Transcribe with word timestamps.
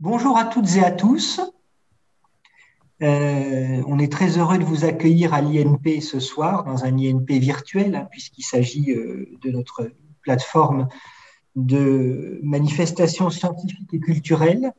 Bonjour 0.00 0.38
à 0.38 0.44
toutes 0.44 0.76
et 0.76 0.84
à 0.84 0.92
tous. 0.92 1.40
Euh, 3.02 3.82
on 3.88 3.98
est 3.98 4.12
très 4.12 4.38
heureux 4.38 4.56
de 4.56 4.62
vous 4.62 4.84
accueillir 4.84 5.34
à 5.34 5.40
l'INP 5.40 6.00
ce 6.00 6.20
soir, 6.20 6.62
dans 6.62 6.84
un 6.84 6.96
INP 6.96 7.40
virtuel, 7.40 7.96
hein, 7.96 8.06
puisqu'il 8.08 8.44
s'agit 8.44 8.92
euh, 8.92 9.28
de 9.42 9.50
notre 9.50 9.90
plateforme 10.20 10.86
de 11.56 12.38
manifestations 12.44 13.28
scientifiques 13.28 13.92
et 13.92 13.98
culturelles. 13.98 14.72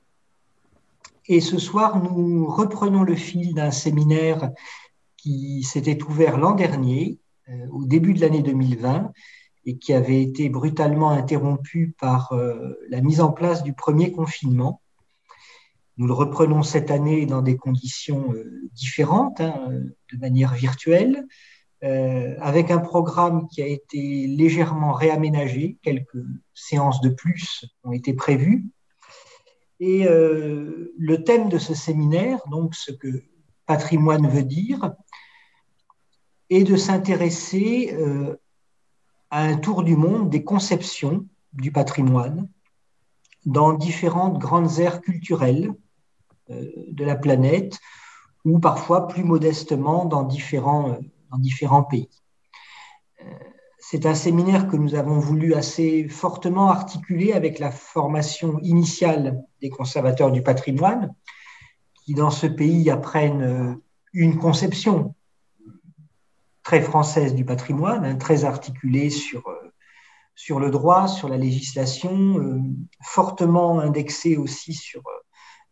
Et 1.28 1.42
ce 1.42 1.58
soir, 1.58 2.02
nous 2.02 2.48
reprenons 2.48 3.04
le 3.04 3.16
fil 3.16 3.54
d'un 3.54 3.72
séminaire 3.72 4.52
qui 5.18 5.64
s'était 5.64 6.02
ouvert 6.02 6.38
l'an 6.38 6.54
dernier, 6.54 7.20
euh, 7.50 7.68
au 7.74 7.84
début 7.84 8.14
de 8.14 8.22
l'année 8.22 8.42
2020, 8.42 9.12
et 9.66 9.78
qui 9.80 9.92
avait 9.92 10.22
été 10.22 10.48
brutalement 10.48 11.10
interrompu 11.10 11.94
par 12.00 12.34
la 12.90 13.02
mise 13.02 13.20
en 13.20 13.34
place 13.34 13.62
du 13.64 13.74
premier 13.74 14.14
confinement. 14.14 14.82
Nous 16.00 16.08
le 16.08 16.14
reprenons 16.14 16.64
cette 16.64 16.92
année 16.92 17.26
dans 17.26 17.42
des 17.42 17.58
conditions 17.58 18.32
euh, 18.34 18.70
différentes, 18.72 19.42
hein, 19.42 19.70
de 19.70 20.18
manière 20.18 20.54
virtuelle, 20.54 21.28
euh, 21.84 22.38
avec 22.40 22.72
un 22.72 22.78
programme 22.78 23.50
qui 23.50 23.62
a 23.62 23.68
été 23.68 24.26
légèrement 24.26 24.94
réaménagé. 24.94 25.78
Quelques 25.82 26.24
séances 26.54 27.02
de 27.02 27.10
plus 27.10 27.66
ont 27.84 27.92
été 27.92 28.14
prévues. 28.14 28.64
Et 29.82 30.08
euh, 30.08 30.94
le 30.98 31.24
thème 31.26 31.50
de 31.50 31.58
ce 31.58 31.74
séminaire, 31.74 32.40
donc 32.50 32.76
ce 32.76 32.94
que 32.94 33.26
patrimoine 33.66 34.30
veut 34.30 34.46
dire, 34.46 34.94
est 36.50 36.64
de 36.64 36.78
s'intéresser 36.78 37.94
à 39.30 39.42
un 39.42 39.58
tour 39.58 39.84
du 39.84 39.98
monde 39.98 40.30
des 40.30 40.46
conceptions 40.46 41.28
du 41.52 41.74
patrimoine 41.74 42.50
dans 43.46 43.74
différentes 43.74 44.40
grandes 44.40 44.80
aires 44.80 45.02
culturelles 45.02 45.74
de 46.50 47.06
la 47.06 47.16
planète 47.16 47.80
ou 48.46 48.60
parfois 48.60 49.08
plus 49.08 49.24
modestement 49.24 50.06
dans 50.06 50.24
différents, 50.24 50.92
euh, 50.92 50.98
dans 51.32 51.38
différents 51.38 51.84
pays. 51.84 52.10
Euh, 53.22 53.26
c'est 53.80 54.06
un 54.06 54.16
séminaire 54.16 54.68
que 54.68 54.76
nous 54.76 54.96
avons 54.96 55.20
voulu 55.20 55.54
assez 55.54 56.08
fortement 56.08 56.70
articuler 56.70 57.34
avec 57.34 57.60
la 57.60 57.72
formation 57.72 58.60
initiale 58.60 59.42
des 59.62 59.70
conservateurs 59.70 60.32
du 60.32 60.42
patrimoine, 60.44 61.14
qui 61.96 62.14
dans 62.14 62.30
ce 62.30 62.46
pays 62.46 62.90
apprennent 62.90 63.80
une 64.14 64.38
conception 64.38 65.16
très 66.64 66.82
française 66.82 67.34
du 67.34 67.46
patrimoine, 67.46 68.06
hein, 68.06 68.16
très 68.16 68.44
articulée 68.44 69.10
sur, 69.10 69.44
sur 70.36 70.60
le 70.60 70.70
droit, 70.72 71.08
sur 71.08 71.30
la 71.30 71.38
législation, 71.38 72.62
fortement 73.02 73.80
indexée 73.80 74.38
aussi 74.38 74.74
sur 74.74 75.02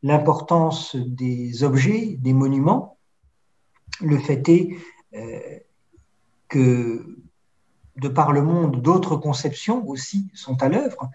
l'importance 0.03 0.95
des 0.95 1.63
objets, 1.63 2.17
des 2.19 2.33
monuments. 2.33 2.97
Le 4.01 4.17
fait 4.17 4.47
est 4.49 4.75
euh, 5.15 5.39
que, 6.47 7.17
de 7.97 8.07
par 8.07 8.31
le 8.31 8.41
monde, 8.41 8.81
d'autres 8.81 9.15
conceptions 9.15 9.87
aussi 9.87 10.29
sont 10.33 10.61
à 10.61 10.69
l'œuvre. 10.69 11.09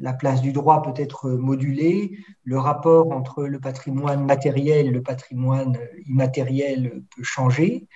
La 0.00 0.12
place 0.12 0.42
du 0.42 0.52
droit 0.52 0.82
peut 0.82 1.00
être 1.00 1.30
modulée, 1.30 2.18
le 2.44 2.58
rapport 2.58 3.12
entre 3.12 3.44
le 3.44 3.58
patrimoine 3.58 4.26
matériel 4.26 4.86
et 4.86 4.90
le 4.90 5.02
patrimoine 5.02 5.78
immatériel 6.06 7.02
peut 7.16 7.22
changer, 7.22 7.88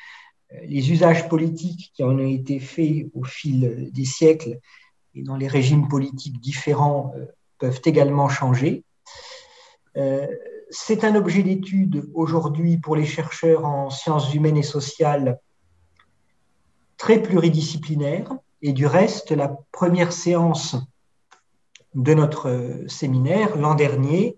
les 0.63 0.93
usages 0.93 1.29
politiques 1.29 1.93
qui 1.95 2.03
en 2.03 2.19
ont 2.19 2.27
été 2.27 2.59
faits 2.59 3.07
au 3.15 3.25
fil 3.25 3.91
des 3.93 4.05
siècles 4.05 4.59
et 5.15 5.23
dans 5.23 5.37
les 5.37 5.49
régimes 5.49 5.89
politiques 5.89 6.41
différents 6.41 7.13
euh, 7.17 7.27
peuvent 7.59 7.81
également 7.85 8.29
changer. 8.29 8.85
Euh, 9.97 10.27
c'est 10.71 11.05
un 11.05 11.15
objet 11.15 11.43
d'étude 11.43 12.09
aujourd'hui 12.15 12.79
pour 12.79 12.97
les 12.97 13.07
chercheurs 13.07 13.65
en 13.65 13.91
sciences 13.91 14.35
humaines 14.35 14.57
et 14.57 14.63
sociales 14.63 15.39
très 16.97 17.21
pluridisciplinaire. 17.21 18.33
Et 18.63 18.73
du 18.73 18.87
reste, 18.87 19.31
la 19.31 19.57
première 19.73 20.13
séance 20.13 20.77
de 21.95 22.15
notre 22.15 22.85
séminaire 22.89 23.57
l'an 23.57 23.75
dernier 23.75 24.37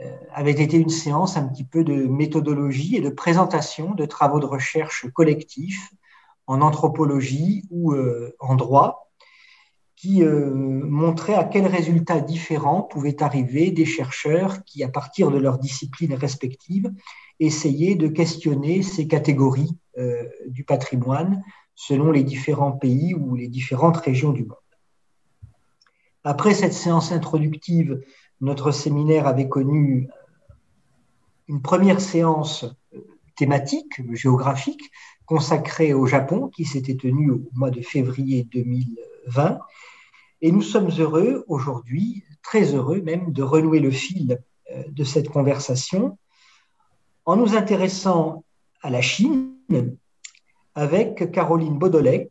euh, 0.00 0.10
avait 0.32 0.50
été 0.50 0.76
une 0.76 0.90
séance 0.90 1.36
un 1.36 1.46
petit 1.46 1.64
peu 1.64 1.84
de 1.84 1.94
méthodologie 1.94 2.96
et 2.96 3.00
de 3.00 3.10
présentation 3.10 3.94
de 3.94 4.04
travaux 4.06 4.40
de 4.40 4.46
recherche 4.46 5.06
collectifs 5.12 5.92
en 6.46 6.60
anthropologie 6.60 7.64
ou 7.70 7.92
euh, 7.92 8.34
en 8.40 8.56
droit 8.56 9.03
qui 9.96 10.22
euh, 10.22 10.52
montrait 10.52 11.34
à 11.34 11.44
quels 11.44 11.66
résultats 11.66 12.20
différents 12.20 12.82
pouvaient 12.82 13.22
arriver 13.22 13.70
des 13.70 13.84
chercheurs 13.84 14.64
qui, 14.64 14.82
à 14.82 14.88
partir 14.88 15.30
de 15.30 15.38
leurs 15.38 15.58
disciplines 15.58 16.14
respectives, 16.14 16.92
essayaient 17.40 17.94
de 17.94 18.08
questionner 18.08 18.82
ces 18.82 19.06
catégories 19.06 19.76
euh, 19.98 20.24
du 20.46 20.64
patrimoine 20.64 21.42
selon 21.74 22.10
les 22.10 22.24
différents 22.24 22.72
pays 22.72 23.14
ou 23.14 23.34
les 23.34 23.48
différentes 23.48 23.96
régions 23.96 24.32
du 24.32 24.44
monde. 24.44 24.58
Après 26.22 26.54
cette 26.54 26.72
séance 26.72 27.12
introductive, 27.12 28.00
notre 28.40 28.70
séminaire 28.70 29.26
avait 29.26 29.48
connu 29.48 30.08
une 31.48 31.60
première 31.60 32.00
séance 32.00 32.64
thématique, 33.36 34.00
géographique, 34.14 34.90
consacrée 35.26 35.94
au 35.94 36.06
Japon, 36.06 36.48
qui 36.48 36.64
s'était 36.64 36.96
tenue 36.96 37.30
au 37.30 37.42
mois 37.54 37.70
de 37.70 37.80
février 37.80 38.44
2020 38.44 39.58
et 40.44 40.52
nous 40.52 40.60
sommes 40.60 40.90
heureux 40.98 41.42
aujourd'hui, 41.48 42.22
très 42.42 42.74
heureux 42.74 43.00
même, 43.00 43.32
de 43.32 43.42
renouer 43.42 43.80
le 43.80 43.90
fil 43.90 44.42
euh, 44.70 44.82
de 44.88 45.02
cette 45.02 45.30
conversation 45.30 46.18
en 47.24 47.36
nous 47.36 47.56
intéressant 47.56 48.44
à 48.82 48.90
la 48.90 49.00
Chine 49.00 49.54
avec 50.74 51.30
Caroline 51.32 51.78
Bodolek, 51.78 52.30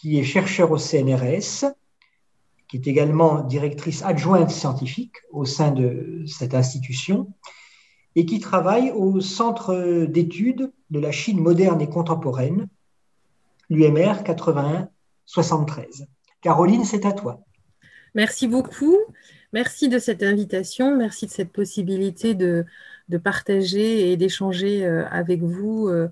qui 0.00 0.18
est 0.18 0.24
chercheure 0.24 0.70
au 0.70 0.78
CNRS, 0.78 1.66
qui 2.66 2.78
est 2.78 2.86
également 2.86 3.42
directrice 3.42 4.02
adjointe 4.02 4.50
scientifique 4.50 5.16
au 5.30 5.44
sein 5.44 5.70
de 5.70 6.24
cette 6.26 6.54
institution 6.54 7.30
et 8.16 8.26
qui 8.26 8.40
travaille 8.40 8.90
au 8.90 9.20
Centre 9.20 10.04
d'études 10.06 10.70
de 10.90 11.00
la 11.00 11.12
Chine 11.12 11.40
moderne 11.40 11.80
et 11.80 11.88
contemporaine, 11.88 12.68
l'UMR 13.70 14.22
81-73. 14.24 16.06
Caroline, 16.42 16.84
c'est 16.84 17.06
à 17.06 17.12
toi. 17.12 17.40
Merci 18.14 18.46
beaucoup. 18.46 18.98
Merci 19.52 19.88
de 19.88 19.98
cette 19.98 20.22
invitation. 20.22 20.96
Merci 20.96 21.26
de 21.26 21.30
cette 21.30 21.52
possibilité 21.52 22.34
de, 22.34 22.64
partager 23.22 24.10
et 24.10 24.16
d'échanger 24.16 24.86
euh, 24.86 25.04
avec 25.10 25.42
vous 25.42 25.88
euh, 25.88 26.08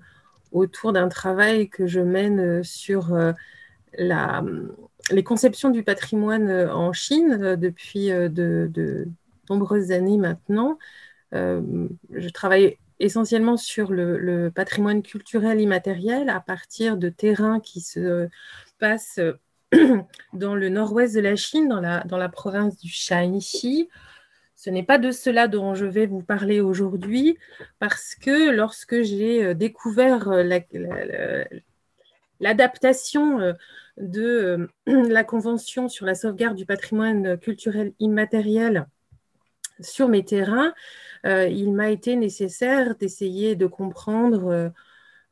autour 0.51 0.93
d'un 0.93 1.09
travail 1.09 1.67
que 1.67 1.87
je 1.87 1.99
mène 1.99 2.39
euh, 2.39 2.63
sur 2.63 3.17
les 3.97 5.23
conceptions 5.23 5.71
du 5.71 5.83
patrimoine 5.83 6.49
en 6.69 6.93
Chine 6.93 7.55
depuis 7.55 8.09
de, 8.09 9.07
nombreuses 9.49 9.91
années 9.91 10.17
maintenant. 10.17 10.77
Je 11.33 12.29
travaille 12.29 12.77
essentiellement 13.01 13.57
sur 13.57 13.91
le, 13.91 14.51
patrimoine 14.53 15.01
culturel 15.01 15.59
immatériel 15.59 16.29
à 16.29 16.39
partir 16.39 16.97
de 16.97 17.09
terrains 17.09 17.59
qui 17.59 17.81
se 17.81 18.27
passent 18.79 19.19
dans 20.33 20.55
le 20.55 20.69
nord-ouest 20.69 21.15
de 21.15 21.21
la 21.21 21.35
Chine, 21.35 21.67
dans 21.69 22.17
la, 22.17 22.29
province 22.29 22.77
du 22.77 22.89
Shaanxi. 22.89 23.89
Ce 24.55 24.69
n'est 24.69 24.83
pas 24.83 24.99
de 24.99 25.11
cela 25.11 25.47
dont 25.47 25.73
je 25.73 25.85
vais 25.85 26.05
vous 26.05 26.21
parler 26.21 26.61
aujourd'hui, 26.61 27.37
parce 27.79 28.13
que 28.13 28.51
lorsque 28.51 29.01
j'ai 29.01 29.43
euh, 29.43 29.53
découvert 29.55 30.29
euh, 30.29 31.43
l'adaptation 32.39 33.39
euh, 33.39 33.53
de 33.97 34.69
la 34.85 35.23
Convention 35.23 35.89
sur 35.89 36.05
la 36.05 36.13
sauvegarde 36.13 36.55
du 36.55 36.67
patrimoine 36.67 37.39
culturel 37.39 37.93
immatériel 37.99 38.85
sur 39.81 40.07
mes 40.07 40.23
terrains, 40.23 40.73
il 41.25 41.71
m'a 41.73 41.89
été 41.91 42.15
nécessaire 42.15 42.95
d'essayer 42.95 43.55
de 43.55 43.67
comprendre 43.67 44.71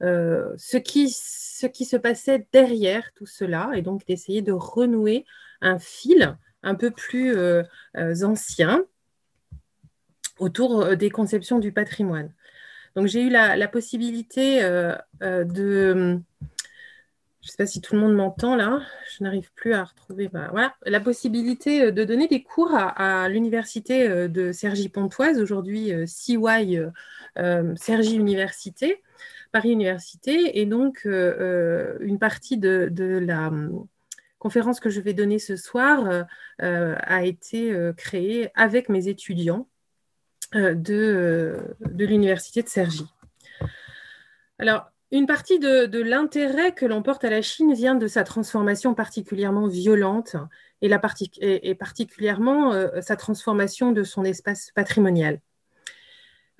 euh, 0.01 0.53
ce, 0.57 0.77
qui, 0.77 1.09
ce 1.09 1.68
qui 1.68 1.83
se 1.83 1.97
passait 1.97 2.47
derrière 2.53 3.12
tout 3.15 3.25
cela 3.25 3.71
et 3.75 3.81
donc 3.81 4.06
d'essayer 4.06 4.41
de 4.41 4.53
renouer 4.53 5.25
un 5.59 5.77
fil 5.77 6.38
un 6.63 6.75
peu 6.75 6.89
plus 6.89 7.35
euh, 7.35 7.63
euh, 7.97 8.24
ancien 8.24 8.85
autour 10.38 10.95
des 10.95 11.09
conceptions 11.09 11.59
du 11.59 11.74
patrimoine. 11.74 12.31
Donc 12.95 13.07
j'ai 13.07 13.24
eu 13.24 13.29
la, 13.29 13.68
possibilité 13.68 14.62
de... 15.21 16.21
Je 17.41 17.47
ne 17.47 17.51
sais 17.51 17.57
pas 17.57 17.65
si 17.65 17.80
tout 17.80 17.95
le 17.95 18.01
monde 18.01 18.15
m'entend 18.15 18.56
là, 18.56 18.81
je 19.12 19.24
n'arrive 19.24 19.50
plus 19.53 19.74
à 19.74 19.86
retrouver. 19.86 20.27
voilà, 20.27 20.75
la 20.86 21.00
possibilité 21.00 21.91
de 21.91 22.03
donner 22.03 22.27
des 22.27 22.44
cours 22.44 22.75
à, 22.75 23.30
l'université 23.30 24.27
de 24.27 24.51
Cergy-Pontoise, 24.51 25.39
aujourd'hui 25.39 25.94
CY 26.06 26.38
Cergy 27.77 28.15
Université, 28.15 29.01
Paris 29.51 29.71
Université. 29.71 30.59
Et 30.59 30.65
donc, 30.65 31.01
euh, 31.06 31.36
euh, 31.39 31.97
une 32.01 32.19
partie 32.19 32.57
de, 32.57 32.89
la 33.21 33.51
conférence 34.38 34.80
que 34.80 34.89
je 34.89 35.01
vais 35.01 35.13
donner 35.13 35.39
ce 35.39 35.56
soir 35.56 36.25
euh, 36.62 36.95
a 37.00 37.24
été 37.25 37.75
créée 37.97 38.51
avec 38.56 38.89
mes 38.89 39.07
étudiants 39.07 39.68
de, 40.53 41.57
de 41.81 42.06
l'université 42.06 42.63
de 42.63 42.69
Cergy. 42.69 43.06
Alors, 44.57 44.91
une 45.11 45.25
partie 45.25 45.59
de, 45.59 46.01
l'intérêt 46.01 46.73
que 46.73 46.85
l'on 46.85 47.01
porte 47.01 47.23
à 47.23 47.29
la 47.29 47.41
Chine 47.41 47.73
vient 47.73 47.95
de 47.95 48.07
sa 48.07 48.23
transformation 48.23 48.94
particulièrement 48.94 49.67
violente 49.67 50.35
et, 50.81 51.75
particulièrement 51.75 52.73
euh, 52.73 53.01
sa 53.01 53.15
transformation 53.15 53.91
de 53.91 54.03
son 54.03 54.23
espace 54.23 54.71
patrimonial. 54.71 55.41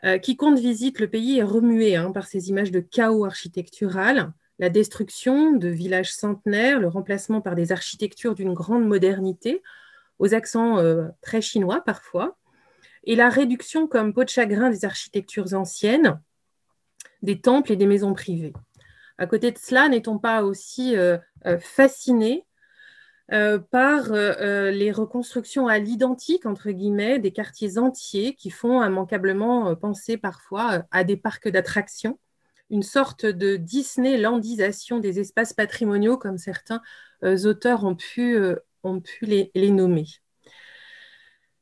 Euh, 0.04 0.18
quiconque 0.18 0.57
visite 0.57 1.00
le 1.00 1.10
pays 1.10 1.40
est 1.40 1.44
remué 1.44 1.96
hein, 1.96 2.12
par 2.12 2.25
ces 2.25 2.50
images 2.50 2.72
de 2.72 2.80
chaos 2.80 3.25
architectural, 3.25 4.31
la 4.57 4.69
destruction 4.69 5.52
de 5.52 5.68
villages 5.68 6.13
centenaires, 6.13 6.80
le 6.80 6.88
remplacement 6.88 7.42
par 7.42 7.56
des 7.56 7.72
architectures 7.72 8.34
d'une 8.34 8.54
grande 8.54 8.86
modernité, 8.88 9.62
aux 10.18 10.34
accents 10.34 10.80
euh, 10.80 11.07
très 11.22 11.42
chinois 11.42 11.81
parfois, 11.81 12.38
et 13.04 13.16
la 13.16 13.30
réduction 13.30 13.88
comme 13.88 14.13
peau 14.13 14.24
de 14.24 14.30
chagrin 14.30 14.69
des 14.69 14.86
architectures 14.86 15.54
anciennes, 15.54 16.19
des 17.21 17.42
temples 17.42 17.71
et 17.71 17.75
des 17.75 17.86
maisons 17.86 18.13
privées. 18.13 18.54
À 19.18 19.27
côté 19.27 19.51
de 19.51 19.57
cela, 19.57 19.89
n'est-on 19.89 20.18
pas 20.18 20.44
aussi 20.44 20.95
euh, 20.95 21.18
euh, 21.45 21.60
fasciné 21.60 22.45
euh, 23.31 23.60
par 23.60 24.12
les 24.12 24.92
reconstructions 24.92 25.68
à 25.68 25.77
l'identique, 25.77 26.45
entre 26.45 26.71
guillemets, 26.71 27.19
des 27.19 27.31
quartiers 27.31 27.77
entiers 27.77 28.33
qui 28.33 28.50
font 28.50 28.81
immanquablement 28.81 29.75
penser 29.75 30.18
parfois 30.18 30.83
à 30.89 31.04
des 31.04 31.18
parcs 31.18 31.48
d'attractions, 31.48 32.18
une 32.71 32.81
sorte 32.81 33.25
de 33.25 33.56
Disneylandisation 33.56 35.00
des 35.00 35.19
espaces 35.19 35.54
patrimoniaux, 35.54 36.18
comme 36.18 36.39
certains 36.39 36.81
auteurs 37.21 37.83
ont 37.83 37.95
pu, 37.95 38.39
ont 38.81 39.00
pu 39.00 39.25
les 39.25 39.71
nommer? 39.71 40.07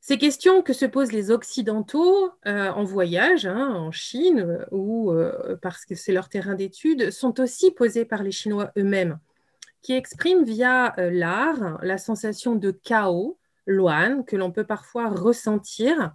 Ces 0.07 0.17
questions 0.17 0.61
que 0.61 0.71
se 0.71 0.85
posent 0.85 1.11
les 1.11 1.31
Occidentaux 1.31 2.31
euh, 2.45 2.71
en 2.71 2.85
voyage, 2.85 3.45
hein, 3.45 3.73
en 3.75 3.91
Chine, 3.91 4.39
euh, 4.39 4.65
ou 4.71 5.11
euh, 5.11 5.57
parce 5.61 5.83
que 5.83 5.95
c'est 5.95 6.13
leur 6.13 6.29
terrain 6.29 6.55
d'étude, 6.55 7.11
sont 7.11 7.41
aussi 7.41 7.71
posées 7.71 8.05
par 8.05 8.23
les 8.23 8.31
Chinois 8.31 8.71
eux-mêmes, 8.77 9.19
qui 9.81 9.91
expriment 9.91 10.45
via 10.45 10.95
l'art 10.97 11.77
la 11.83 11.97
sensation 11.97 12.55
de 12.55 12.71
chaos, 12.71 13.37
loan, 13.65 14.23
que 14.23 14.37
l'on 14.37 14.49
peut 14.49 14.63
parfois 14.63 15.09
ressentir, 15.09 16.13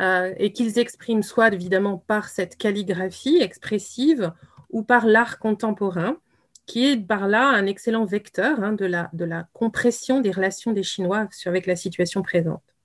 et 0.00 0.52
qu'ils 0.54 0.78
expriment 0.78 1.22
soit 1.22 1.52
évidemment 1.52 1.98
par 1.98 2.28
cette 2.28 2.56
calligraphie 2.56 3.42
expressive 3.42 4.32
ou 4.70 4.82
par 4.82 5.06
l'art 5.06 5.38
contemporain, 5.38 6.16
qui 6.64 6.86
est 6.86 6.96
par 6.96 7.28
là 7.28 7.48
un 7.48 7.66
excellent 7.66 8.06
vecteur 8.06 8.62
hein, 8.62 8.72
de 8.72 8.86
la 8.86 9.48
compression 9.52 10.22
des 10.22 10.30
relations 10.30 10.72
des 10.72 10.82
Chinois 10.82 11.28
avec 11.44 11.66
la 11.66 11.76
situation 11.76 12.22
présente. 12.22 12.77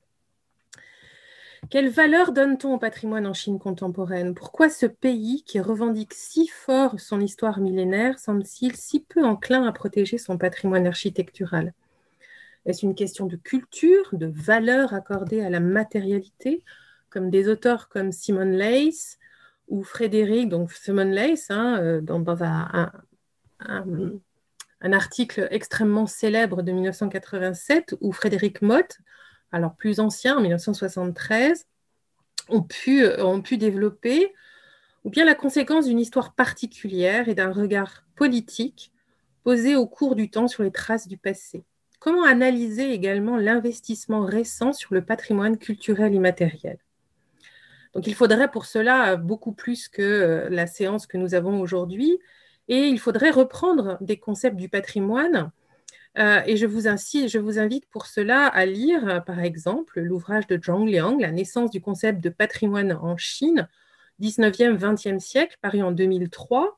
Quelle 1.69 1.89
valeur 1.89 2.33
donne-t-on 2.33 2.73
au 2.73 2.77
patrimoine 2.77 3.25
en 3.25 3.33
Chine 3.33 3.57
contemporaine? 3.57 4.35
Pourquoi 4.35 4.69
ce 4.69 4.85
pays, 4.85 5.43
qui 5.45 5.59
revendique 5.59 6.13
si 6.13 6.47
fort 6.47 6.99
son 6.99 7.21
histoire 7.21 7.59
millénaire, 7.59 8.19
semble-t-il 8.19 8.75
si 8.75 8.99
peu 8.99 9.23
enclin 9.23 9.65
à 9.65 9.71
protéger 9.71 10.17
son 10.17 10.37
patrimoine 10.37 10.85
architectural? 10.85 11.73
Est-ce 12.65 12.85
une 12.85 12.95
question 12.95 13.25
de 13.27 13.35
culture, 13.35 14.09
de 14.13 14.27
valeur 14.27 14.93
accordée 14.93 15.41
à 15.41 15.49
la 15.49 15.59
matérialité, 15.59 16.63
comme 17.09 17.29
des 17.29 17.47
auteurs 17.47 17.89
comme 17.89 18.11
Simon 18.11 18.45
Leys 18.45 19.17
ou 19.67 19.83
Frédéric, 19.83 20.49
donc 20.49 20.71
Simon 20.71 21.05
Leys, 21.05 21.45
hein, 21.49 21.79
euh, 21.79 22.01
dans, 22.01 22.43
un, 22.43 22.91
un, 23.59 24.93
article 24.93 25.47
extrêmement 25.51 26.07
célèbre 26.07 26.61
de 26.61 26.71
1987, 26.71 27.95
ou 28.01 28.11
Frédéric 28.11 28.61
Mott, 28.61 28.99
alors 29.53 29.75
plus 29.75 30.01
anciens, 30.01 30.37
en 30.37 30.41
1973, 30.41 31.67
ont 32.49 32.63
pu, 32.63 33.03
euh, 33.03 33.23
ont 33.23 33.41
pu 33.41 33.57
développer, 33.57 34.33
ou 35.05 35.09
bien 35.09 35.23
la 35.23 35.35
conséquence 35.35 35.85
d'une 35.85 35.99
histoire 35.99 36.33
particulière 36.33 37.29
et 37.29 37.35
d'un 37.35 37.51
regard 37.51 38.03
politique 38.15 38.91
posé 39.43 39.75
au 39.75 39.85
cours 39.85 40.15
du 40.15 40.29
temps 40.29 40.47
sur 40.47 40.63
les 40.63 40.71
traces 40.71 41.07
du 41.07 41.17
passé. 41.17 41.63
Comment 41.99 42.23
analyser 42.23 42.91
également 42.91 43.37
l'investissement 43.37 44.25
récent 44.25 44.73
sur 44.73 44.93
le 44.93 45.05
patrimoine 45.05 45.57
culturel 45.57 46.13
immatériel? 46.13 46.79
Donc 47.93 48.07
il 48.07 48.15
faudrait 48.15 48.49
pour 48.49 48.65
cela 48.65 49.15
beaucoup 49.17 49.51
plus 49.51 49.87
que 49.87 50.01
euh, 50.01 50.49
la 50.49 50.65
séance 50.65 51.05
que 51.05 51.17
nous 51.17 51.35
avons 51.35 51.61
aujourd'hui, 51.61 52.19
et 52.67 52.87
il 52.87 52.99
faudrait 52.99 53.29
reprendre 53.29 53.97
des 54.01 54.17
concepts 54.17 54.55
du 54.55 54.67
patrimoine 54.67 55.51
euh, 56.19 56.41
et 56.45 56.57
je 56.57 56.67
vous, 56.67 56.87
invite 57.59 57.87
pour 57.87 58.05
cela 58.05 58.45
à 58.45 58.65
lire, 58.65 59.07
euh, 59.07 59.19
par 59.19 59.39
exemple, 59.39 59.99
l'ouvrage 59.99 60.45
de 60.47 60.59
Zhang 60.61 60.85
Liang, 60.85 61.17
La 61.19 61.31
naissance 61.31 61.71
du 61.71 61.81
concept 61.81 62.21
de 62.21 62.29
patrimoine 62.29 62.93
en 62.93 63.17
Chine, 63.17 63.67
19e, 64.21 64.77
20e 64.77 65.19
siècle, 65.19 65.57
paru 65.61 65.81
en 65.81 65.91
2003. 65.91 66.77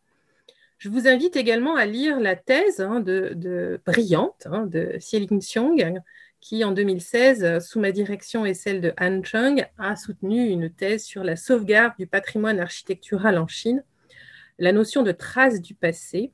Je 0.77 0.89
vous 0.89 1.07
invite 1.07 1.35
également 1.35 1.75
à 1.75 1.85
lire 1.85 2.19
la 2.19 2.35
thèse 2.35 2.79
hein, 2.79 3.01
de, 3.01 3.79
brillante 3.85 4.47
hein, 4.49 4.65
de 4.67 4.93
Xieling 4.97 5.39
Xiong, 5.39 5.99
qui 6.39 6.63
en 6.63 6.71
2016, 6.71 7.59
sous 7.65 7.79
ma 7.79 7.91
direction 7.91 8.45
et 8.45 8.53
celle 8.53 8.79
de 8.79 8.93
Han 8.99 9.21
Cheng, 9.23 9.65
a 9.77 9.95
soutenu 9.95 10.47
une 10.47 10.69
thèse 10.69 11.03
sur 11.03 11.23
la 11.23 11.35
sauvegarde 11.35 11.93
du 11.97 12.07
patrimoine 12.07 12.59
architectural 12.59 13.37
en 13.37 13.47
Chine, 13.47 13.83
la 14.59 14.71
notion 14.71 15.03
de 15.03 15.11
trace 15.11 15.59
du 15.59 15.73
passé, 15.73 16.31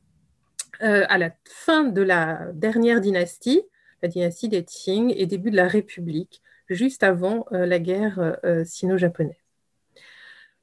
euh, 0.81 1.05
à 1.09 1.17
la 1.17 1.31
fin 1.45 1.83
de 1.83 2.01
la 2.01 2.47
dernière 2.53 3.01
dynastie, 3.01 3.61
la 4.01 4.09
dynastie 4.09 4.49
des 4.49 4.63
Qing, 4.63 5.13
et 5.15 5.25
début 5.25 5.51
de 5.51 5.55
la 5.55 5.67
République, 5.67 6.41
juste 6.69 7.03
avant 7.03 7.45
euh, 7.51 7.65
la 7.65 7.79
guerre 7.79 8.37
euh, 8.43 8.63
sino-japonaise. 8.63 9.35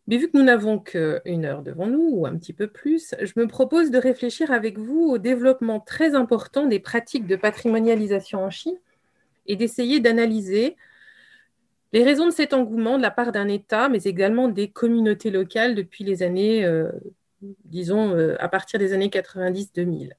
Mais 0.06 0.16
vu 0.16 0.30
que 0.30 0.38
nous 0.38 0.44
n'avons 0.44 0.78
qu'une 0.78 1.44
heure 1.44 1.62
devant 1.62 1.86
nous, 1.86 2.08
ou 2.12 2.26
un 2.26 2.36
petit 2.36 2.54
peu 2.54 2.66
plus, 2.66 3.14
je 3.20 3.32
me 3.36 3.46
propose 3.46 3.90
de 3.90 3.98
réfléchir 3.98 4.50
avec 4.50 4.78
vous 4.78 5.02
au 5.02 5.18
développement 5.18 5.80
très 5.80 6.14
important 6.14 6.66
des 6.66 6.80
pratiques 6.80 7.26
de 7.26 7.36
patrimonialisation 7.36 8.42
en 8.42 8.50
Chine 8.50 8.78
et 9.46 9.54
d'essayer 9.54 10.00
d'analyser 10.00 10.76
les 11.92 12.02
raisons 12.02 12.26
de 12.26 12.32
cet 12.32 12.54
engouement 12.54 12.96
de 12.96 13.02
la 13.02 13.10
part 13.10 13.32
d'un 13.32 13.48
État, 13.48 13.88
mais 13.88 14.02
également 14.04 14.48
des 14.48 14.68
communautés 14.68 15.30
locales 15.30 15.74
depuis 15.74 16.04
les 16.04 16.22
années 16.22 16.66
disons, 17.64 18.14
euh, 18.14 18.36
à 18.40 18.48
partir 18.48 18.78
des 18.78 18.92
années 18.92 19.08
90-2000. 19.08 20.12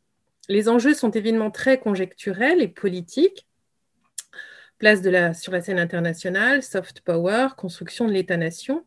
Les 0.47 0.69
enjeux 0.69 0.93
sont 0.93 1.11
évidemment 1.11 1.51
très 1.51 1.79
conjecturels 1.79 2.61
et 2.61 2.67
politiques. 2.67 3.47
Place 4.77 5.01
de 5.01 5.09
la, 5.09 5.33
sur 5.33 5.51
la 5.51 5.61
scène 5.61 5.79
internationale, 5.79 6.63
soft 6.63 7.01
power, 7.01 7.49
construction 7.57 8.07
de 8.07 8.13
l'État-nation. 8.13 8.85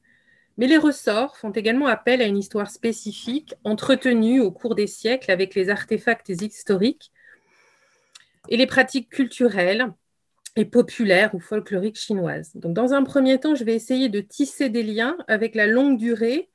Mais 0.58 0.66
les 0.66 0.78
ressorts 0.78 1.36
font 1.36 1.50
également 1.50 1.86
appel 1.86 2.20
à 2.20 2.26
une 2.26 2.38
histoire 2.38 2.70
spécifique 2.70 3.54
entretenue 3.64 4.40
au 4.40 4.50
cours 4.50 4.74
des 4.74 4.86
siècles 4.86 5.30
avec 5.30 5.54
les 5.54 5.70
artefacts 5.70 6.28
historiques 6.28 7.12
et 8.48 8.56
les 8.56 8.66
pratiques 8.66 9.08
culturelles 9.08 9.92
et 10.56 10.64
populaires 10.64 11.34
ou 11.34 11.40
folkloriques 11.40 11.98
chinoises. 11.98 12.52
Donc, 12.54 12.74
dans 12.74 12.92
un 12.92 13.02
premier 13.02 13.38
temps, 13.40 13.54
je 13.54 13.64
vais 13.64 13.74
essayer 13.74 14.08
de 14.08 14.20
tisser 14.20 14.68
des 14.68 14.82
liens 14.82 15.16
avec 15.28 15.54
la 15.54 15.66
longue 15.66 15.96
durée 15.96 16.50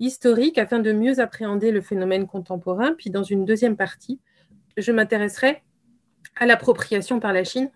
historique 0.00 0.58
afin 0.58 0.80
de 0.80 0.92
mieux 0.92 1.20
appréhender 1.20 1.70
le 1.70 1.80
phénomène 1.80 2.26
contemporain. 2.26 2.94
Puis 2.98 3.10
dans 3.10 3.22
une 3.22 3.44
deuxième 3.44 3.76
partie, 3.76 4.18
je 4.76 4.90
m'intéresserai 4.92 5.62
à 6.36 6.46
l'appropriation 6.46 7.20
par 7.20 7.32
la 7.32 7.44
Chine 7.44 7.70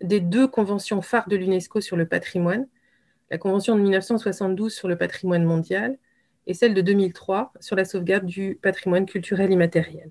des 0.00 0.20
deux 0.20 0.46
conventions 0.46 1.02
phares 1.02 1.28
de 1.28 1.36
l'UNESCO 1.36 1.80
sur 1.80 1.96
le 1.96 2.06
patrimoine, 2.06 2.66
la 3.30 3.38
convention 3.38 3.76
de 3.76 3.80
1972 3.82 4.72
sur 4.72 4.88
le 4.88 4.96
patrimoine 4.96 5.44
mondial 5.44 5.98
et 6.46 6.54
celle 6.54 6.74
de 6.74 6.80
2003 6.80 7.52
sur 7.60 7.76
la 7.76 7.84
sauvegarde 7.84 8.26
du 8.26 8.58
patrimoine 8.60 9.06
culturel 9.06 9.50
immatériel. 9.50 10.10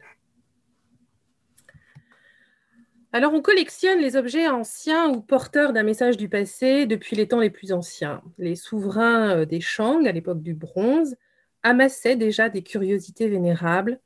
Alors, 3.15 3.31
on 3.31 3.41
collectionne 3.41 3.99
les 3.99 4.15
objets 4.15 4.47
anciens 4.47 5.07
ou 5.09 5.21
porteurs 5.21 5.71
d'un 5.71 5.83
message 5.83 6.17
du 6.17 6.29
passé 6.29 6.87
depuis 6.87 7.15
les 7.15 7.27
temps 7.27 7.39
les 7.39 7.51
plus 7.51 7.71
anciens. 7.71 8.23
Les 8.39 8.55
souverains 8.55 9.37
euh, 9.37 9.45
des 9.45 9.61
Shang, 9.61 10.07
à 10.07 10.11
l'époque 10.11 10.41
du 10.41 10.55
bronze, 10.55 11.15
amassait 11.63 12.15
déjà 12.15 12.49
des 12.49 12.61
curiosités 12.61 13.27
vénérables, 13.27 13.99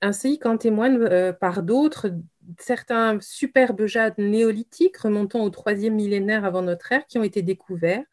ainsi 0.00 0.38
qu'en 0.38 0.56
témoignent 0.56 1.02
euh, 1.02 1.32
par 1.32 1.62
d'autres 1.62 2.12
certains 2.58 3.18
superbes 3.20 3.86
jades 3.86 4.18
néolithiques 4.18 4.96
remontant 4.98 5.40
au 5.40 5.50
troisième 5.50 5.94
millénaire 5.94 6.44
avant 6.44 6.62
notre 6.62 6.92
ère 6.92 7.06
qui 7.06 7.18
ont 7.18 7.24
été 7.24 7.42
découverts 7.42 8.04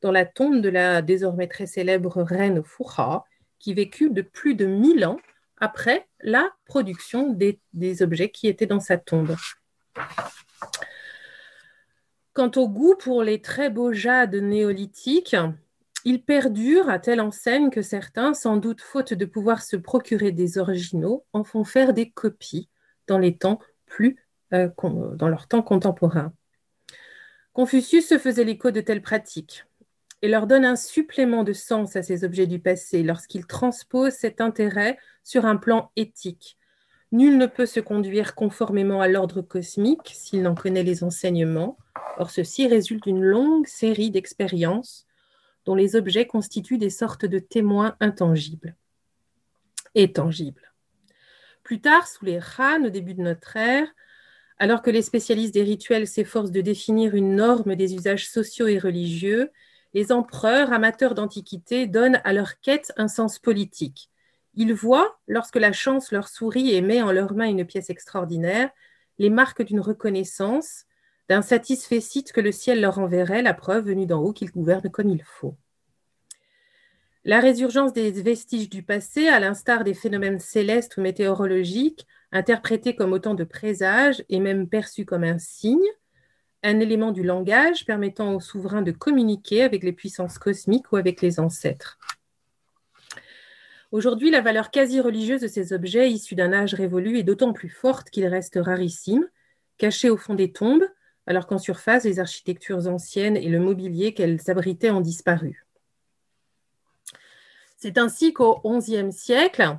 dans 0.00 0.10
la 0.10 0.24
tombe 0.24 0.60
de 0.60 0.68
la 0.68 1.02
désormais 1.02 1.46
très 1.46 1.66
célèbre 1.66 2.22
reine 2.22 2.62
Fuha, 2.64 3.24
qui 3.58 3.74
vécut 3.74 4.10
de 4.10 4.22
plus 4.22 4.54
de 4.54 4.66
1000 4.66 5.06
ans 5.06 5.18
après 5.58 6.06
la 6.20 6.50
production 6.66 7.36
des 7.72 8.02
objets 8.02 8.30
qui 8.30 8.46
étaient 8.46 8.66
dans 8.66 8.80
sa 8.80 8.98
tombe. 8.98 9.36
Quant 12.34 12.50
au 12.56 12.68
goût 12.68 12.94
pour 12.98 13.22
les 13.22 13.40
très 13.40 13.70
beaux 13.70 13.92
jades 13.92 14.34
néolithiques, 14.34 15.36
il 16.06 16.22
perdure 16.22 16.88
à 16.88 17.00
telle 17.00 17.20
enseigne 17.20 17.68
que 17.68 17.82
certains, 17.82 18.32
sans 18.32 18.58
doute 18.58 18.80
faute 18.80 19.12
de 19.12 19.24
pouvoir 19.24 19.60
se 19.60 19.74
procurer 19.74 20.30
des 20.30 20.56
originaux, 20.56 21.26
en 21.32 21.42
font 21.42 21.64
faire 21.64 21.92
des 21.92 22.10
copies 22.10 22.68
dans 23.08 23.18
les 23.18 23.36
temps 23.36 23.58
plus 23.86 24.16
euh, 24.54 24.68
dans 24.78 25.28
leur 25.28 25.48
temps 25.48 25.62
contemporain. 25.62 26.32
Confucius 27.52 28.06
se 28.06 28.18
faisait 28.18 28.44
l'écho 28.44 28.70
de 28.70 28.80
telles 28.80 29.02
pratiques. 29.02 29.64
et 30.22 30.28
leur 30.28 30.46
donne 30.46 30.64
un 30.64 30.76
supplément 30.76 31.42
de 31.42 31.52
sens 31.52 31.96
à 31.96 32.04
ces 32.04 32.22
objets 32.22 32.46
du 32.46 32.60
passé 32.60 33.02
lorsqu'ils 33.02 33.46
transposent 33.46 34.14
cet 34.14 34.40
intérêt 34.40 34.98
sur 35.24 35.44
un 35.44 35.56
plan 35.56 35.90
éthique. 35.96 36.56
Nul 37.10 37.36
ne 37.36 37.46
peut 37.46 37.66
se 37.66 37.80
conduire 37.80 38.36
conformément 38.36 39.00
à 39.00 39.08
l'ordre 39.08 39.42
cosmique 39.42 40.12
s'il 40.14 40.42
n'en 40.42 40.54
connaît 40.54 40.84
les 40.84 41.02
enseignements. 41.02 41.76
Or, 42.16 42.30
ceci 42.30 42.68
résulte 42.68 43.04
d'une 43.04 43.22
longue 43.22 43.66
série 43.66 44.12
d'expériences 44.12 45.05
dont 45.66 45.74
les 45.74 45.96
objets 45.96 46.26
constituent 46.26 46.78
des 46.78 46.90
sortes 46.90 47.26
de 47.26 47.38
témoins 47.38 47.96
intangibles 48.00 48.76
et 49.94 50.12
tangibles. 50.12 50.72
Plus 51.62 51.80
tard, 51.80 52.06
sous 52.06 52.24
les 52.24 52.38
Han, 52.58 52.84
au 52.84 52.90
début 52.90 53.14
de 53.14 53.22
notre 53.22 53.56
ère, 53.56 53.88
alors 54.58 54.80
que 54.80 54.90
les 54.90 55.02
spécialistes 55.02 55.52
des 55.52 55.62
rituels 55.62 56.06
s'efforcent 56.06 56.52
de 56.52 56.60
définir 56.60 57.14
une 57.14 57.36
norme 57.36 57.74
des 57.74 57.94
usages 57.94 58.28
sociaux 58.28 58.68
et 58.68 58.78
religieux, 58.78 59.50
les 59.92 60.12
empereurs 60.12 60.72
amateurs 60.72 61.14
d'antiquité 61.14 61.86
donnent 61.86 62.20
à 62.24 62.32
leur 62.32 62.60
quête 62.60 62.92
un 62.96 63.08
sens 63.08 63.38
politique. 63.38 64.10
Ils 64.54 64.72
voient, 64.72 65.18
lorsque 65.26 65.56
la 65.56 65.72
chance 65.72 66.12
leur 66.12 66.28
sourit 66.28 66.74
et 66.74 66.80
met 66.80 67.02
en 67.02 67.12
leurs 67.12 67.34
mains 67.34 67.48
une 67.48 67.66
pièce 67.66 67.90
extraordinaire, 67.90 68.70
les 69.18 69.30
marques 69.30 69.62
d'une 69.62 69.80
reconnaissance, 69.80 70.84
d'un 71.28 71.42
satisfait 71.42 72.00
que 72.32 72.40
le 72.40 72.52
ciel 72.52 72.80
leur 72.80 72.98
enverrait, 72.98 73.42
la 73.42 73.54
preuve 73.54 73.86
venue 73.86 74.06
d'en 74.06 74.20
haut 74.20 74.32
qu'ils 74.32 74.50
gouvernent 74.50 74.90
comme 74.90 75.10
il 75.10 75.22
faut. 75.22 75.56
La 77.24 77.40
résurgence 77.40 77.92
des 77.92 78.12
vestiges 78.12 78.68
du 78.68 78.84
passé, 78.84 79.26
à 79.26 79.40
l'instar 79.40 79.82
des 79.82 79.94
phénomènes 79.94 80.38
célestes 80.38 80.96
ou 80.96 81.00
météorologiques, 81.00 82.06
interprétés 82.30 82.94
comme 82.94 83.12
autant 83.12 83.34
de 83.34 83.42
présages 83.42 84.24
et 84.28 84.38
même 84.38 84.68
perçus 84.68 85.04
comme 85.04 85.24
un 85.24 85.38
signe, 85.38 85.88
un 86.62 86.78
élément 86.78 87.10
du 87.10 87.24
langage 87.24 87.84
permettant 87.84 88.34
aux 88.34 88.40
souverains 88.40 88.82
de 88.82 88.92
communiquer 88.92 89.62
avec 89.62 89.82
les 89.82 89.92
puissances 89.92 90.38
cosmiques 90.38 90.92
ou 90.92 90.96
avec 90.96 91.20
les 91.20 91.40
ancêtres. 91.40 91.98
Aujourd'hui, 93.92 94.30
la 94.30 94.40
valeur 94.40 94.70
quasi 94.70 95.00
religieuse 95.00 95.40
de 95.40 95.48
ces 95.48 95.72
objets 95.72 96.10
issus 96.10 96.34
d'un 96.34 96.52
âge 96.52 96.74
révolu 96.74 97.18
est 97.18 97.22
d'autant 97.22 97.52
plus 97.52 97.68
forte 97.68 98.10
qu'ils 98.10 98.26
restent 98.26 98.58
rarissimes, 98.60 99.28
cachés 99.78 100.10
au 100.10 100.16
fond 100.16 100.34
des 100.34 100.52
tombes, 100.52 100.84
alors 101.26 101.46
qu'en 101.46 101.58
surface, 101.58 102.04
les 102.04 102.20
architectures 102.20 102.86
anciennes 102.86 103.36
et 103.36 103.48
le 103.48 103.60
mobilier 103.60 104.14
qu'elles 104.14 104.40
abritaient 104.48 104.90
ont 104.90 105.00
disparu. 105.00 105.66
C'est 107.76 107.98
ainsi 107.98 108.32
qu'au 108.32 108.60
XIe 108.64 109.12
siècle, 109.12 109.76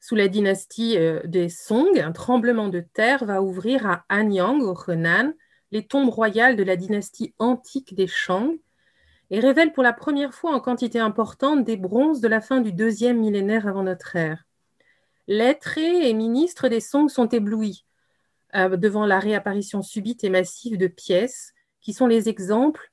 sous 0.00 0.14
la 0.14 0.28
dynastie 0.28 0.96
euh, 0.98 1.20
des 1.24 1.48
Song, 1.48 1.98
un 1.98 2.12
tremblement 2.12 2.68
de 2.68 2.80
terre 2.80 3.24
va 3.24 3.42
ouvrir 3.42 3.86
à 3.86 4.04
Anyang, 4.08 4.60
au 4.62 4.76
Henan, 4.88 5.32
les 5.70 5.86
tombes 5.86 6.10
royales 6.10 6.56
de 6.56 6.62
la 6.62 6.76
dynastie 6.76 7.34
antique 7.38 7.94
des 7.94 8.06
Shang 8.06 8.58
et 9.30 9.40
révèle 9.40 9.72
pour 9.72 9.82
la 9.82 9.92
première 9.92 10.34
fois 10.34 10.54
en 10.54 10.60
quantité 10.60 10.98
importante 10.98 11.64
des 11.64 11.76
bronzes 11.76 12.20
de 12.20 12.28
la 12.28 12.40
fin 12.40 12.60
du 12.60 12.72
deuxième 12.72 13.20
millénaire 13.20 13.66
avant 13.66 13.82
notre 13.82 14.14
ère. 14.16 14.44
Lettrés 15.28 16.08
et 16.08 16.12
ministres 16.14 16.68
des 16.68 16.80
Song 16.80 17.08
sont 17.08 17.28
éblouis 17.28 17.84
euh, 18.54 18.76
devant 18.76 19.06
la 19.06 19.18
réapparition 19.18 19.82
subite 19.82 20.24
et 20.24 20.30
massive 20.30 20.78
de 20.78 20.86
pièces 20.86 21.52
qui 21.80 21.92
sont 21.92 22.06
les 22.06 22.28
exemples 22.28 22.90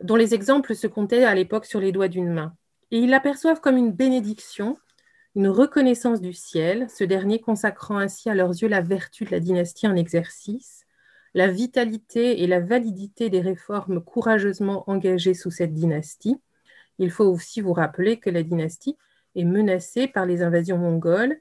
dont 0.00 0.16
les 0.16 0.34
exemples 0.34 0.74
se 0.74 0.86
comptaient 0.86 1.24
à 1.24 1.34
l'époque 1.34 1.66
sur 1.66 1.80
les 1.80 1.92
doigts 1.92 2.08
d'une 2.08 2.32
main 2.32 2.56
et 2.92 2.98
ils 2.98 3.10
l'aperçoivent 3.10 3.60
comme 3.60 3.78
une 3.78 3.90
bénédiction, 3.90 4.76
une 5.34 5.48
reconnaissance 5.48 6.20
du 6.20 6.34
ciel, 6.34 6.88
ce 6.90 7.04
dernier 7.04 7.40
consacrant 7.40 7.96
ainsi 7.96 8.28
à 8.28 8.34
leurs 8.34 8.50
yeux 8.50 8.68
la 8.68 8.82
vertu 8.82 9.24
de 9.24 9.30
la 9.30 9.40
dynastie 9.40 9.88
en 9.88 9.96
exercice, 9.96 10.84
la 11.32 11.48
vitalité 11.48 12.42
et 12.42 12.46
la 12.46 12.60
validité 12.60 13.30
des 13.30 13.40
réformes 13.40 14.04
courageusement 14.04 14.84
engagées 14.88 15.32
sous 15.32 15.50
cette 15.50 15.72
dynastie. 15.72 16.36
Il 16.98 17.10
faut 17.10 17.24
aussi 17.24 17.62
vous 17.62 17.72
rappeler 17.72 18.18
que 18.18 18.28
la 18.28 18.42
dynastie 18.42 18.98
est 19.34 19.44
menacée 19.44 20.06
par 20.06 20.26
les 20.26 20.42
invasions 20.42 20.76
mongoles 20.76 21.40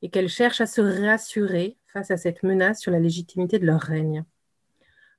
et 0.00 0.08
qu'elle 0.08 0.30
cherche 0.30 0.62
à 0.62 0.66
se 0.66 0.80
rassurer 0.80 1.76
face 1.92 2.10
à 2.10 2.16
cette 2.16 2.42
menace 2.42 2.80
sur 2.80 2.92
la 2.92 2.98
légitimité 2.98 3.58
de 3.58 3.66
leur 3.66 3.80
règne. 3.80 4.24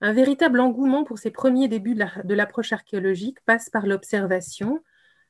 Un 0.01 0.13
véritable 0.13 0.59
engouement 0.59 1.03
pour 1.03 1.19
ces 1.19 1.31
premiers 1.31 1.67
débuts 1.67 1.95
de 1.95 2.33
l'approche 2.33 2.73
archéologique 2.73 3.39
passe 3.45 3.69
par 3.69 3.85
l'observation, 3.85 4.83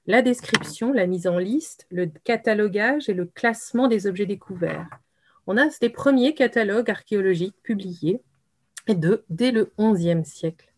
la 0.08 0.22
description, 0.22 0.94
la 0.94 1.08
mise 1.08 1.28
en 1.28 1.38
liste, 1.38 1.86
le 1.92 2.08
catalogage 2.24 3.10
et 3.10 3.14
le 3.14 3.26
classement 3.26 3.88
des 3.88 4.08
objets 4.08 4.26
découverts. 4.26 4.90
On 5.46 5.58
a 5.58 5.70
ces 5.70 5.90
premiers 5.90 6.34
catalogues 6.34 6.90
archéologiques 6.90 7.62
publiés 7.64 8.22
dès 8.88 9.52
le 9.52 9.72
XIe 9.78 10.26
siècle. 10.26 10.72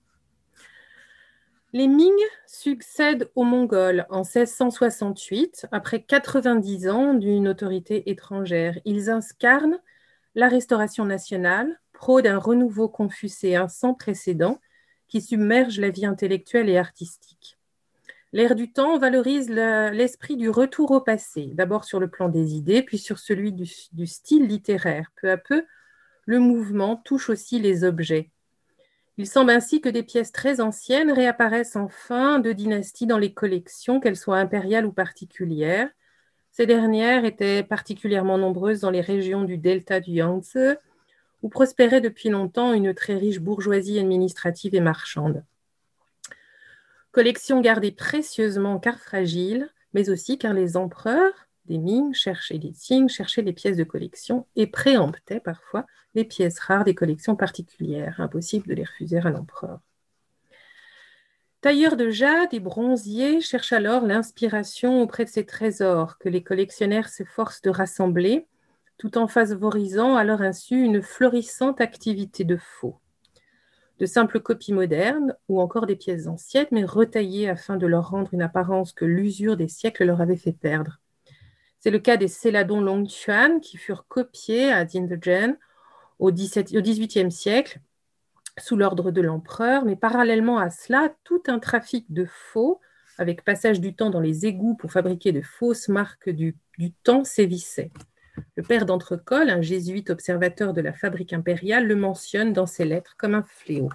Les 1.75 1.87
Ming 1.87 2.13
succèdent 2.45 3.31
aux 3.33 3.43
Mongols 3.43 4.05
en 4.09 4.21
1668, 4.21 5.67
après 5.71 6.03
90 6.03 6.87
ans 6.89 7.13
d'une 7.15 7.47
autorité 7.47 8.11
étrangère. 8.11 8.77
Ils 8.85 9.09
incarnent 9.09 9.79
la 10.35 10.47
restauration 10.47 11.05
nationale, 11.05 11.79
pro 11.93 12.21
d'un 12.21 12.37
renouveau 12.37 12.89
confucéen 12.89 13.67
sans 13.67 13.93
précédent 13.93 14.59
qui 15.07 15.21
submerge 15.21 15.79
la 15.79 15.89
vie 15.89 16.05
intellectuelle 16.05 16.69
et 16.69 16.77
artistique. 16.77 17.57
L'air 18.31 18.55
du 18.55 18.71
temps 18.73 18.97
valorise 18.97 19.49
l'esprit 19.49 20.37
du 20.37 20.49
retour 20.49 20.89
au 20.89 21.01
passé, 21.01 21.51
d'abord 21.53 21.83
sur 21.83 21.99
le 21.99 22.09
plan 22.09 22.29
des 22.29 22.55
idées, 22.55 22.81
puis 22.81 22.97
sur 22.97 23.19
celui 23.19 23.53
du, 23.53 24.07
style 24.07 24.47
littéraire. 24.47 25.11
Peu 25.21 25.29
à 25.29 25.37
peu, 25.37 25.65
le 26.25 26.39
mouvement 26.39 26.95
touche 26.95 27.29
aussi 27.29 27.59
les 27.59 27.83
objets. 27.83 28.31
Il 29.17 29.27
semble 29.27 29.51
ainsi 29.51 29.81
que 29.81 29.89
des 29.89 30.01
pièces 30.01 30.31
très 30.31 30.61
anciennes 30.61 31.11
réapparaissent 31.11 31.75
en 31.75 31.89
fin 31.89 32.39
de 32.39 32.51
dynastie 32.53 33.05
dans 33.05 33.19
les 33.19 33.35
collections, 33.35 33.99
qu'elles 33.99 34.17
soient 34.17 34.39
impériales 34.39 34.87
ou 34.87 34.91
particulières. 34.91 35.89
Ces 36.55 36.67
dernières 36.67 37.25
étaient 37.25 37.63
particulièrement 37.63 38.37
nombreuses 38.37 38.81
dans 38.81 38.91
les 38.91 39.01
régions 39.01 39.43
du 39.43 39.57
delta 39.57 39.99
du 39.99 40.11
Yangtze, 40.11 40.77
où 41.41 41.49
prospérait 41.49 41.99
depuis 41.99 42.29
longtemps 42.29 42.73
une 42.73 42.93
très 42.93 43.15
riche 43.15 43.39
bourgeoisie 43.39 43.97
administrative 43.97 44.75
et 44.75 44.79
marchande. 44.79 45.43
Collection 47.11 47.59
gardée 47.59 47.91
précieusement 47.91 48.77
car 48.77 48.99
fragile, 48.99 49.67
mais 49.95 50.11
aussi 50.11 50.37
car 50.37 50.53
les 50.53 50.77
empereurs 50.77 51.33
des 51.65 51.79
Ming 51.79 52.13
cherchaient 52.13 52.59
des 52.59 52.73
signes, 52.73 53.09
cherchaient 53.09 53.41
les 53.41 53.53
pièces 53.53 53.77
de 53.77 53.83
collection 53.83 54.45
et 54.55 54.67
préemptaient 54.67 55.39
parfois 55.39 55.87
les 56.13 56.23
pièces 56.23 56.59
rares 56.59 56.83
des 56.83 56.93
collections 56.93 57.35
particulières. 57.35 58.19
Impossible 58.19 58.67
de 58.67 58.75
les 58.75 58.83
refuser 58.83 59.17
à 59.17 59.31
l'empereur. 59.31 59.79
Tailleurs 61.63 61.95
de 61.95 62.09
jade 62.09 62.53
et 62.53 62.59
bronziers 62.59 63.39
cherchent 63.39 63.71
alors 63.71 64.05
l'inspiration 64.05 65.01
auprès 65.01 65.23
de 65.23 65.29
ces 65.29 65.45
trésors 65.45 66.17
que 66.17 66.27
les 66.27 66.43
collectionneurs 66.43 67.07
s'efforcent 67.07 67.61
de 67.61 67.69
rassembler, 67.69 68.47
tout 68.97 69.17
en 69.17 69.29
favorisant 69.29 70.17
à 70.17 70.25
leur 70.25 70.41
insu 70.41 70.83
une 70.83 71.01
florissante 71.01 71.79
activité 71.79 72.43
de 72.43 72.57
faux 72.57 72.99
de 73.99 74.05
simples 74.05 74.41
copies 74.41 74.73
modernes 74.73 75.37
ou 75.47 75.61
encore 75.61 75.85
des 75.85 75.95
pièces 75.95 76.27
anciennes, 76.27 76.67
mais 76.71 76.83
retaillées 76.83 77.47
afin 77.47 77.77
de 77.77 77.87
leur 77.87 78.09
rendre 78.09 78.33
une 78.33 78.41
apparence 78.41 78.91
que 78.91 79.05
l'usure 79.05 79.55
des 79.55 79.69
siècles 79.69 80.03
leur 80.03 80.19
avait 80.19 80.35
fait 80.35 80.51
perdre. 80.51 80.99
C'est 81.79 81.91
le 81.91 81.99
cas 81.99 82.17
des 82.17 82.27
céladons 82.27 82.81
Longchuan 82.81 83.61
qui 83.61 83.77
furent 83.77 84.05
copiés 84.09 84.69
à 84.69 84.83
Dindegen 84.83 85.57
au 86.19 86.33
XVIIIe 86.33 87.31
siècle 87.31 87.79
sous 88.59 88.75
l'ordre 88.75 89.11
de 89.11 89.21
l'empereur, 89.21 89.85
mais 89.85 89.95
parallèlement 89.95 90.57
à 90.59 90.69
cela, 90.69 91.13
tout 91.23 91.43
un 91.47 91.59
trafic 91.59 92.11
de 92.11 92.25
faux, 92.25 92.79
avec 93.17 93.43
passage 93.43 93.79
du 93.79 93.95
temps 93.95 94.09
dans 94.09 94.19
les 94.19 94.45
égouts 94.45 94.75
pour 94.75 94.91
fabriquer 94.91 95.31
de 95.31 95.41
fausses 95.41 95.87
marques 95.89 96.29
du, 96.29 96.55
temps, 97.03 97.23
sévissait. 97.23 97.91
Le 98.55 98.63
père 98.63 98.85
d'Entrecol, 98.85 99.49
un 99.49 99.61
jésuite 99.61 100.09
observateur 100.09 100.73
de 100.73 100.81
la 100.81 100.93
fabrique 100.93 101.33
impériale, 101.33 101.87
le 101.87 101.95
mentionne 101.95 102.53
dans 102.53 102.65
ses 102.65 102.85
lettres 102.85 103.15
comme 103.17 103.35
un 103.35 103.43
fléau. 103.43 103.89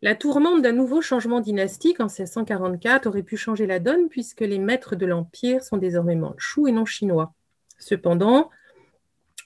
La 0.00 0.14
tourmente 0.14 0.62
d'un 0.62 0.72
nouveau 0.72 1.00
changement 1.00 1.40
dynastique 1.40 2.00
en 2.00 2.06
1644 2.06 3.06
aurait 3.06 3.22
pu 3.22 3.36
changer 3.36 3.66
la 3.66 3.80
donne 3.80 4.08
puisque 4.08 4.42
les 4.42 4.58
maîtres 4.58 4.94
de 4.94 5.06
l'Empire 5.06 5.64
sont 5.64 5.76
désormais 5.76 6.14
manchous 6.14 6.68
et 6.68 6.72
non 6.72 6.84
chinois. 6.84 7.34
Cependant, 7.78 8.50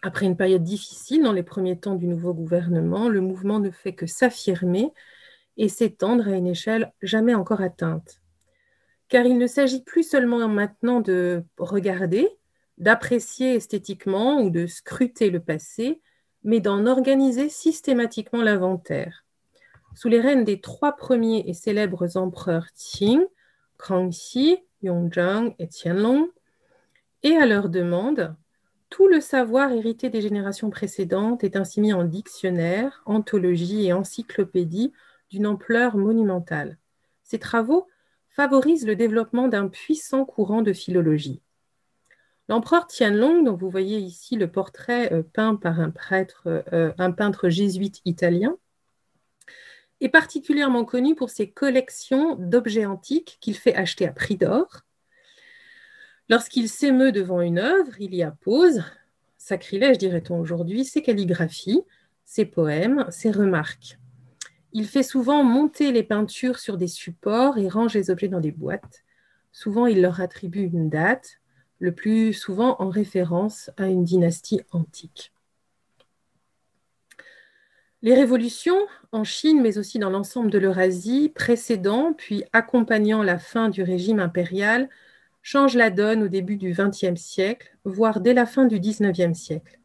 après 0.03 0.27
une 0.27 0.37
période 0.37 0.65
difficile 0.65 1.23
dans 1.23 1.33
les 1.33 1.45
premiers 1.45 1.79
temps 1.79 1.95
du 1.95 2.09
nouveau 2.09 2.35
gouvernement, 2.35 3.09
le 3.09 3.21
mouvement 3.21 3.61
ne 3.61 3.71
fait 3.71 3.95
que 3.95 4.07
s'affirmer 4.07 4.93
et 5.57 5.69
s'étendre 5.69 6.27
à 6.27 6.33
une 6.33 6.49
échelle 6.49 6.93
jamais 7.03 7.35
encore 7.35 7.61
atteinte. 7.61 8.21
Car 9.09 9.27
il 9.27 9.39
ne 9.39 9.47
s'agit 9.47 9.83
plus 9.83 10.03
seulement 10.03 10.49
maintenant 10.49 11.01
de 11.01 11.45
regarder, 11.57 12.29
d'apprécier 12.79 13.55
esthétiquement 13.55 14.41
ou 14.41 14.51
de 14.51 14.67
scruter 14.67 15.31
le 15.31 15.41
passé, 15.41 16.01
mais 16.43 16.59
d'en 16.59 16.87
organiser 16.87 17.49
systématiquement 17.49 18.43
l'inventaire. 18.43 19.25
Sous 19.95 20.09
les 20.09 20.21
règnes 20.21 20.45
des 20.45 20.61
trois 20.61 20.97
premiers 20.97 21.45
et 21.47 21.55
célèbres 21.55 22.17
empereurs 22.17 22.67
Qing, 22.75 23.21
Kangxi, 23.79 24.59
Yongzheng 24.83 25.55
et 25.59 25.69
Qianlong, 25.69 26.29
et 27.23 27.37
à 27.37 27.47
leur 27.47 27.69
demande, 27.69 28.35
tout 28.93 29.09
le 29.09 29.23
savoir 29.23 29.73
hérité 29.73 30.11
des 30.11 30.21
générations 30.21 30.69
précédentes 30.69 31.45
est 31.45 31.57
ainsi 31.57 31.81
mis 31.81 31.95
en 31.95 32.05
dictionnaire, 32.05 33.03
anthologie 33.07 33.87
et 33.87 33.95
encyclopédie 33.95 34.93
d'une 35.31 35.47
ampleur 35.47 35.97
monumentale. 35.97 36.77
ses 37.23 37.39
travaux 37.39 37.89
favorisent 38.29 38.87
le 38.87 38.95
développement 38.95 39.49
d'un 39.49 39.69
puissant 39.69 40.27
courant 40.27 40.61
de 40.61 40.75
philologie. 40.75 41.41
L'empereur 42.51 42.87
Tianlong, 42.87 43.45
dont 43.45 43.57
vous 43.57 43.71
voyez 43.71 43.99
ici 43.99 44.37
le 44.37 44.51
portrait 44.51 45.11
euh, 45.11 45.23
peint 45.23 45.57
par 45.57 45.81
un, 45.81 45.91
prêtre, 45.91 46.43
euh, 46.47 46.93
un 46.99 47.13
peintre 47.13 47.49
jésuite 47.49 48.03
italien, 48.05 48.59
est 50.03 50.11
particulièrement 50.11 50.85
connu 50.85 51.15
pour 51.15 51.31
ses 51.31 51.51
collections 51.51 52.37
d'objets 52.37 52.85
antiques 52.85 53.39
qu'il 53.41 53.57
fait 53.57 53.75
acheter 53.75 54.07
à 54.07 54.13
prix 54.13 54.37
d'or. 54.37 54.83
Lorsqu'il 56.33 56.71
s'émeut 56.71 57.13
devant 57.13 57.43
une 57.43 57.59
œuvre, 57.59 57.93
il 58.01 58.15
y 58.15 58.23
appose, 58.23 58.83
sacrilège 59.37 59.99
dirait-on 59.99 60.41
aujourd'hui, 60.41 60.87
ses 60.87 61.03
calligraphies, 61.03 61.83
ses 62.25 62.47
poèmes, 62.47 63.05
ses 63.11 63.31
remarques. 63.31 63.99
Il 64.73 64.87
fait 64.87 65.03
souvent 65.03 65.45
monter 65.45 65.93
les 65.93 66.03
peintures 66.03 66.59
sur 66.59 66.79
des 66.79 66.89
supports 66.89 67.59
et 67.59 67.69
range 67.69 67.93
les 67.93 68.09
objets 68.09 68.29
dans 68.29 68.41
des 68.41 68.51
boîtes. 68.51 69.05
Souvent, 69.53 69.85
il 69.85 70.01
leur 70.01 70.23
attribue 70.23 70.63
une 70.63 70.89
date, 70.89 71.43
le 71.81 71.93
plus 71.93 72.33
souvent 72.33 72.77
en 72.79 72.89
référence 72.89 73.71
à 73.77 73.89
une 73.89 74.05
dynastie 74.05 74.63
antique. 74.71 75.35
Les 78.01 78.15
révolutions 78.15 78.87
en 79.13 79.25
Chine, 79.25 79.61
mais 79.61 79.77
aussi 79.77 79.99
dans 79.99 80.09
l'ensemble 80.09 80.51
de 80.51 80.59
l'Eurasie, 80.59 81.31
précédant 81.35 82.15
puis 82.15 82.43
accompagnant 82.55 83.23
la 83.23 83.37
fin 83.37 83.69
du 83.69 83.83
régime 83.83 84.19
impérial, 84.19 84.89
changent 85.43 85.77
la 85.77 85.91
donne 85.91 86.23
au 86.23 86.29
début 86.29 86.57
du 86.57 86.73
XXe 86.73 87.21
siècle, 87.21 87.77
voire 87.85 88.21
dès 88.21 88.35
la 88.35 88.47
fin 88.47 88.65
du 88.65 88.79
XIXe 88.79 89.39
siècle. 89.39 89.79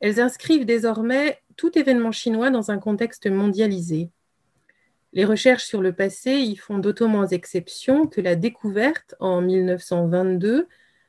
Elles 0.00 0.20
inscrivent 0.20 0.64
désormais 0.64 1.38
tout 1.56 1.78
événement 1.78 2.12
chinois 2.12 2.50
dans 2.50 2.70
un 2.70 2.78
contexte 2.78 3.26
mondialisé. 3.26 4.10
Les 5.12 5.24
recherches 5.24 5.64
sur 5.64 5.82
le 5.82 5.92
passé 5.92 6.36
y 6.36 6.56
font 6.56 6.78
d'autant 6.78 7.08
moins 7.08 7.26
exception 7.26 8.06
que 8.06 8.20
la 8.20 8.36
découverte 8.36 9.14
en 9.18 9.42
1922 9.42 10.68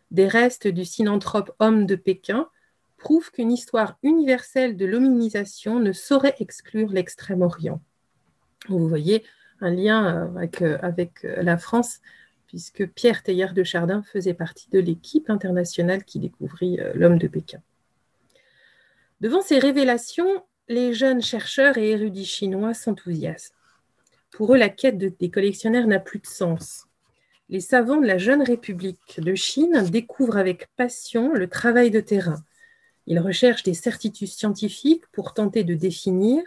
des 0.09 0.27
restes 0.27 0.67
du 0.67 0.83
synanthrope 0.83 1.51
homme 1.59 1.85
de 1.85 1.95
Pékin 1.95 2.49
prouve 2.97 3.31
qu'une 3.31 3.51
histoire 3.51 3.97
universelle 4.03 4.75
de 4.75 4.85
l'hominisation 4.85 5.79
ne 5.79 5.91
saurait 5.91 6.35
exclure 6.39 6.89
l'Extrême-Orient. 6.89 7.81
Vous 8.69 8.87
voyez 8.87 9.23
un 9.59 9.71
lien 9.71 10.31
avec, 10.35 10.61
avec, 10.61 11.23
la 11.23 11.57
France, 11.57 11.99
puisque 12.51 12.85
Pierre 12.85 13.23
Teilhard 13.23 13.53
de 13.53 13.63
Chardin 13.63 14.03
faisait 14.03 14.33
partie 14.33 14.69
de 14.69 14.79
l'équipe 14.79 15.29
internationale 15.29 16.03
qui 16.03 16.19
découvrit 16.19 16.79
euh, 16.79 16.91
l'homme 16.93 17.17
de 17.17 17.27
Pékin. 17.27 17.61
Devant 19.21 19.41
ces 19.41 19.57
révélations, 19.57 20.43
les 20.67 20.93
jeunes 20.93 21.21
chercheurs 21.21 21.77
et 21.77 21.91
érudits 21.91 22.25
chinois 22.25 22.73
s'enthousiasment. 22.73 23.55
Pour 24.31 24.53
eux, 24.53 24.57
la 24.57 24.69
quête 24.69 24.97
des 24.97 25.31
collectionneurs 25.31 25.87
n'a 25.87 25.99
plus 25.99 26.19
de 26.19 26.27
sens 26.27 26.87
les 27.51 27.59
savants 27.59 27.99
de 27.99 28.07
la 28.07 28.17
jeune 28.17 28.41
République 28.41 29.19
de 29.19 29.35
Chine 29.35 29.83
découvrent 29.91 30.37
avec 30.37 30.67
passion 30.77 31.33
le 31.33 31.49
travail 31.49 31.91
de 31.91 31.99
terrain. 31.99 32.41
Ils 33.07 33.19
recherchent 33.19 33.63
des 33.63 33.73
certitudes 33.73 34.29
scientifiques 34.29 35.05
pour 35.11 35.33
tenter 35.33 35.65
de 35.65 35.75
définir, 35.75 36.41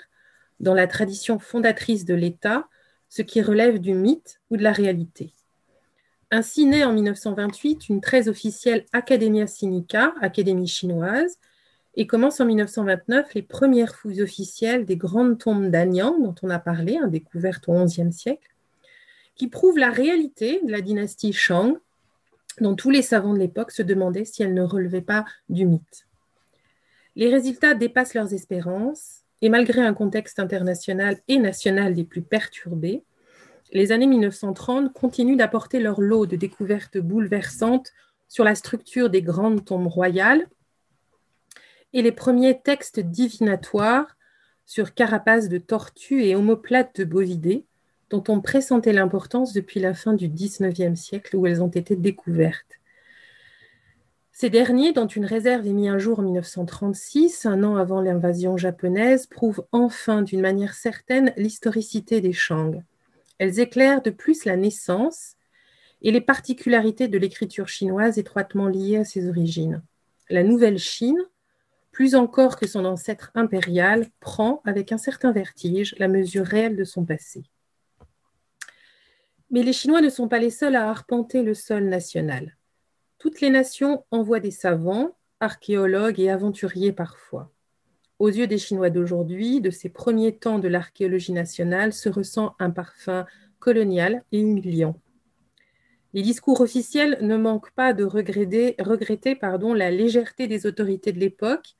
dans 0.60 0.72
la 0.72 0.86
tradition 0.86 1.38
fondatrice 1.38 2.06
de 2.06 2.14
l'État, 2.14 2.68
ce 3.10 3.20
qui 3.20 3.42
relève 3.42 3.80
du 3.80 3.92
mythe 3.92 4.40
ou 4.50 4.56
de 4.56 4.62
la 4.62 4.72
réalité. 4.72 5.34
Ainsi 6.36 6.66
naît 6.66 6.82
en 6.82 6.92
1928 6.92 7.88
une 7.90 8.00
très 8.00 8.26
officielle 8.26 8.86
Academia 8.92 9.46
Sinica, 9.46 10.14
Académie 10.20 10.66
chinoise, 10.66 11.38
et 11.94 12.08
commence 12.08 12.40
en 12.40 12.44
1929 12.46 13.34
les 13.34 13.42
premières 13.42 13.94
fouilles 13.94 14.20
officielles 14.20 14.84
des 14.84 14.96
grandes 14.96 15.38
tombes 15.38 15.70
d'Anyang, 15.70 16.20
dont 16.20 16.34
on 16.42 16.50
a 16.50 16.58
parlé, 16.58 16.96
hein, 16.96 17.06
découvertes 17.06 17.68
au 17.68 17.84
XIe 17.84 18.12
siècle, 18.12 18.50
qui 19.36 19.46
prouve 19.46 19.78
la 19.78 19.90
réalité 19.90 20.60
de 20.64 20.72
la 20.72 20.80
dynastie 20.80 21.32
Shang, 21.32 21.78
dont 22.60 22.74
tous 22.74 22.90
les 22.90 23.02
savants 23.02 23.34
de 23.34 23.38
l'époque 23.38 23.70
se 23.70 23.82
demandaient 23.82 24.24
si 24.24 24.42
elle 24.42 24.54
ne 24.54 24.62
relevait 24.62 25.02
pas 25.02 25.24
du 25.48 25.66
mythe. 25.66 26.08
Les 27.14 27.30
résultats 27.30 27.74
dépassent 27.74 28.14
leurs 28.14 28.34
espérances, 28.34 29.20
et 29.40 29.50
malgré 29.50 29.82
un 29.82 29.94
contexte 29.94 30.40
international 30.40 31.16
et 31.28 31.38
national 31.38 31.94
des 31.94 32.02
plus 32.02 32.22
perturbés, 32.22 33.04
les 33.72 33.92
années 33.92 34.06
1930 34.06 34.92
continuent 34.92 35.36
d'apporter 35.36 35.80
leur 35.80 36.00
lot 36.00 36.26
de 36.26 36.36
découvertes 36.36 36.98
bouleversantes 36.98 37.92
sur 38.28 38.44
la 38.44 38.54
structure 38.54 39.10
des 39.10 39.22
grandes 39.22 39.64
tombes 39.64 39.86
royales 39.86 40.46
et 41.92 42.02
les 42.02 42.12
premiers 42.12 42.60
textes 42.60 43.00
divinatoires 43.00 44.16
sur 44.66 44.94
carapaces 44.94 45.48
de 45.48 45.58
tortues 45.58 46.24
et 46.24 46.34
omoplates 46.34 47.00
de 47.00 47.04
bovidés, 47.04 47.64
dont 48.10 48.24
on 48.28 48.40
pressentait 48.40 48.92
l'importance 48.92 49.52
depuis 49.52 49.80
la 49.80 49.94
fin 49.94 50.14
du 50.14 50.28
XIXe 50.28 50.98
siècle 50.98 51.36
où 51.36 51.46
elles 51.46 51.62
ont 51.62 51.68
été 51.68 51.96
découvertes. 51.96 52.80
Ces 54.32 54.50
derniers, 54.50 54.92
dont 54.92 55.06
une 55.06 55.26
réserve 55.26 55.66
est 55.66 55.72
mise 55.72 55.90
un 55.90 55.98
jour 55.98 56.18
en 56.18 56.22
1936, 56.22 57.46
un 57.46 57.62
an 57.62 57.76
avant 57.76 58.00
l'invasion 58.00 58.56
japonaise, 58.56 59.28
prouvent 59.28 59.64
enfin 59.70 60.22
d'une 60.22 60.40
manière 60.40 60.74
certaine 60.74 61.32
l'historicité 61.36 62.20
des 62.20 62.32
Shang. 62.32 62.82
Elles 63.38 63.60
éclairent 63.60 64.02
de 64.02 64.10
plus 64.10 64.44
la 64.44 64.56
naissance 64.56 65.36
et 66.02 66.10
les 66.10 66.20
particularités 66.20 67.08
de 67.08 67.18
l'écriture 67.18 67.68
chinoise 67.68 68.18
étroitement 68.18 68.68
liées 68.68 68.98
à 68.98 69.04
ses 69.04 69.28
origines. 69.28 69.82
La 70.28 70.42
nouvelle 70.42 70.78
Chine, 70.78 71.18
plus 71.90 72.14
encore 72.14 72.58
que 72.58 72.66
son 72.66 72.84
ancêtre 72.84 73.30
impérial, 73.34 74.06
prend 74.20 74.60
avec 74.64 74.92
un 74.92 74.98
certain 74.98 75.32
vertige 75.32 75.94
la 75.98 76.08
mesure 76.08 76.44
réelle 76.44 76.76
de 76.76 76.84
son 76.84 77.04
passé. 77.04 77.44
Mais 79.50 79.62
les 79.62 79.72
Chinois 79.72 80.00
ne 80.00 80.08
sont 80.10 80.28
pas 80.28 80.40
les 80.40 80.50
seuls 80.50 80.76
à 80.76 80.90
arpenter 80.90 81.42
le 81.42 81.54
sol 81.54 81.84
national. 81.84 82.56
Toutes 83.18 83.40
les 83.40 83.50
nations 83.50 84.04
envoient 84.10 84.40
des 84.40 84.50
savants, 84.50 85.16
archéologues 85.40 86.20
et 86.20 86.30
aventuriers 86.30 86.92
parfois. 86.92 87.53
Aux 88.18 88.28
yeux 88.28 88.46
des 88.46 88.58
Chinois 88.58 88.90
d'aujourd'hui, 88.90 89.60
de 89.60 89.70
ces 89.70 89.88
premiers 89.88 90.36
temps 90.36 90.58
de 90.58 90.68
l'archéologie 90.68 91.32
nationale, 91.32 91.92
se 91.92 92.08
ressent 92.08 92.54
un 92.58 92.70
parfum 92.70 93.26
colonial 93.58 94.22
et 94.30 94.40
humiliant. 94.40 95.00
Les 96.12 96.22
discours 96.22 96.60
officiels 96.60 97.18
ne 97.22 97.36
manquent 97.36 97.72
pas 97.72 97.92
de 97.92 98.04
regretter, 98.04 99.34
pardon, 99.34 99.74
la 99.74 99.90
légèreté 99.90 100.46
des 100.46 100.64
autorités 100.64 101.12
de 101.12 101.18
l'époque 101.18 101.74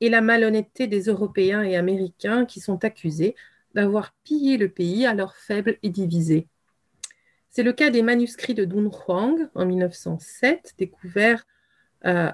et 0.00 0.08
la 0.08 0.20
malhonnêteté 0.20 0.88
des 0.88 1.02
Européens 1.02 1.62
et 1.62 1.76
Américains 1.76 2.46
qui 2.46 2.58
sont 2.58 2.84
accusés 2.84 3.36
d'avoir 3.74 4.12
pillé 4.24 4.56
le 4.56 4.68
pays 4.68 5.06
alors 5.06 5.36
faible 5.36 5.78
et 5.84 5.90
divisé. 5.90 6.48
C'est 7.48 7.62
le 7.62 7.72
cas 7.72 7.90
des 7.90 8.02
manuscrits 8.02 8.54
de 8.54 8.64
Dun 8.64 8.90
Huang 8.90 9.48
en 9.54 9.66
1907, 9.66 10.74
découverts 10.78 11.46
euh, 12.06 12.30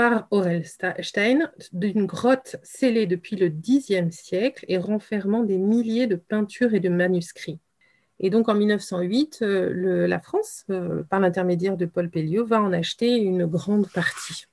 par 0.00 0.26
Orelstein 0.30 1.50
d'une 1.74 2.06
grotte 2.06 2.56
scellée 2.62 3.06
depuis 3.06 3.36
le 3.36 3.50
Xe 3.50 4.08
siècle 4.08 4.64
et 4.66 4.78
renfermant 4.78 5.42
des 5.42 5.58
milliers 5.58 6.06
de 6.06 6.16
peintures 6.16 6.72
et 6.72 6.80
de 6.80 6.88
manuscrits. 6.88 7.58
Et 8.18 8.30
donc 8.30 8.48
en 8.48 8.54
1908, 8.54 9.40
euh, 9.42 10.06
la 10.06 10.18
France, 10.18 10.64
euh, 10.70 11.02
par 11.02 11.20
l'intermédiaire 11.20 11.76
de 11.76 11.84
Paul 11.84 12.08
Pelliot, 12.08 12.46
va 12.46 12.62
en 12.62 12.72
acheter 12.72 13.18
une 13.18 13.44
grande 13.44 13.90
partie. 13.90 14.46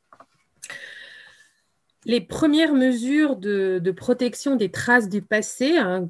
Les 2.03 2.19
premières 2.19 2.73
mesures 2.73 3.38
de, 3.38 3.93
protection 3.95 4.57
des 4.57 4.69
traces 4.69 5.07
du 5.07 5.21
passé, 5.21 5.77
hein, 5.77 6.10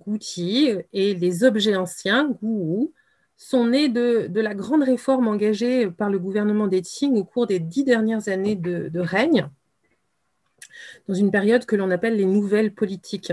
et 0.93 1.13
les 1.13 1.43
objets 1.43 1.75
anciens, 1.75 2.35
Gou 2.41 2.91
sont 3.37 3.67
nés 3.67 3.87
de, 3.87 4.29
la 4.33 4.55
grande 4.55 4.83
réforme 4.83 5.27
engagée 5.27 5.89
par 5.89 6.09
le 6.09 6.19
gouvernement 6.19 6.67
des 6.67 6.81
Qing 6.81 7.15
au 7.15 7.23
cours 7.23 7.45
des 7.45 7.59
dix 7.59 7.83
dernières 7.83 8.27
années 8.27 8.55
de, 8.55 8.99
règne, 8.99 9.47
dans 11.07 11.13
une 11.13 11.31
période 11.31 11.65
que 11.65 11.75
l'on 11.75 11.91
appelle 11.91 12.17
les 12.17 12.25
nouvelles 12.25 12.73
politiques. 12.73 13.31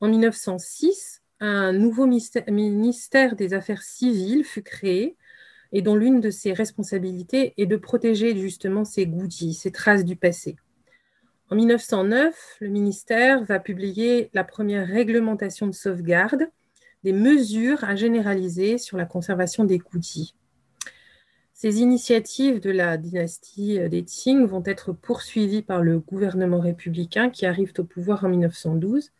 En 0.00 0.08
1906, 0.08 1.22
un 1.40 1.72
nouveau 1.72 2.06
ministère 2.06 3.36
des 3.36 3.54
Affaires 3.54 3.82
civiles 3.82 4.44
fut 4.44 4.62
créé 4.62 5.16
et 5.70 5.82
dont 5.82 5.94
l'une 5.94 6.20
de 6.20 6.30
ses 6.30 6.52
responsabilités 6.52 7.54
est 7.58 7.66
de 7.66 7.76
protéger 7.76 8.36
justement 8.36 8.84
ces 8.84 9.06
goodies, 9.06 9.54
ces 9.54 9.70
traces 9.70 10.04
du 10.04 10.16
passé. 10.16 10.56
En 11.50 11.56
1909, 11.56 12.56
le 12.60 12.68
ministère 12.68 13.44
va 13.44 13.60
publier 13.60 14.30
la 14.34 14.44
première 14.44 14.86
réglementation 14.86 15.66
de 15.66 15.72
sauvegarde 15.72 16.50
des 17.04 17.12
mesures 17.12 17.84
à 17.84 17.96
généraliser 17.96 18.78
sur 18.78 18.96
la 18.96 19.04
conservation 19.04 19.64
des 19.64 19.78
goodies. 19.78 20.34
Ces 21.54 21.80
initiatives 21.80 22.60
de 22.60 22.70
la 22.70 22.96
dynastie 22.96 23.80
des 23.88 24.04
Qing 24.04 24.46
vont 24.46 24.62
être 24.64 24.92
poursuivies 24.92 25.62
par 25.62 25.82
le 25.82 25.98
gouvernement 25.98 26.60
républicain 26.60 27.30
qui 27.30 27.46
arrive 27.46 27.72
au 27.78 27.84
pouvoir 27.84 28.24
en 28.24 28.28
1912 28.28 29.10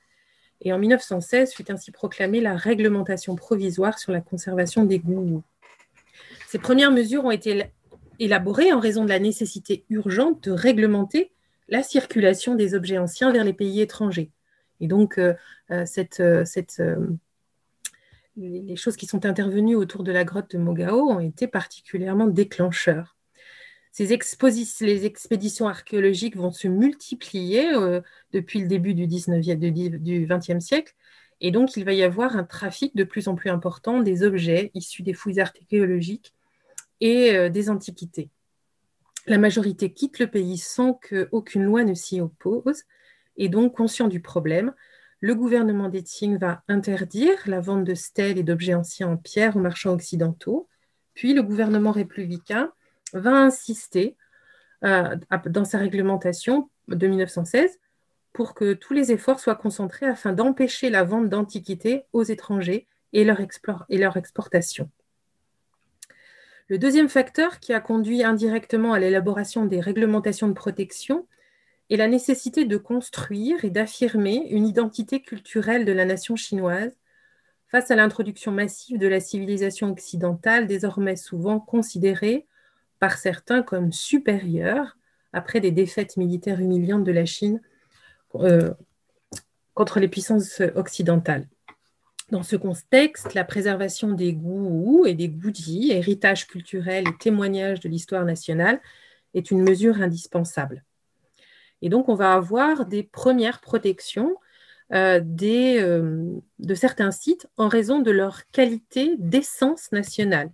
et 0.60 0.72
en 0.72 0.78
1916 0.78 1.54
fut 1.54 1.70
ainsi 1.70 1.90
proclamée 1.90 2.40
la 2.40 2.56
réglementation 2.56 3.36
provisoire 3.36 3.98
sur 3.98 4.12
la 4.12 4.20
conservation 4.20 4.84
des 4.84 4.98
goûts. 4.98 5.42
Ces 6.48 6.58
premières 6.58 6.90
mesures 6.90 7.24
ont 7.24 7.30
été 7.30 7.64
élaborées 8.18 8.72
en 8.72 8.80
raison 8.80 9.04
de 9.04 9.08
la 9.08 9.18
nécessité 9.18 9.84
urgente 9.90 10.44
de 10.44 10.50
réglementer 10.50 11.30
la 11.68 11.82
circulation 11.82 12.54
des 12.54 12.74
objets 12.74 12.98
anciens 12.98 13.32
vers 13.32 13.44
les 13.44 13.52
pays 13.52 13.80
étrangers. 13.80 14.30
Et 14.80 14.86
donc, 14.86 15.18
euh, 15.18 15.34
euh, 15.70 15.84
cette, 15.84 16.20
euh, 16.20 16.44
les, 18.38 18.76
choses 18.76 18.96
qui 18.96 19.06
sont 19.06 19.26
intervenues 19.26 19.74
autour 19.74 20.04
de 20.04 20.12
la 20.12 20.24
grotte 20.24 20.52
de 20.52 20.58
Mogao 20.58 21.10
ont 21.10 21.20
été 21.20 21.46
particulièrement 21.46 22.26
déclencheurs. 22.26 23.16
Ces 23.92 24.06
les 24.06 25.06
expéditions 25.06 25.66
archéologiques 25.66 26.36
vont 26.36 26.52
se 26.52 26.68
multiplier 26.68 27.74
euh, 27.74 28.00
depuis 28.32 28.60
le 28.60 28.68
début 28.68 28.94
du, 28.94 29.06
19e, 29.06 29.98
du 29.98 30.26
XXe 30.26 30.64
siècle, 30.64 30.94
et 31.40 31.50
donc 31.50 31.76
il 31.76 31.84
va 31.84 31.92
y 31.92 32.02
avoir 32.02 32.36
un 32.36 32.44
trafic 32.44 32.94
de 32.94 33.04
plus 33.04 33.28
en 33.28 33.34
plus 33.34 33.50
important 33.50 34.00
des 34.00 34.22
objets 34.22 34.70
issus 34.74 35.02
des 35.02 35.14
fouilles 35.14 35.40
archéologiques 35.40 36.32
et 37.00 37.34
euh, 37.34 37.48
des 37.48 37.70
antiquités. 37.70 38.30
La 39.26 39.38
majorité 39.38 39.92
quitte 39.92 40.18
le 40.20 40.28
pays 40.28 40.58
sans 40.58 40.94
qu'aucune 40.94 41.64
loi 41.64 41.82
ne 41.84 41.94
s'y 41.94 42.20
oppose, 42.20 42.82
et 43.36 43.48
donc 43.48 43.74
conscient 43.76 44.08
du 44.08 44.20
problème, 44.20 44.74
le 45.20 45.34
gouvernement 45.34 45.88
des 45.88 46.02
Qing 46.02 46.38
va 46.38 46.62
interdire 46.68 47.36
la 47.46 47.60
vente 47.60 47.84
de 47.84 47.94
stèles 47.94 48.38
et 48.38 48.42
d'objets 48.42 48.74
anciens 48.74 49.08
en 49.08 49.16
pierre 49.16 49.56
aux 49.56 49.60
marchands 49.60 49.92
occidentaux. 49.92 50.68
Puis 51.14 51.34
le 51.34 51.42
gouvernement 51.42 51.90
républicain 51.90 52.72
va 53.12 53.32
insister 53.32 54.16
euh, 54.84 55.16
dans 55.46 55.64
sa 55.64 55.78
réglementation 55.78 56.70
de 56.86 57.06
1916 57.06 57.78
pour 58.32 58.54
que 58.54 58.74
tous 58.74 58.92
les 58.92 59.10
efforts 59.10 59.40
soient 59.40 59.56
concentrés 59.56 60.06
afin 60.06 60.32
d'empêcher 60.32 60.90
la 60.90 61.02
vente 61.02 61.28
d'antiquités 61.28 62.04
aux 62.12 62.22
étrangers 62.22 62.86
et 63.12 63.24
leur 63.24 63.40
exportation. 64.16 64.90
Le 66.68 66.78
deuxième 66.78 67.08
facteur 67.08 67.58
qui 67.58 67.72
a 67.72 67.80
conduit 67.80 68.22
indirectement 68.22 68.92
à 68.92 69.00
l'élaboration 69.00 69.64
des 69.64 69.80
réglementations 69.80 70.48
de 70.48 70.52
protection 70.52 71.26
et 71.90 71.96
la 71.96 72.08
nécessité 72.08 72.64
de 72.64 72.76
construire 72.76 73.64
et 73.64 73.70
d'affirmer 73.70 74.46
une 74.50 74.66
identité 74.66 75.20
culturelle 75.20 75.84
de 75.84 75.92
la 75.92 76.04
nation 76.04 76.36
chinoise 76.36 76.96
face 77.68 77.90
à 77.90 77.96
l'introduction 77.96 78.52
massive 78.52 78.98
de 78.98 79.06
la 79.06 79.20
civilisation 79.20 79.90
occidentale, 79.90 80.66
désormais 80.66 81.16
souvent 81.16 81.60
considérée 81.60 82.46
par 82.98 83.18
certains 83.18 83.62
comme 83.62 83.92
supérieure 83.92 84.96
après 85.32 85.60
des 85.60 85.70
défaites 85.70 86.16
militaires 86.16 86.60
humiliantes 86.60 87.04
de 87.04 87.12
la 87.12 87.26
Chine 87.26 87.60
euh, 88.36 88.72
contre 89.74 90.00
les 90.00 90.08
puissances 90.08 90.60
occidentales. 90.74 91.46
Dans 92.30 92.42
ce 92.42 92.56
contexte, 92.56 93.32
la 93.34 93.44
préservation 93.44 94.12
des 94.12 94.34
goûts 94.34 95.06
et 95.06 95.14
des 95.14 95.28
goudis, 95.28 95.92
héritage 95.92 96.46
culturel 96.46 97.04
et 97.08 97.16
témoignage 97.18 97.80
de 97.80 97.88
l'histoire 97.88 98.24
nationale, 98.24 98.80
est 99.34 99.50
une 99.50 99.62
mesure 99.62 100.02
indispensable. 100.02 100.84
Et 101.82 101.88
donc, 101.88 102.08
on 102.08 102.14
va 102.14 102.34
avoir 102.34 102.86
des 102.86 103.02
premières 103.02 103.60
protections 103.60 104.36
euh, 104.92 105.20
euh, 105.42 106.32
de 106.58 106.74
certains 106.74 107.10
sites 107.10 107.46
en 107.56 107.68
raison 107.68 108.00
de 108.00 108.10
leur 108.10 108.50
qualité 108.50 109.14
d'essence 109.18 109.92
nationale. 109.92 110.50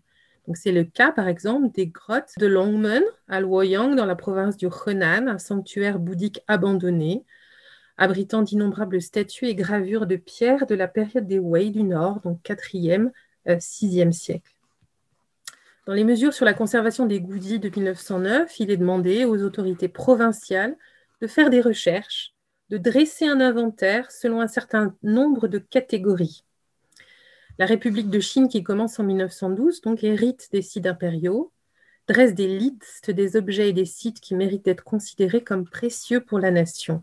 Donc, 0.46 0.56
c'est 0.56 0.72
le 0.72 0.84
cas, 0.84 1.12
par 1.12 1.28
exemple, 1.28 1.70
des 1.72 1.86
grottes 1.86 2.32
de 2.38 2.46
Longmen 2.46 3.02
à 3.28 3.40
Luoyang, 3.40 3.94
dans 3.94 4.06
la 4.06 4.16
province 4.16 4.56
du 4.56 4.66
Henan, 4.66 5.28
un 5.28 5.38
sanctuaire 5.38 5.98
bouddhique 5.98 6.42
abandonné, 6.48 7.24
abritant 7.96 8.42
d'innombrables 8.42 9.00
statues 9.00 9.46
et 9.46 9.54
gravures 9.54 10.06
de 10.06 10.16
pierre 10.16 10.66
de 10.66 10.74
la 10.74 10.88
période 10.88 11.26
des 11.26 11.38
Wei 11.38 11.70
du 11.70 11.84
Nord, 11.84 12.20
donc 12.20 12.40
4e, 12.42 13.10
6e 13.46 14.12
siècle. 14.12 14.54
Dans 15.86 15.92
les 15.92 16.04
mesures 16.04 16.32
sur 16.32 16.46
la 16.46 16.54
conservation 16.54 17.04
des 17.04 17.20
goudis 17.20 17.58
de 17.58 17.68
1909, 17.68 18.58
il 18.58 18.70
est 18.70 18.78
demandé 18.78 19.26
aux 19.26 19.42
autorités 19.42 19.88
provinciales 19.88 20.76
de 21.24 21.26
faire 21.26 21.48
des 21.48 21.62
recherches, 21.62 22.34
de 22.68 22.76
dresser 22.76 23.26
un 23.26 23.40
inventaire 23.40 24.10
selon 24.10 24.42
un 24.42 24.46
certain 24.46 24.94
nombre 25.02 25.48
de 25.48 25.56
catégories. 25.56 26.44
La 27.58 27.64
République 27.64 28.10
de 28.10 28.20
Chine, 28.20 28.46
qui 28.46 28.62
commence 28.62 29.00
en 29.00 29.04
1912, 29.04 29.80
donc 29.80 30.04
hérite 30.04 30.50
des 30.52 30.60
sites 30.60 30.84
impériaux, 30.84 31.50
dresse 32.08 32.34
des 32.34 32.58
listes 32.58 33.10
des 33.10 33.36
objets 33.36 33.70
et 33.70 33.72
des 33.72 33.86
sites 33.86 34.20
qui 34.20 34.34
méritent 34.34 34.66
d'être 34.66 34.84
considérés 34.84 35.42
comme 35.42 35.64
précieux 35.64 36.20
pour 36.20 36.40
la 36.40 36.50
nation. 36.50 37.02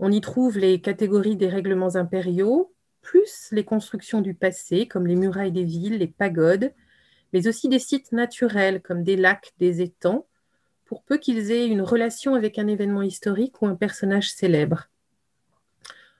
On 0.00 0.10
y 0.10 0.20
trouve 0.20 0.58
les 0.58 0.80
catégories 0.80 1.36
des 1.36 1.48
règlements 1.48 1.94
impériaux, 1.94 2.74
plus 3.00 3.50
les 3.52 3.64
constructions 3.64 4.22
du 4.22 4.34
passé, 4.34 4.88
comme 4.88 5.06
les 5.06 5.14
murailles 5.14 5.52
des 5.52 5.62
villes, 5.62 5.98
les 5.98 6.08
pagodes, 6.08 6.72
mais 7.32 7.46
aussi 7.46 7.68
des 7.68 7.78
sites 7.78 8.10
naturels, 8.10 8.82
comme 8.82 9.04
des 9.04 9.14
lacs, 9.14 9.52
des 9.60 9.82
étangs, 9.82 10.26
peu 11.02 11.18
qu'ils 11.18 11.50
aient 11.50 11.66
une 11.66 11.82
relation 11.82 12.34
avec 12.34 12.58
un 12.58 12.66
événement 12.66 13.02
historique 13.02 13.60
ou 13.62 13.66
un 13.66 13.74
personnage 13.74 14.32
célèbre. 14.32 14.88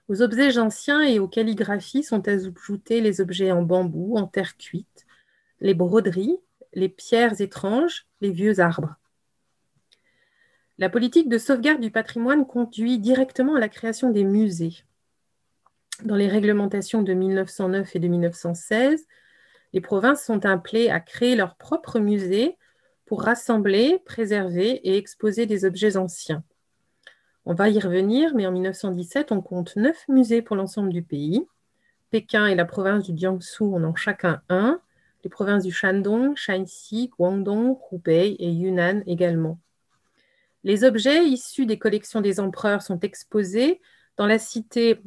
Aux 0.07 0.21
objets 0.21 0.57
anciens 0.59 1.01
et 1.01 1.19
aux 1.19 1.27
calligraphies 1.27 2.03
sont 2.03 2.27
ajoutés 2.27 3.01
les 3.01 3.21
objets 3.21 3.51
en 3.51 3.63
bambou, 3.63 4.17
en 4.17 4.27
terre 4.27 4.55
cuite, 4.57 5.05
les 5.61 5.73
broderies, 5.73 6.37
les 6.73 6.89
pierres 6.89 7.41
étranges, 7.41 8.05
les 8.21 8.31
vieux 8.31 8.59
arbres. 8.59 8.95
La 10.77 10.89
politique 10.89 11.29
de 11.29 11.37
sauvegarde 11.37 11.81
du 11.81 11.89
patrimoine 11.89 12.45
conduit 12.45 12.99
directement 12.99 13.55
à 13.55 13.59
la 13.59 13.69
création 13.69 14.11
des 14.11 14.25
musées. 14.25 14.83
Dans 16.03 16.17
les 16.17 16.27
réglementations 16.27 17.01
de 17.01 17.13
1909 17.13 17.95
et 17.95 17.99
de 17.99 18.07
1916, 18.07 19.07
les 19.73 19.81
provinces 19.81 20.23
sont 20.23 20.45
appelées 20.45 20.89
à 20.89 20.99
créer 20.99 21.35
leurs 21.35 21.55
propres 21.55 21.99
musées 21.99 22.57
pour 23.05 23.21
rassembler, 23.21 23.99
préserver 24.05 24.71
et 24.87 24.97
exposer 24.97 25.45
des 25.45 25.65
objets 25.65 25.97
anciens. 25.97 26.43
On 27.45 27.53
va 27.53 27.69
y 27.69 27.79
revenir, 27.79 28.33
mais 28.33 28.47
en 28.47 28.51
1917, 28.51 29.31
on 29.31 29.41
compte 29.41 29.75
neuf 29.75 30.05
musées 30.07 30.41
pour 30.41 30.55
l'ensemble 30.55 30.89
du 30.89 31.03
pays. 31.03 31.45
Pékin 32.09 32.47
et 32.47 32.55
la 32.55 32.65
province 32.65 33.03
du 33.03 33.15
Jiangsu 33.15 33.63
en 33.63 33.83
ont 33.83 33.95
chacun 33.95 34.41
un, 34.49 34.81
les 35.23 35.29
provinces 35.29 35.63
du 35.63 35.71
Shandong, 35.71 36.35
Shaanxi, 36.35 37.11
Guangdong, 37.17 37.77
Hubei 37.91 38.35
et 38.39 38.49
Yunnan 38.49 39.03
également. 39.05 39.59
Les 40.63 40.83
objets 40.83 41.25
issus 41.25 41.67
des 41.67 41.77
collections 41.77 42.21
des 42.21 42.39
empereurs 42.39 42.81
sont 42.81 42.99
exposés 43.01 43.81
dans 44.17 44.25
la 44.25 44.39
cité 44.39 45.01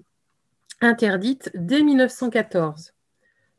interdite 0.81 1.51
dès 1.55 1.83
1914. 1.83 2.93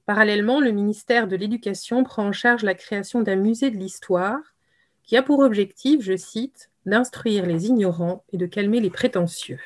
Parallèlement, 0.10 0.60
le 0.60 0.72
ministère 0.72 1.28
de 1.28 1.36
l'Éducation 1.36 2.04
prend 2.04 2.26
en 2.26 2.32
charge 2.32 2.64
la 2.64 2.74
création 2.74 3.22
d'un 3.22 3.36
musée 3.36 3.70
de 3.70 3.78
l'histoire 3.78 4.40
qui 5.04 5.16
a 5.16 5.22
pour 5.22 5.38
objectif, 5.38 6.02
je 6.02 6.18
cite, 6.18 6.72
d'instruire 6.88 7.46
les 7.46 7.68
ignorants 7.68 8.24
et 8.34 8.38
de 8.38 8.48
calmer 8.48 8.80
les 8.80 8.90
prétentieux, 8.90 9.60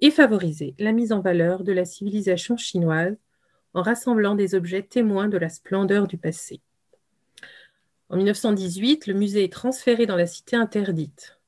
et 0.00 0.10
favoriser 0.10 0.74
la 0.78 0.92
mise 0.92 1.10
en 1.10 1.20
valeur 1.20 1.64
de 1.64 1.72
la 1.72 1.86
civilisation 1.86 2.58
chinoise 2.58 3.16
en 3.72 3.80
rassemblant 3.80 4.34
des 4.34 4.54
objets 4.54 4.82
témoins 4.82 5.28
de 5.28 5.38
la 5.38 5.48
splendeur 5.48 6.06
du 6.06 6.18
passé. 6.18 6.60
En 8.10 8.16
1918, 8.16 9.06
le 9.06 9.14
musée 9.14 9.44
est 9.44 9.52
transféré 9.54 10.04
dans 10.04 10.16
la 10.16 10.26
cité 10.26 10.54
interdite. 10.54 11.38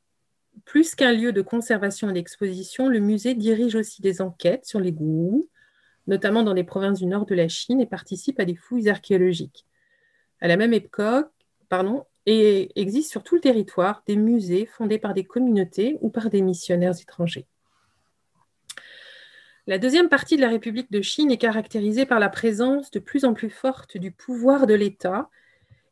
Plus 0.64 0.94
qu'un 0.94 1.12
lieu 1.12 1.30
de 1.30 1.42
conservation 1.42 2.08
et 2.08 2.14
d'exposition, 2.14 2.88
le 2.88 3.00
musée 3.00 3.34
dirige 3.34 3.74
aussi 3.74 4.00
des 4.00 4.22
enquêtes 4.22 4.64
sur 4.64 4.80
les 4.80 4.92
goûts, 4.92 5.50
notamment 6.06 6.42
dans 6.42 6.52
les 6.52 6.64
provinces 6.64 6.98
du 6.98 7.06
nord 7.06 7.26
de 7.26 7.34
la 7.34 7.48
Chine, 7.48 7.80
et 7.80 7.86
participe 7.86 8.40
à 8.40 8.44
des 8.44 8.54
fouilles 8.54 8.88
archéologiques. 8.88 9.64
À 10.40 10.48
la 10.48 10.56
même 10.56 10.72
époque, 10.72 11.30
pardon, 11.68 12.04
et 12.26 12.72
existe 12.80 13.10
sur 13.10 13.22
tout 13.22 13.36
le 13.36 13.40
territoire 13.40 14.02
des 14.06 14.16
musées 14.16 14.66
fondés 14.66 14.98
par 14.98 15.14
des 15.14 15.24
communautés 15.24 15.96
ou 16.00 16.10
par 16.10 16.28
des 16.28 16.42
missionnaires 16.42 17.00
étrangers. 17.00 17.46
La 19.68 19.78
deuxième 19.78 20.08
partie 20.08 20.36
de 20.36 20.42
la 20.42 20.48
République 20.48 20.92
de 20.92 21.02
Chine 21.02 21.30
est 21.30 21.38
caractérisée 21.38 22.06
par 22.06 22.20
la 22.20 22.28
présence 22.28 22.90
de 22.90 23.00
plus 23.00 23.24
en 23.24 23.34
plus 23.34 23.50
forte 23.50 23.96
du 23.96 24.12
pouvoir 24.12 24.66
de 24.66 24.74
l'État 24.74 25.28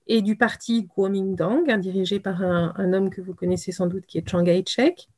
et 0.07 0.23
du 0.23 0.37
parti 0.37 0.87
Kuomintang, 0.87 1.65
dirigé 1.79 2.21
par 2.21 2.43
un, 2.43 2.73
un, 2.77 2.93
homme 2.93 3.11
que 3.11 3.21
vous 3.21 3.35
connaissez 3.35 3.73
sans 3.73 3.87
doute 3.87 4.07
qui 4.07 4.19
est 4.19 4.29
Chiang 4.29 4.45
Kai-shek, 4.45 5.09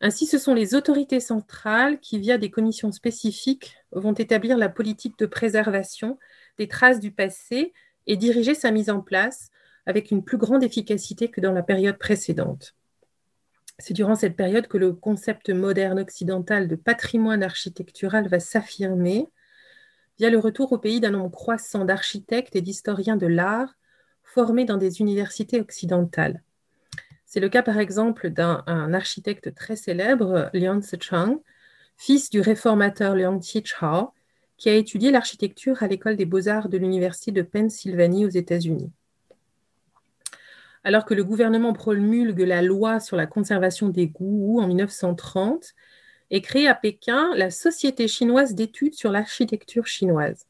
ainsi, 0.00 0.26
ce 0.26 0.38
sont 0.38 0.54
les 0.54 0.74
autorités 0.74 1.20
centrales 1.20 2.00
qui, 2.00 2.18
via 2.18 2.38
des 2.38 2.50
commissions 2.50 2.90
spécifiques, 2.90 3.76
vont 3.92 4.14
établir 4.14 4.56
la 4.56 4.70
politique 4.70 5.18
de 5.18 5.26
préservation 5.26 6.18
des 6.58 6.68
traces 6.68 7.00
du 7.00 7.10
passé 7.10 7.72
et 8.06 8.16
diriger 8.16 8.54
sa 8.54 8.70
mise 8.70 8.88
en 8.88 9.00
place 9.00 9.50
avec 9.86 10.10
une 10.10 10.24
plus 10.24 10.38
grande 10.38 10.62
efficacité 10.62 11.28
que 11.28 11.40
dans 11.40 11.52
la 11.52 11.62
période 11.62 11.98
précédente. 11.98 12.74
C'est 13.78 13.94
durant 13.94 14.14
cette 14.14 14.36
période 14.36 14.68
que 14.68 14.78
le 14.78 14.92
concept 14.92 15.50
moderne 15.50 16.00
occidental 16.00 16.68
de 16.68 16.76
patrimoine 16.76 17.42
architectural 17.42 18.28
va 18.28 18.40
s'affirmer 18.40 19.28
via 20.18 20.30
le 20.30 20.38
retour 20.38 20.72
au 20.72 20.78
pays 20.78 21.00
d'un 21.00 21.10
nombre 21.10 21.30
croissant 21.30 21.84
d'architectes 21.84 22.56
et 22.56 22.60
d'historiens 22.60 23.16
de 23.16 23.26
l'art 23.26 23.74
formés 24.22 24.66
dans 24.66 24.76
des 24.76 25.00
universités 25.00 25.60
occidentales. 25.60 26.42
C'est 27.32 27.38
le 27.38 27.48
cas 27.48 27.62
par 27.62 27.78
exemple 27.78 28.28
d'un 28.28 28.64
architecte 28.92 29.54
très 29.54 29.76
célèbre, 29.76 30.50
Liang 30.52 30.82
Zichang, 30.82 31.40
fils 31.96 32.28
du 32.28 32.40
réformateur 32.40 33.14
Liang 33.14 33.38
Qichao, 33.38 34.10
qui 34.56 34.68
a 34.68 34.74
étudié 34.74 35.12
l'architecture 35.12 35.80
à 35.80 35.86
l'école 35.86 36.16
des 36.16 36.24
beaux-arts 36.24 36.68
de 36.68 36.76
l'Université 36.76 37.30
de 37.30 37.42
Pennsylvanie 37.42 38.26
aux 38.26 38.30
États-Unis. 38.30 38.90
Alors 40.82 41.04
que 41.04 41.14
le 41.14 41.22
gouvernement 41.22 41.72
promulgue 41.72 42.40
la 42.40 42.62
loi 42.62 42.98
sur 42.98 43.16
la 43.16 43.28
conservation 43.28 43.90
des 43.90 44.08
goûts 44.08 44.58
en 44.60 44.66
1930, 44.66 45.74
est 46.32 46.40
créée 46.40 46.66
à 46.66 46.74
Pékin 46.74 47.30
la 47.36 47.52
Société 47.52 48.08
chinoise 48.08 48.56
d'études 48.56 48.94
sur 48.94 49.12
l'architecture 49.12 49.86
chinoise. 49.86 50.48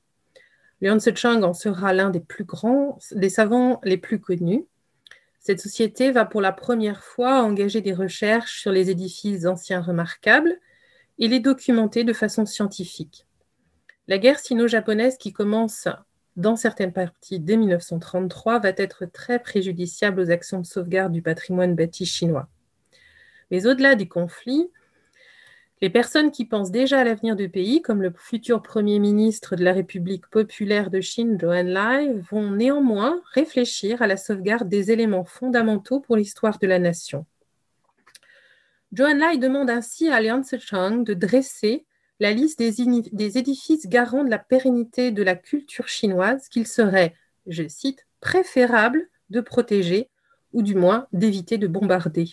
Liang 0.80 0.96
Chang 1.14 1.42
en 1.42 1.52
sera 1.52 1.92
l'un 1.92 2.08
des 2.08 2.20
plus 2.20 2.44
grands, 2.44 2.98
des 3.12 3.28
savants 3.28 3.82
les 3.84 3.98
plus 3.98 4.18
connus. 4.18 4.64
Cette 5.40 5.60
société 5.60 6.10
va 6.10 6.26
pour 6.26 6.42
la 6.42 6.52
première 6.52 7.02
fois 7.02 7.42
engager 7.42 7.80
des 7.80 7.94
recherches 7.94 8.60
sur 8.60 8.72
les 8.72 8.90
édifices 8.90 9.46
anciens 9.46 9.80
remarquables 9.80 10.54
et 11.18 11.28
les 11.28 11.40
documenter 11.40 12.04
de 12.04 12.12
façon 12.12 12.44
scientifique. 12.44 13.26
La 14.06 14.18
guerre 14.18 14.38
sino-japonaise 14.38 15.16
qui 15.16 15.32
commence 15.32 15.88
dans 16.36 16.56
certaines 16.56 16.92
parties 16.92 17.40
dès 17.40 17.56
1933 17.56 18.58
va 18.58 18.68
être 18.76 19.06
très 19.06 19.38
préjudiciable 19.38 20.20
aux 20.20 20.30
actions 20.30 20.60
de 20.60 20.66
sauvegarde 20.66 21.12
du 21.12 21.22
patrimoine 21.22 21.74
bâti 21.74 22.04
chinois. 22.04 22.48
Mais 23.50 23.66
au-delà 23.66 23.94
du 23.94 24.08
conflit, 24.08 24.70
les 25.82 25.90
personnes 25.90 26.30
qui 26.30 26.44
pensent 26.44 26.70
déjà 26.70 27.00
à 27.00 27.04
l'avenir 27.04 27.36
du 27.36 27.48
pays, 27.48 27.80
comme 27.80 28.02
le 28.02 28.12
futur 28.14 28.62
Premier 28.62 28.98
ministre 28.98 29.56
de 29.56 29.64
la 29.64 29.72
République 29.72 30.26
populaire 30.26 30.90
de 30.90 31.00
Chine, 31.00 31.38
Zhou 31.40 31.50
Enlai, 31.50 32.12
vont 32.30 32.50
néanmoins 32.50 33.22
réfléchir 33.32 34.02
à 34.02 34.06
la 34.06 34.18
sauvegarde 34.18 34.68
des 34.68 34.90
éléments 34.90 35.24
fondamentaux 35.24 36.00
pour 36.00 36.16
l'histoire 36.16 36.58
de 36.58 36.66
la 36.66 36.78
nation. 36.78 37.24
Zhou 38.94 39.04
Enlai 39.04 39.38
demande 39.38 39.70
ainsi 39.70 40.08
à 40.08 40.20
Liang 40.20 40.42
Zichang 40.42 41.02
de 41.02 41.14
dresser 41.14 41.86
la 42.18 42.32
liste 42.32 42.58
des, 42.58 43.38
édifices 43.38 43.86
garants 43.86 44.24
de 44.24 44.30
la 44.30 44.38
pérennité 44.38 45.10
de 45.10 45.22
la 45.22 45.34
culture 45.34 45.88
chinoise 45.88 46.48
qu'il 46.48 46.66
serait, 46.66 47.14
je 47.46 47.66
cite, 47.66 48.06
préférable 48.20 49.08
de 49.30 49.40
protéger 49.40 50.10
ou 50.52 50.62
du 50.62 50.74
moins 50.74 51.06
d'éviter 51.14 51.56
de 51.56 51.66
bombarder. 51.66 52.28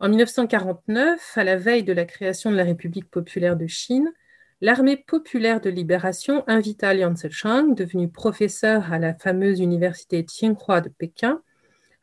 En 0.00 0.08
1949, 0.08 1.36
à 1.36 1.42
la 1.42 1.56
veille 1.56 1.82
de 1.82 1.92
la 1.92 2.04
création 2.04 2.52
de 2.52 2.56
la 2.56 2.62
République 2.62 3.10
populaire 3.10 3.56
de 3.56 3.66
Chine, 3.66 4.12
l'armée 4.60 4.96
populaire 4.96 5.60
de 5.60 5.70
libération 5.70 6.44
invita 6.46 6.94
Liang 6.94 7.16
Zechang, 7.16 7.74
devenu 7.74 8.08
professeur 8.08 8.92
à 8.92 9.00
la 9.00 9.12
fameuse 9.14 9.58
université 9.58 10.20
Tsinghua 10.20 10.82
de 10.82 10.88
Pékin, 10.88 11.42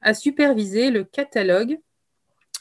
à 0.01 0.13
superviser 0.13 0.91
le 0.91 1.05
catalogue 1.05 1.79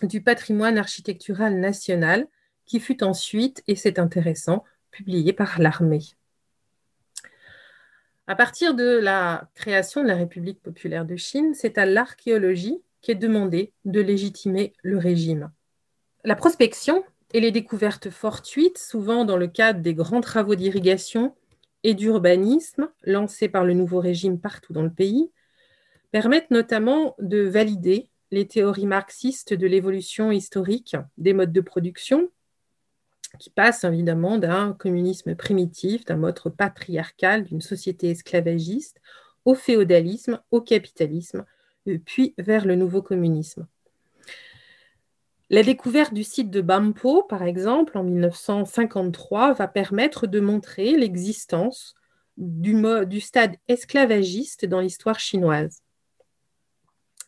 du 0.03 0.23
patrimoine 0.23 0.79
architectural 0.79 1.59
national 1.59 2.29
qui 2.65 2.79
fut 2.79 3.03
ensuite, 3.03 3.65
et 3.67 3.75
c'est 3.75 3.99
intéressant, 3.99 4.63
publié 4.93 5.33
par 5.33 5.61
l'armée. 5.61 6.15
À 8.29 8.37
partir 8.37 8.75
de 8.75 8.99
la 8.99 9.51
création 9.57 10.05
de 10.05 10.09
la 10.09 10.15
République 10.15 10.63
populaire 10.63 11.05
de 11.05 11.17
Chine, 11.17 11.55
c'est 11.55 11.77
à 11.77 11.87
l'archéologie 11.87 12.81
qui 13.05 13.11
est 13.11 13.17
demandé 13.17 13.75
de 13.85 14.01
légitimer 14.01 14.73
le 14.83 14.97
régime. 14.97 15.51
La 16.25 16.35
prospection 16.35 17.05
et 17.35 17.41
les 17.41 17.51
découvertes 17.51 18.09
fortuites, 18.09 18.79
souvent 18.79 19.27
dans 19.27 19.37
le 19.37 19.47
cadre 19.47 19.81
des 19.81 19.93
grands 19.93 20.23
travaux 20.23 20.55
d'irrigation 20.55 21.35
et 21.83 21.93
d'urbanisme 21.93 22.89
lancés 23.03 23.51
par 23.51 23.67
le 23.67 23.75
nouveau 23.75 24.01
régime 24.01 24.41
partout 24.41 24.73
dans 24.73 24.83
le 24.83 24.93
pays, 24.93 25.31
permettent 26.13 26.51
notamment 26.51 27.15
de 27.19 27.43
valider 27.43 28.09
les 28.31 28.47
théories 28.47 28.87
marxistes 28.87 29.53
de 29.53 29.67
l'évolution 29.67 30.33
historique 30.33 30.97
des 31.19 31.35
modes 31.35 31.53
de 31.53 31.61
production, 31.61 32.31
qui 33.39 33.51
passent 33.51 33.85
évidemment 33.85 34.39
d'un 34.39 34.73
communisme 34.73 35.35
primitif, 35.35 36.07
d'un 36.07 36.17
mode 36.17 36.41
patriarcal, 36.57 37.45
d'une 37.45 37.61
société 37.61 38.09
esclavagiste, 38.09 38.99
au 39.45 39.55
féodalisme, 39.55 40.41
au 40.51 40.63
capitalisme, 40.63 41.45
puis 42.05 42.35
vers 42.39 42.67
le 42.67 42.77
nouveau 42.77 43.03
communisme. 43.03 43.67
La 45.51 45.63
découverte 45.63 46.15
du 46.15 46.25
site 46.25 46.51
de 46.51 46.61
Bampo, 46.61 47.23
par 47.23 47.43
exemple, 47.43 47.99
en 47.99 48.03
1953, 48.03 49.53
va 49.53 49.69
permettre 49.69 50.27
de 50.27 50.41
montrer 50.41 50.97
l'existence 50.97 51.95
du, 52.37 52.83
du, 53.07 53.21
stade 53.21 53.57
esclavagiste 53.69 54.65
dans 54.65 54.81
l'histoire 54.81 55.21
chinoise. 55.21 55.83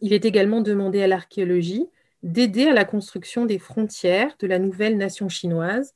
Il 0.00 0.12
est 0.12 0.24
également 0.24 0.60
demandé 0.60 1.02
à 1.02 1.06
l'archéologie 1.06 1.86
d'aider 2.22 2.66
à 2.66 2.72
la 2.72 2.84
construction 2.84 3.46
des 3.46 3.58
frontières 3.58 4.34
de 4.40 4.46
la 4.46 4.58
nouvelle 4.58 4.96
nation 4.96 5.28
chinoise 5.28 5.94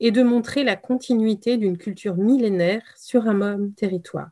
et 0.00 0.10
de 0.10 0.22
montrer 0.22 0.64
la 0.64 0.76
continuité 0.76 1.56
d'une 1.56 1.78
culture 1.78 2.16
millénaire 2.16 2.82
sur 2.96 3.26
un 3.26 3.34
même 3.34 3.72
territoire. 3.72 4.30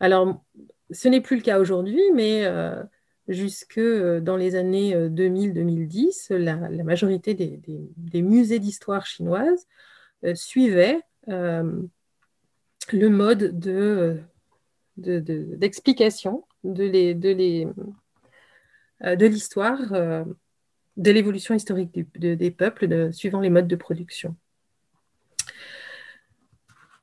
Alors, 0.00 0.44
ce 0.90 1.08
n'est 1.08 1.20
plus 1.20 1.36
le 1.36 1.42
cas 1.42 1.58
aujourd'hui, 1.58 2.02
mais 2.14 2.44
euh, 2.44 2.82
jusque 3.28 3.78
euh, 3.78 4.20
dans 4.20 4.36
les 4.36 4.54
années 4.54 4.94
2000-2010, 4.94 6.32
euh, 6.32 6.38
la, 6.38 6.84
majorité 6.84 7.34
des, 7.34 8.22
musées 8.22 8.58
d'histoire 8.58 9.06
chinoise 9.06 9.66
suivaient 10.34 11.00
le 11.28 11.90
mode 12.92 13.58
d'explication 14.96 16.44
de, 16.64 16.84
l'histoire, 19.26 19.80
de 20.96 21.10
l'évolution 21.10 21.54
historique 21.54 21.92
des 22.18 22.50
peuples 22.50 23.12
suivant 23.12 23.40
les 23.40 23.50
modes 23.50 23.68
de 23.68 23.76
production. 23.76 24.34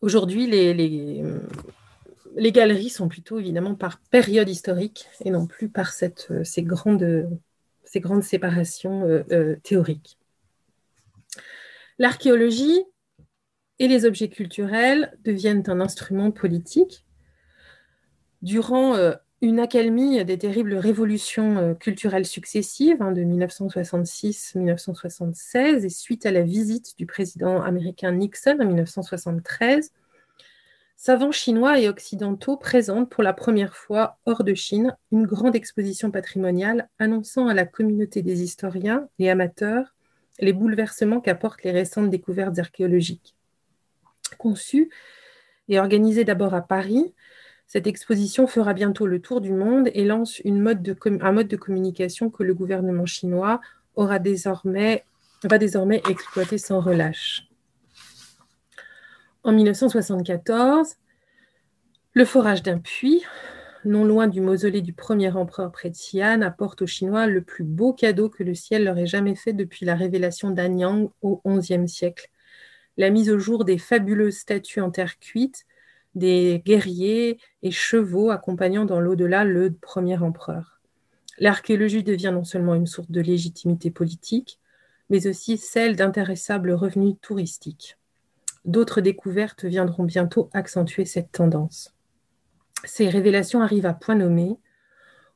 Aujourd'hui, 0.01 0.47
les 0.47 1.23
galeries 2.35 2.89
sont 2.89 3.07
plutôt 3.07 3.39
évidemment 3.39 3.75
par 3.75 3.99
période 3.99 4.49
historique 4.49 5.07
et 5.23 5.29
non 5.31 5.47
plus 5.47 5.69
par 5.69 5.93
euh, 6.01 6.43
ces, 6.43 6.63
grandes, 6.63 7.29
ces 7.83 7.99
grandes 7.99 8.23
séparations 8.23 9.05
euh, 9.05 9.23
euh, 9.31 9.55
théoriques. 9.63 10.17
L'archéologie 11.99 12.81
et 13.79 13.87
les 13.87 14.05
objets 14.05 14.29
culturels 14.29 15.15
deviennent 15.23 15.63
un 15.67 15.79
instrument 15.79 16.31
politique. 16.31 17.05
Durant 18.41 18.95
une 19.41 19.59
accalmie 19.59 20.25
des 20.25 20.37
terribles 20.37 20.75
révolutions 20.75 21.75
culturelles 21.75 22.25
successives 22.25 23.01
hein, 23.01 23.13
de 23.13 23.21
1966-1976 23.21 25.85
et 25.85 25.89
suite 25.89 26.25
à 26.25 26.31
la 26.31 26.41
visite 26.41 26.97
du 26.97 27.05
président 27.05 27.61
américain 27.61 28.11
Nixon 28.11 28.57
en 28.59 28.65
1973, 28.65 29.93
savants 31.05 31.33
chinois 31.33 31.81
et 31.81 31.89
occidentaux 31.89 32.55
présentent 32.55 33.09
pour 33.09 33.23
la 33.23 33.33
première 33.33 33.75
fois 33.75 34.19
hors 34.25 34.45
de 34.45 34.53
Chine 34.53 34.95
une 35.11 35.25
grande 35.25 35.53
exposition 35.53 36.11
patrimoniale 36.11 36.87
annonçant 36.97 37.49
à 37.49 37.53
la 37.53 37.65
communauté 37.65 38.21
des 38.21 38.41
historiens 38.41 39.09
et 39.19 39.29
amateurs 39.29 39.95
les 40.39 40.53
bouleversements 40.53 41.19
qu'apportent 41.19 41.63
les 41.63 41.71
récentes 41.71 42.09
découvertes 42.09 42.57
archéologiques. 42.57 43.35
Conçue 44.37 44.89
et 45.67 45.77
organisée 45.77 46.23
d'abord 46.23 46.53
à 46.53 46.61
Paris, 46.61 47.13
cette 47.67 47.85
exposition 47.85 48.47
fera 48.47 48.73
bientôt 48.73 49.05
le 49.05 49.19
tour 49.19 49.41
du 49.41 49.51
monde 49.51 49.89
et 49.93 50.05
lance 50.05 50.41
un 50.45 50.53
mode 50.53 50.81
de 50.83 51.57
communication 51.57 52.29
que 52.29 52.43
le 52.43 52.53
gouvernement 52.53 53.05
chinois 53.05 53.59
aura 53.95 54.19
désormais, 54.19 55.03
va 55.43 55.57
désormais 55.57 56.01
exploiter 56.07 56.57
sans 56.57 56.79
relâche. 56.79 57.49
En 59.45 59.51
1974, 59.51 60.95
le 62.13 62.23
forage 62.23 62.63
d'un 62.63 62.79
puits, 62.79 63.25
non 63.83 64.05
loin 64.05 64.27
du 64.29 64.39
mausolée 64.39 64.81
du 64.81 64.93
premier 64.93 65.31
empereur 65.31 65.73
Xi'an, 65.73 66.41
apporte 66.41 66.81
aux 66.81 66.87
Chinois 66.87 67.27
le 67.27 67.41
plus 67.41 67.65
beau 67.65 67.91
cadeau 67.91 68.29
que 68.29 68.41
le 68.41 68.53
ciel 68.53 68.85
leur 68.85 68.97
ait 68.97 69.05
jamais 69.05 69.35
fait 69.35 69.51
depuis 69.51 69.85
la 69.85 69.95
révélation 69.95 70.51
d'Anyang 70.51 71.09
au 71.21 71.41
XIe 71.45 71.89
siècle. 71.89 72.29
La 72.95 73.09
mise 73.09 73.29
au 73.29 73.37
jour 73.37 73.65
des 73.65 73.77
fabuleuses 73.77 74.37
statues 74.37 74.79
en 74.79 74.91
terre 74.91 75.19
cuite, 75.19 75.65
des 76.15 76.61
guerriers 76.65 77.37
et 77.63 77.71
chevaux 77.71 78.29
accompagnant 78.29 78.85
dans 78.85 79.01
l'au-delà 79.01 79.43
le 79.43 79.73
premier 79.73 80.17
empereur. 80.19 80.79
L'archéologie 81.37 82.03
devient 82.03 82.31
non 82.33 82.45
seulement 82.45 82.75
une 82.75 82.87
source 82.87 83.11
de 83.11 83.19
légitimité 83.19 83.91
politique, 83.91 84.59
mais 85.09 85.27
aussi 85.27 85.57
celle 85.57 85.97
d'intéressables 85.97 86.71
revenus 86.71 87.15
touristiques. 87.21 87.97
D'autres 88.65 89.01
découvertes 89.01 89.65
viendront 89.65 90.03
bientôt 90.03 90.49
accentuer 90.53 91.05
cette 91.05 91.31
tendance. 91.31 91.93
Ces 92.85 93.09
révélations 93.09 93.61
arrivent 93.61 93.85
à 93.85 93.93
point 93.93 94.15
nommé 94.15 94.57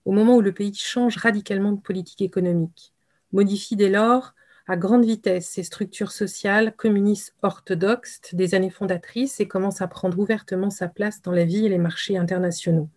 au 0.05 0.11
moment 0.11 0.37
où 0.37 0.41
le 0.41 0.53
pays 0.53 0.73
change 0.73 1.17
radicalement 1.17 1.73
de 1.73 1.81
politique 1.81 2.21
économique, 2.21 2.93
modifie 3.33 3.75
dès 3.75 3.89
lors 3.89 4.33
à 4.65 4.77
grande 4.77 5.03
vitesse 5.03 5.47
ses 5.47 5.63
structures 5.63 6.11
sociales 6.11 6.73
communistes 6.75 7.35
orthodoxes 7.41 8.21
des 8.33 8.55
années 8.55 8.69
fondatrices 8.69 9.41
et 9.41 9.47
commence 9.49 9.81
à 9.81 9.87
prendre 9.87 10.17
ouvertement 10.17 10.69
sa 10.69 10.87
place 10.87 11.21
dans 11.21 11.33
la 11.33 11.43
vie 11.43 11.65
et 11.65 11.69
les 11.69 11.77
marchés 11.77 12.17
internationaux. 12.17 12.89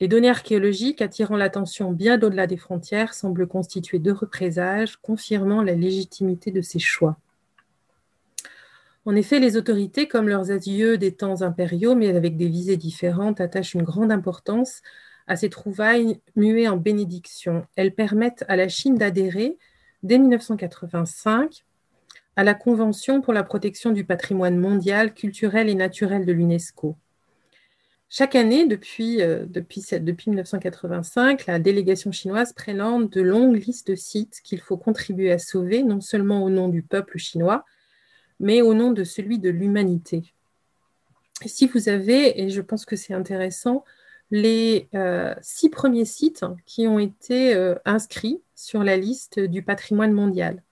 Les 0.00 0.08
données 0.08 0.30
archéologiques 0.30 1.02
attirant 1.02 1.36
l'attention 1.36 1.92
bien 1.92 2.20
au-delà 2.20 2.46
des 2.46 2.56
frontières 2.56 3.12
semblent 3.12 3.46
constituer 3.46 3.98
deux 3.98 4.12
représages 4.12 4.96
confirmant 4.96 5.62
la 5.62 5.74
légitimité 5.74 6.50
de 6.50 6.62
ces 6.62 6.78
choix. 6.78 7.18
En 9.04 9.16
effet, 9.16 9.40
les 9.40 9.56
autorités, 9.56 10.06
comme 10.06 10.28
leurs 10.28 10.52
adieux 10.52 10.96
des 10.96 11.12
temps 11.12 11.42
impériaux, 11.42 11.96
mais 11.96 12.14
avec 12.14 12.36
des 12.36 12.46
visées 12.46 12.76
différentes, 12.76 13.40
attachent 13.40 13.74
une 13.74 13.82
grande 13.82 14.12
importance 14.12 14.80
à 15.26 15.34
ces 15.34 15.50
trouvailles 15.50 16.20
muées 16.36 16.68
en 16.68 16.76
bénédiction. 16.76 17.66
Elles 17.74 17.94
permettent 17.94 18.44
à 18.46 18.54
la 18.54 18.68
Chine 18.68 18.96
d'adhérer, 18.96 19.58
dès 20.04 20.18
1985, 20.18 21.64
à 22.36 22.44
la 22.44 22.54
Convention 22.54 23.20
pour 23.20 23.32
la 23.32 23.42
protection 23.42 23.90
du 23.90 24.04
patrimoine 24.04 24.56
mondial, 24.56 25.14
culturel 25.14 25.68
et 25.68 25.74
naturel 25.74 26.24
de 26.24 26.32
l'UNESCO. 26.32 26.96
Chaque 28.08 28.36
année, 28.36 28.66
depuis, 28.66 29.16
depuis, 29.16 29.84
depuis, 30.00 30.30
1985, 30.30 31.46
la 31.46 31.58
délégation 31.58 32.12
chinoise 32.12 32.52
présente 32.52 33.12
de 33.12 33.20
longues 33.20 33.66
listes 33.66 33.90
de 33.90 33.94
sites 33.96 34.40
qu'il 34.44 34.60
faut 34.60 34.76
contribuer 34.76 35.32
à 35.32 35.38
sauver, 35.38 35.82
non 35.82 36.00
seulement 36.00 36.44
au 36.44 36.50
nom 36.50 36.68
du 36.68 36.82
peuple 36.82 37.18
chinois, 37.18 37.64
mais 38.42 38.60
au 38.60 38.74
nom 38.74 38.90
de 38.90 39.04
celui 39.04 39.38
de 39.38 39.48
l'humanité. 39.48 40.34
Si 41.46 41.66
vous 41.66 41.88
avez, 41.88 42.42
et 42.42 42.50
je 42.50 42.60
pense 42.60 42.84
que 42.84 42.96
c'est 42.96 43.14
intéressant, 43.14 43.84
les 44.32 44.88
euh, 44.94 45.34
six 45.42 45.70
premiers 45.70 46.04
sites 46.04 46.44
qui 46.66 46.88
ont 46.88 46.98
été 46.98 47.54
euh, 47.54 47.76
inscrits 47.84 48.42
sur 48.54 48.82
la 48.82 48.96
liste 48.96 49.38
du 49.38 49.62
patrimoine 49.62 50.12
mondial. 50.12 50.62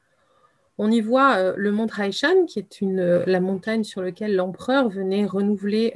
On 0.78 0.90
y 0.90 1.00
voit 1.00 1.36
euh, 1.36 1.54
le 1.56 1.70
mont 1.70 1.86
Raishan, 1.86 2.46
qui 2.46 2.58
est 2.58 2.80
la 2.82 3.40
montagne 3.40 3.84
sur 3.84 4.02
laquelle 4.02 4.34
l'empereur 4.34 4.88
venait 4.88 5.26
renouveler 5.26 5.94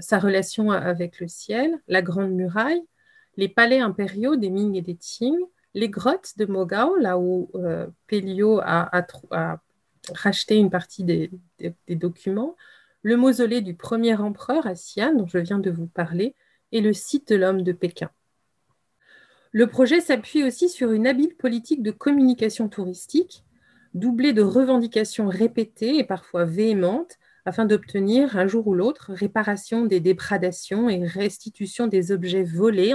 sa 0.00 0.18
relation 0.18 0.70
avec 0.72 1.20
le 1.20 1.28
ciel, 1.28 1.78
la 1.88 2.02
Grande 2.02 2.32
Muraille, 2.32 2.82
les 3.36 3.48
palais 3.48 3.78
impériaux 3.78 4.36
des 4.36 4.50
Ming 4.50 4.74
et 4.74 4.82
des 4.82 4.96
Qing, 4.96 5.36
les 5.74 5.88
grottes 5.88 6.32
de 6.36 6.44
Mogao, 6.44 6.96
là 6.96 7.18
où 7.18 7.50
Pélio 8.06 8.60
a, 8.62 9.02
racheté 10.14 10.56
une 10.56 10.70
partie 10.70 11.04
des 11.04 11.30
documents, 11.88 12.56
le 13.02 13.16
mausolée 13.16 13.60
du 13.60 13.74
premier 13.74 14.16
empereur 14.16 14.66
à 14.66 14.74
Xi'an, 14.74 15.14
dont 15.14 15.26
je 15.26 15.38
viens 15.38 15.58
de 15.58 15.70
vous 15.70 15.86
parler, 15.86 16.34
et 16.72 16.80
le 16.80 16.92
site 16.92 17.28
de 17.28 17.36
l'homme 17.36 17.62
de 17.62 17.72
Pékin. 17.72 18.10
Le 19.52 19.66
projet 19.68 20.00
s'appuie 20.00 20.44
aussi 20.44 20.68
sur 20.68 20.92
une 20.92 21.06
habile 21.06 21.34
politique 21.36 21.82
de 21.82 21.90
communication 21.90 22.68
touristique, 22.68 23.44
doublée 23.94 24.32
de 24.32 24.42
revendications 24.42 25.28
répétées 25.28 25.98
et 25.98 26.04
parfois 26.04 26.44
véhémentes, 26.44 27.16
afin 27.46 27.64
d'obtenir 27.64 28.36
un 28.36 28.48
jour 28.48 28.66
ou 28.66 28.74
l'autre 28.74 29.12
réparation 29.14 29.86
des 29.86 30.00
dégradations 30.00 30.90
et 30.90 31.06
restitution 31.06 31.86
des 31.86 32.10
objets 32.10 32.42
volés, 32.42 32.92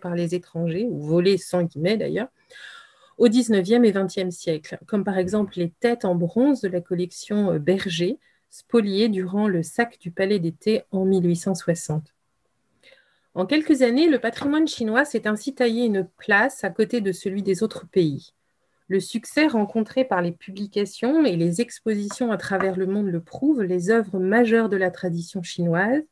par 0.00 0.14
les 0.14 0.34
étrangers, 0.36 0.86
ou 0.88 1.02
volés 1.02 1.38
sans 1.38 1.64
guillemets 1.64 1.96
d'ailleurs, 1.96 2.28
au 3.20 3.28
XIXe 3.28 3.84
et 3.84 3.92
XXe 3.92 4.34
siècle, 4.34 4.78
comme 4.86 5.04
par 5.04 5.18
exemple 5.18 5.58
les 5.58 5.70
têtes 5.78 6.06
en 6.06 6.14
bronze 6.14 6.62
de 6.62 6.68
la 6.68 6.80
collection 6.80 7.54
Berger, 7.58 8.18
spoliées 8.48 9.10
durant 9.10 9.46
le 9.46 9.62
sac 9.62 9.98
du 10.00 10.10
Palais 10.10 10.38
d'été 10.38 10.84
en 10.90 11.04
1860. 11.04 12.14
En 13.34 13.44
quelques 13.44 13.82
années, 13.82 14.08
le 14.08 14.18
patrimoine 14.18 14.66
chinois 14.66 15.04
s'est 15.04 15.28
ainsi 15.28 15.54
taillé 15.54 15.84
une 15.84 16.08
place 16.16 16.64
à 16.64 16.70
côté 16.70 17.02
de 17.02 17.12
celui 17.12 17.42
des 17.42 17.62
autres 17.62 17.86
pays. 17.86 18.32
Le 18.88 19.00
succès 19.00 19.46
rencontré 19.46 20.06
par 20.06 20.22
les 20.22 20.32
publications 20.32 21.22
et 21.26 21.36
les 21.36 21.60
expositions 21.60 22.32
à 22.32 22.38
travers 22.38 22.76
le 22.76 22.86
monde 22.86 23.08
le 23.08 23.20
prouve, 23.20 23.62
les 23.62 23.90
œuvres 23.90 24.18
majeures 24.18 24.70
de 24.70 24.78
la 24.78 24.90
tradition 24.90 25.42
chinoise, 25.42 26.02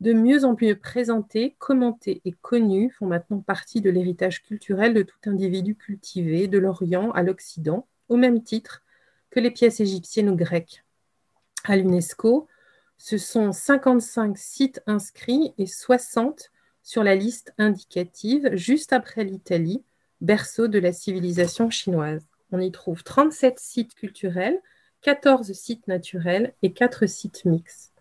de 0.00 0.12
mieux 0.12 0.44
en 0.44 0.56
mieux 0.60 0.76
présentées, 0.76 1.56
commentées 1.58 2.20
et 2.24 2.32
connues, 2.32 2.90
font 2.90 3.06
maintenant 3.06 3.40
partie 3.40 3.80
de 3.80 3.90
l'héritage 3.90 4.42
culturel 4.42 4.94
de 4.94 5.02
tout 5.02 5.18
individu 5.26 5.76
cultivé, 5.76 6.48
de 6.48 6.58
l'Orient 6.58 7.10
à 7.12 7.22
l'Occident, 7.22 7.86
au 8.08 8.16
même 8.16 8.42
titre 8.42 8.82
que 9.30 9.40
les 9.40 9.50
pièces 9.50 9.80
égyptiennes 9.80 10.28
ou 10.28 10.36
grecques. 10.36 10.84
À 11.64 11.76
l'UNESCO, 11.76 12.48
ce 12.98 13.18
sont 13.18 13.52
55 13.52 14.36
sites 14.36 14.82
inscrits 14.86 15.54
et 15.58 15.66
60 15.66 16.50
sur 16.82 17.02
la 17.02 17.14
liste 17.14 17.54
indicative, 17.58 18.50
juste 18.54 18.92
après 18.92 19.24
l'Italie, 19.24 19.82
berceau 20.20 20.68
de 20.68 20.78
la 20.78 20.92
civilisation 20.92 21.70
chinoise. 21.70 22.26
On 22.52 22.60
y 22.60 22.70
trouve 22.70 23.02
37 23.02 23.58
sites 23.58 23.94
culturels, 23.94 24.60
14 25.00 25.52
sites 25.52 25.88
naturels 25.88 26.54
et 26.62 26.72
4 26.72 27.06
sites 27.06 27.44
mixtes. 27.44 27.93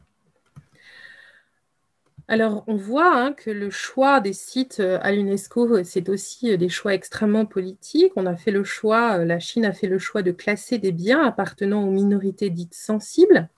Alors, 2.28 2.64
on 2.68 2.76
voit 2.76 3.14
hein, 3.16 3.34
que 3.34 3.50
le 3.52 3.70
choix 3.70 4.20
des 4.22 4.34
sites 4.34 4.80
euh, 4.80 4.98
à 5.02 5.12
l'UNESCO, 5.12 5.84
c'est 5.84 6.10
aussi 6.10 6.52
euh, 6.52 6.58
des 6.58 6.70
choix 6.70 6.94
extrêmement 6.94 7.46
politiques. 7.46 8.14
On 8.16 8.26
a 8.26 8.36
fait 8.36 8.52
le 8.52 8.64
choix, 8.64 9.20
euh, 9.20 9.26
la 9.26 9.40
Chine 9.40 9.66
a 9.66 9.74
fait 9.74 9.88
le 9.88 10.00
choix 10.00 10.22
de 10.22 10.32
classer 10.32 10.78
des 10.78 10.92
biens 10.92 11.24
appartenant 11.24 11.84
aux 11.86 11.92
minorités 11.92 12.50
dites 12.50 12.76
sensibles, 12.76 13.50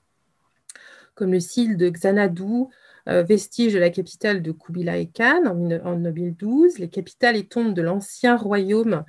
comme 1.14 1.32
le 1.32 1.40
site 1.40 1.78
de 1.78 1.90
Xanadu, 1.90 2.68
euh, 3.08 3.22
vestige 3.22 3.74
de 3.74 3.80
la 3.80 3.92
capitale 3.92 4.42
de 4.42 4.52
Kubilai 4.52 5.12
Khan 5.14 5.46
en, 5.46 5.96
2012, 6.00 6.80
les 6.80 6.90
capitales 6.90 7.36
et 7.36 7.46
tombes 7.46 7.76
de 7.76 7.84
l'ancien 7.84 8.36
royaume 8.36 9.06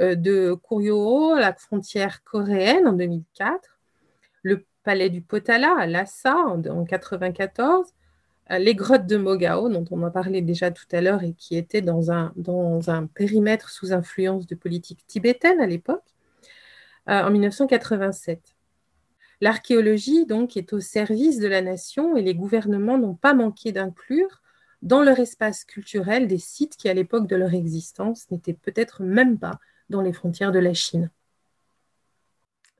euh, 0.00 0.16
de 0.16 0.54
Kuryoo, 0.54 1.36
la 1.36 1.54
frontière 1.54 2.24
coréenne 2.24 2.88
en 2.88 2.94
2004, 2.94 3.78
le 4.42 4.66
palais 4.82 5.08
du 5.08 5.22
Potala 5.22 5.72
à 5.78 5.86
Lhasa 5.86 6.36
en 6.36 6.58
1994, 6.58 7.86
euh, 7.86 7.92
les 8.50 8.74
grottes 8.74 9.06
de 9.06 9.16
Mogao, 9.16 9.68
dont 9.68 9.84
on 9.90 10.02
a 10.04 10.10
parlé 10.10 10.40
déjà 10.40 10.70
tout 10.70 10.86
à 10.92 11.00
l'heure 11.00 11.22
et 11.22 11.34
qui 11.34 11.56
étaient 11.56 11.82
dans 11.82 12.10
un, 12.10 13.06
périmètre 13.14 13.68
sous 13.68 13.92
influence 13.92 14.46
de 14.46 14.54
politique 14.54 15.06
tibétaine 15.06 15.60
à 15.60 15.66
l'époque, 15.66 16.04
en 17.06 17.30
1987. 17.30 18.56
L'archéologie, 19.40 20.26
donc, 20.26 20.56
est 20.56 20.72
au 20.72 20.80
service 20.80 21.38
de 21.38 21.46
la 21.46 21.62
nation 21.62 22.16
et 22.16 22.22
les 22.22 22.34
gouvernements 22.34 22.98
n'ont 22.98 23.14
pas 23.14 23.34
manqué 23.34 23.70
d'inclure 23.70 24.42
dans 24.82 25.02
leur 25.02 25.18
espace 25.18 25.64
culturel 25.64 26.26
des 26.26 26.38
sites 26.38 26.76
qui, 26.76 26.88
à 26.88 26.94
l'époque 26.94 27.28
de 27.28 27.36
leur 27.36 27.54
existence, 27.54 28.30
n'étaient 28.30 28.54
peut-être 28.54 29.02
même 29.02 29.38
pas 29.38 29.58
dans 29.90 30.00
les 30.00 30.12
frontières 30.12 30.52
de 30.52 30.58
la 30.58 30.74
Chine. 30.74 31.10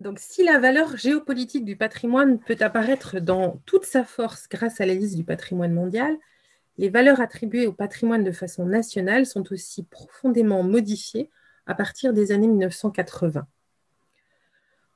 Donc, 0.01 0.21
si 0.21 0.45
la 0.45 0.61
valeur 0.61 0.97
géopolitique 0.97 1.65
du 1.65 1.77
patrimoine 1.77 2.39
peut 2.39 2.57
apparaître 2.61 3.19
dans 3.19 3.61
toute 3.67 3.85
sa 3.85 4.05
force 4.05 4.49
grâce 4.49 4.81
à 4.81 4.87
la 4.87 4.95
liste 4.95 5.17
du 5.17 5.25
patrimoine 5.25 5.73
mondial, 5.73 6.17
les 6.77 6.89
valeurs 6.89 7.21
attribuées 7.21 7.67
au 7.67 7.73
patrimoine 7.73 8.23
de 8.23 8.31
façon 8.31 8.65
nationale 8.65 9.27
sont 9.27 9.53
aussi 9.53 9.83
profondément 9.85 10.63
modifiées 10.63 11.31
à 11.67 11.75
partir 11.75 12.13
des 12.13 12.31
années 12.31 12.47
1980. 12.47 13.47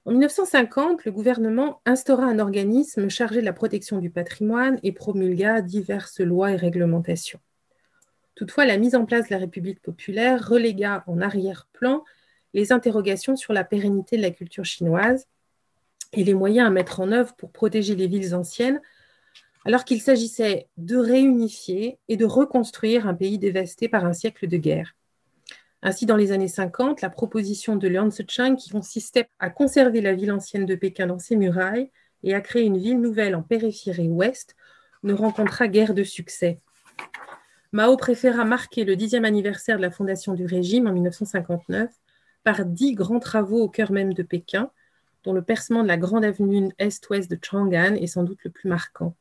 En 0.05 0.11
1950, 0.11 1.05
le 1.05 1.13
gouvernement 1.13 1.81
instaura 1.85 2.25
un 2.25 2.39
organisme 2.39 3.09
chargé 3.09 3.41
de 3.41 3.45
la 3.45 3.53
protection 3.53 3.99
du 3.99 4.11
patrimoine 4.11 4.79
et 4.85 4.93
promulgua 4.93 5.63
diverses 5.63 6.21
lois 6.21 6.53
et 6.53 6.57
réglementations. 6.57 7.41
Toutefois, 8.35 8.67
la 8.67 8.79
mise 8.79 8.95
en 8.95 9.05
place 9.05 9.29
de 9.29 9.35
la 9.35 9.39
République 9.39 9.83
populaire 9.83 10.49
relégua 10.49 11.05
en 11.07 11.21
arrière-plan 11.21 12.05
les 12.55 12.73
interrogations 12.73 13.37
sur 13.37 13.53
la 13.53 13.65
pérennité 13.65 14.17
de 14.17 14.23
la 14.23 14.31
culture 14.31 14.65
chinoise 14.65 15.27
et 16.13 16.25
les 16.25 16.35
moyens 16.35 16.67
à 16.67 16.71
mettre 16.71 17.01
en 17.01 17.11
œuvre 17.13 17.35
pour 17.37 17.53
protéger 17.53 17.95
les 17.95 18.07
villes 18.07 18.35
anciennes, 18.35 18.81
alors 19.65 19.85
qu'il 19.85 20.01
s'agissait 20.01 20.69
de 20.77 20.97
réunifier 20.97 21.99
et 22.09 22.17
de 22.17 22.25
reconstruire 22.25 23.07
un 23.07 23.15
pays 23.15 23.39
dévasté 23.39 23.89
par 23.89 24.05
un 24.05 24.13
siècle 24.13 24.49
de 24.49 24.57
guerre. 24.57 24.95
Ainsi, 25.83 26.07
dans 26.07 26.17
les 26.17 26.31
années 26.31 26.49
50, 26.49 27.01
la 27.01 27.11
proposition 27.11 27.77
de 27.77 27.89
Liang 27.89 28.11
Zicheng, 28.11 28.57
qui 28.57 28.71
consistait 28.71 29.29
à 29.39 29.51
conserver 29.51 30.01
la 30.01 30.15
ville 30.15 30.31
ancienne 30.31 30.67
de 30.67 30.75
Pékin 30.75 31.09
dans 31.09 31.19
ses 31.19 31.37
murailles 31.37 31.91
et 32.23 32.35
à 32.35 32.41
créer 32.41 32.63
une 32.63 32.79
ville 32.79 33.01
nouvelle 33.01 33.35
en 33.35 33.43
périphérie 33.43 34.09
ouest, 34.09 34.55
ne 35.03 35.13
rencontra 35.13 35.67
guère 35.67 35.95
de 35.95 36.05
succès. 36.05 36.61
Mao 37.73 37.97
préféra 37.97 38.45
marquer 38.45 38.85
le 38.85 38.95
dixième 38.95 39.25
anniversaire 39.25 39.77
de 39.77 39.83
la 39.83 39.91
fondation 39.91 40.35
du 40.35 40.47
régime 40.47 40.87
en 40.87 40.93
1959 40.93 41.91
par 42.45 42.65
dix 42.65 42.95
grands 42.95 43.21
travaux 43.21 43.61
au 43.61 43.69
cœur 43.69 43.93
même 43.93 44.15
de 44.15 44.23
Pékin, 44.23 44.71
dont 45.25 45.33
le 45.33 45.43
percement 45.43 45.83
de 45.83 45.89
la 45.89 45.97
grande 45.97 46.25
avenue 46.25 46.71
est-ouest 46.79 47.31
de 47.31 47.39
Chang'an 47.41 47.95
est 47.95 48.07
sans 48.07 48.25
doute 48.25 48.41
le 48.45 48.51
plus 48.51 48.69
marquant. 48.69 49.15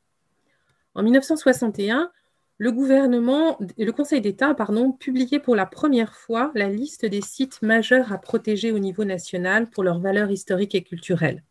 En 0.96 1.04
1961, 1.04 2.12
le 2.58 2.72
gouvernement, 2.72 3.58
le 3.78 3.92
Conseil 3.92 4.22
d'État, 4.22 4.54
pardon, 4.54 4.92
publiait 4.92 5.40
pour 5.40 5.56
la 5.56 5.66
première 5.66 6.16
fois 6.16 6.52
la 6.54 6.70
liste 6.70 7.06
des 7.06 7.22
sites 7.22 7.62
majeurs 7.62 8.12
à 8.12 8.20
protéger 8.20 8.72
au 8.72 8.80
niveau 8.80 9.04
national 9.04 9.70
pour 9.70 9.84
leur 9.84 10.00
valeur 10.00 10.30
historique 10.30 10.76
et 10.76 10.84
culturelle. 10.84 11.44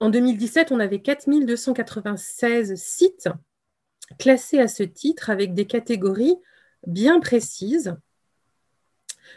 En 0.00 0.10
2017, 0.10 0.72
on 0.72 0.80
avait 0.80 1.00
4296 1.00 2.74
sites 2.74 3.28
classés 4.18 4.58
à 4.58 4.68
ce 4.68 4.82
titre 4.82 5.30
avec 5.30 5.54
des 5.54 5.66
catégories 5.66 6.36
bien 6.86 7.20
précises. 7.20 7.96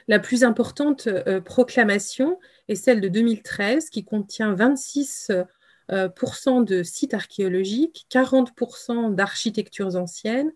La 0.07 0.19
plus 0.19 0.43
importante 0.43 1.07
euh, 1.07 1.41
proclamation 1.41 2.39
est 2.67 2.75
celle 2.75 3.01
de 3.01 3.07
2013 3.07 3.89
qui 3.89 4.03
contient 4.03 4.53
26% 4.53 5.45
euh, 5.91 6.63
de 6.63 6.83
sites 6.83 7.13
archéologiques, 7.13 8.05
40% 8.11 9.15
d'architectures 9.15 9.95
anciennes 9.95 10.51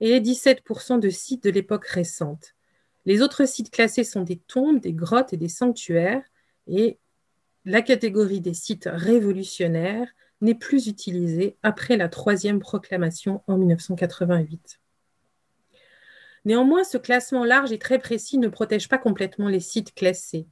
et 0.00 0.20
17% 0.20 1.00
de 1.00 1.10
sites 1.10 1.44
de 1.44 1.50
l'époque 1.50 1.86
récente. 1.86 2.54
Les 3.04 3.22
autres 3.22 3.46
sites 3.46 3.70
classés 3.70 4.04
sont 4.04 4.22
des 4.22 4.36
tombes, 4.36 4.80
des 4.80 4.92
grottes 4.92 5.32
et 5.32 5.38
des 5.38 5.48
sanctuaires, 5.48 6.22
et 6.66 6.98
la 7.64 7.82
catégorie 7.82 8.40
des 8.40 8.54
sites 8.54 8.88
révolutionnaires 8.90 10.08
n'est 10.40 10.54
plus 10.54 10.86
utilisée 10.86 11.56
après 11.62 11.96
la 11.96 12.08
troisième 12.08 12.60
proclamation 12.60 13.42
en 13.46 13.56
1988. 13.56 14.78
Néanmoins, 16.48 16.82
ce 16.82 16.96
classement 16.96 17.44
large 17.44 17.72
et 17.72 17.78
très 17.78 17.98
précis 17.98 18.38
ne 18.38 18.48
protège 18.48 18.88
pas 18.88 18.96
complètement 18.96 19.48
les 19.48 19.60
sites 19.60 19.94
classés. 19.94 20.46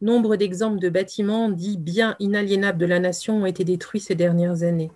Nombre 0.00 0.36
d'exemples 0.36 0.78
de 0.78 0.88
bâtiments 0.88 1.48
dits 1.48 1.78
biens 1.78 2.14
inaliénables 2.20 2.78
de 2.78 2.86
la 2.86 3.00
nation 3.00 3.42
ont 3.42 3.46
été 3.46 3.64
détruits 3.64 3.98
ces 3.98 4.14
dernières 4.14 4.62
années. 4.62 4.92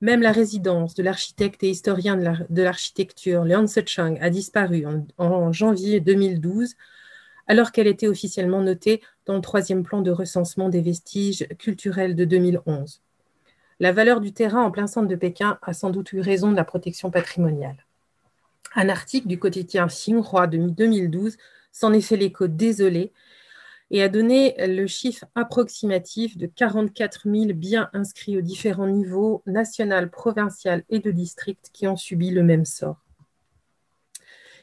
Même 0.00 0.20
la 0.20 0.32
résidence 0.32 0.96
de 0.96 1.04
l'architecte 1.04 1.62
et 1.62 1.70
historien 1.70 2.16
de 2.16 2.62
l'architecture 2.62 3.44
Liang 3.44 3.66
Chang 3.86 4.16
a 4.20 4.30
disparu 4.30 4.84
en, 5.16 5.52
janvier 5.52 6.00
2012, 6.00 6.74
alors 7.46 7.70
qu'elle 7.70 7.86
était 7.86 8.08
officiellement 8.08 8.62
notée 8.62 9.00
dans 9.26 9.36
le 9.36 9.42
troisième 9.42 9.84
plan 9.84 10.00
de 10.00 10.10
recensement 10.10 10.70
des 10.70 10.80
vestiges 10.80 11.46
culturels 11.56 12.16
de 12.16 12.24
2011. 12.24 13.00
La 13.78 13.92
valeur 13.92 14.20
du 14.20 14.32
terrain 14.32 14.64
en 14.64 14.72
plein 14.72 14.88
centre 14.88 15.06
de 15.06 15.14
Pékin 15.14 15.56
a 15.62 15.72
sans 15.72 15.90
doute 15.90 16.12
eu 16.14 16.18
raison 16.18 16.50
de 16.50 16.56
la 16.56 16.64
protection 16.64 17.12
patrimoniale. 17.12 17.76
Un 18.74 18.88
article 18.88 19.28
du 19.28 19.38
quotidien 19.38 19.86
Xinhua 19.86 20.46
de 20.46 20.58
2012 20.58 21.36
s'en 21.72 21.92
est 21.92 22.00
fait 22.00 22.16
l'écho 22.16 22.46
désolé 22.48 23.12
et 23.90 24.02
a 24.02 24.08
donné 24.08 24.54
le 24.58 24.86
chiffre 24.86 25.26
approximatif 25.34 26.36
de 26.36 26.46
44 26.46 27.30
000 27.30 27.52
biens 27.54 27.90
inscrits 27.92 28.36
aux 28.38 28.42
différents 28.42 28.88
niveaux 28.88 29.42
national, 29.46 30.10
provincial 30.10 30.82
et 30.88 30.98
de 30.98 31.10
district 31.10 31.70
qui 31.72 31.86
ont 31.86 31.96
subi 31.96 32.30
le 32.30 32.42
même 32.42 32.64
sort. 32.64 33.04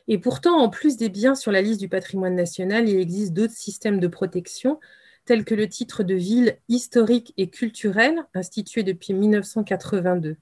Et 0.07 0.17
pourtant, 0.17 0.57
en 0.57 0.69
plus 0.69 0.97
des 0.97 1.09
biens 1.09 1.35
sur 1.35 1.51
la 1.51 1.61
liste 1.61 1.79
du 1.79 1.87
patrimoine 1.87 2.35
national, 2.35 2.89
il 2.89 2.99
existe 2.99 3.33
d'autres 3.33 3.53
systèmes 3.53 3.99
de 3.99 4.07
protection, 4.07 4.79
tels 5.25 5.45
que 5.45 5.55
le 5.55 5.69
titre 5.69 6.03
de 6.03 6.15
ville 6.15 6.57
historique 6.67 7.33
et 7.37 7.49
culturel, 7.49 8.25
institué 8.33 8.83
depuis 8.83 9.13
1982. 9.13 10.35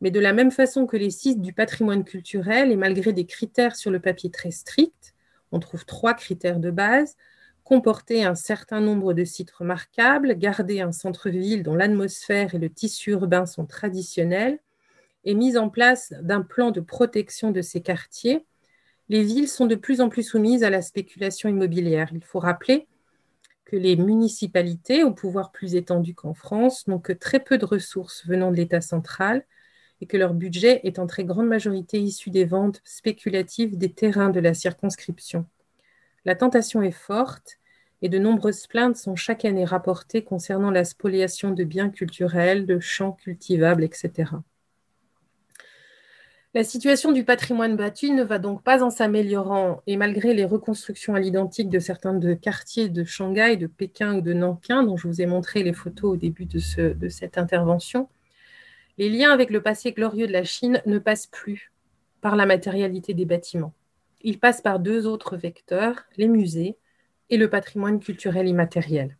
Mais 0.00 0.10
de 0.10 0.20
la 0.20 0.32
même 0.32 0.50
façon 0.50 0.86
que 0.86 0.96
les 0.96 1.10
sites 1.10 1.42
du 1.42 1.52
patrimoine 1.52 2.04
culturel, 2.04 2.72
et 2.72 2.76
malgré 2.76 3.12
des 3.12 3.26
critères 3.26 3.76
sur 3.76 3.90
le 3.90 4.00
papier 4.00 4.30
très 4.30 4.50
stricts, 4.50 5.14
on 5.52 5.60
trouve 5.60 5.84
trois 5.84 6.14
critères 6.14 6.60
de 6.60 6.70
base, 6.70 7.16
comporter 7.64 8.24
un 8.24 8.34
certain 8.34 8.80
nombre 8.80 9.12
de 9.12 9.24
sites 9.24 9.50
remarquables, 9.50 10.36
garder 10.36 10.80
un 10.80 10.92
centre-ville 10.92 11.62
dont 11.62 11.74
l'atmosphère 11.74 12.54
et 12.54 12.58
le 12.58 12.70
tissu 12.70 13.10
urbain 13.10 13.46
sont 13.46 13.66
traditionnels, 13.66 14.58
et 15.24 15.34
mise 15.34 15.56
en 15.56 15.68
place 15.68 16.14
d'un 16.22 16.40
plan 16.40 16.70
de 16.70 16.80
protection 16.80 17.50
de 17.50 17.60
ces 17.60 17.82
quartiers, 17.82 18.46
les 19.10 19.22
villes 19.22 19.48
sont 19.48 19.66
de 19.66 19.74
plus 19.74 20.00
en 20.00 20.08
plus 20.08 20.22
soumises 20.22 20.62
à 20.62 20.70
la 20.70 20.82
spéculation 20.82 21.48
immobilière. 21.48 22.10
Il 22.14 22.24
faut 22.24 22.38
rappeler 22.38 22.86
que 23.64 23.76
les 23.76 23.96
municipalités, 23.96 25.04
au 25.04 25.12
pouvoir 25.12 25.52
plus 25.52 25.74
étendu 25.74 26.14
qu'en 26.14 26.32
France, 26.32 26.86
n'ont 26.86 26.98
que 26.98 27.12
très 27.12 27.40
peu 27.40 27.58
de 27.58 27.66
ressources 27.66 28.26
venant 28.26 28.50
de 28.50 28.56
l'État 28.56 28.80
central 28.80 29.44
et 30.00 30.06
que 30.06 30.16
leur 30.16 30.34
budget 30.34 30.80
est 30.84 30.98
en 30.98 31.06
très 31.06 31.24
grande 31.24 31.46
majorité 31.46 32.00
issu 32.00 32.30
des 32.30 32.44
ventes 32.44 32.80
spéculatives 32.84 33.76
des 33.76 33.92
terrains 33.92 34.30
de 34.30 34.40
la 34.40 34.54
circonscription. 34.54 35.46
La 36.24 36.34
tentation 36.34 36.82
est 36.82 36.90
forte 36.90 37.58
et 38.02 38.08
de 38.08 38.18
nombreuses 38.18 38.66
plaintes 38.66 38.96
sont 38.96 39.16
chaque 39.16 39.44
année 39.44 39.64
rapportées 39.64 40.22
concernant 40.22 40.70
la 40.70 40.84
spoliation 40.84 41.50
de 41.50 41.64
biens 41.64 41.90
culturels, 41.90 42.66
de 42.66 42.78
champs 42.78 43.12
cultivables, 43.12 43.84
etc. 43.84 44.32
La 46.52 46.64
situation 46.64 47.12
du 47.12 47.22
patrimoine 47.22 47.76
battu 47.76 48.10
ne 48.10 48.24
va 48.24 48.40
donc 48.40 48.64
pas 48.64 48.82
en 48.82 48.90
s'améliorant 48.90 49.82
et 49.86 49.96
malgré 49.96 50.34
les 50.34 50.44
reconstructions 50.44 51.14
à 51.14 51.20
l'identique 51.20 51.68
de 51.68 51.78
certains 51.78 52.14
de 52.14 52.34
quartiers 52.34 52.88
de 52.88 53.04
Shanghai, 53.04 53.56
de 53.56 53.68
Pékin 53.68 54.16
ou 54.16 54.20
de 54.20 54.32
Nankin, 54.32 54.82
dont 54.82 54.96
je 54.96 55.06
vous 55.06 55.20
ai 55.20 55.26
montré 55.26 55.62
les 55.62 55.72
photos 55.72 56.14
au 56.14 56.16
début 56.16 56.46
de, 56.46 56.92
de 56.92 57.08
cette 57.08 57.38
intervention, 57.38 58.08
les 59.00 59.08
liens 59.08 59.32
avec 59.32 59.48
le 59.48 59.62
passé 59.62 59.92
glorieux 59.92 60.26
de 60.26 60.32
la 60.32 60.44
Chine 60.44 60.82
ne 60.84 60.98
passent 60.98 61.26
plus 61.26 61.72
par 62.20 62.36
la 62.36 62.44
matérialité 62.44 63.14
des 63.14 63.24
bâtiments. 63.24 63.72
Ils 64.20 64.38
passent 64.38 64.60
par 64.60 64.78
deux 64.78 65.06
autres 65.06 65.38
vecteurs, 65.38 66.04
les 66.18 66.28
musées 66.28 66.76
et 67.30 67.38
le 67.38 67.48
patrimoine 67.48 67.98
culturel 67.98 68.46
immatériel. 68.46 69.16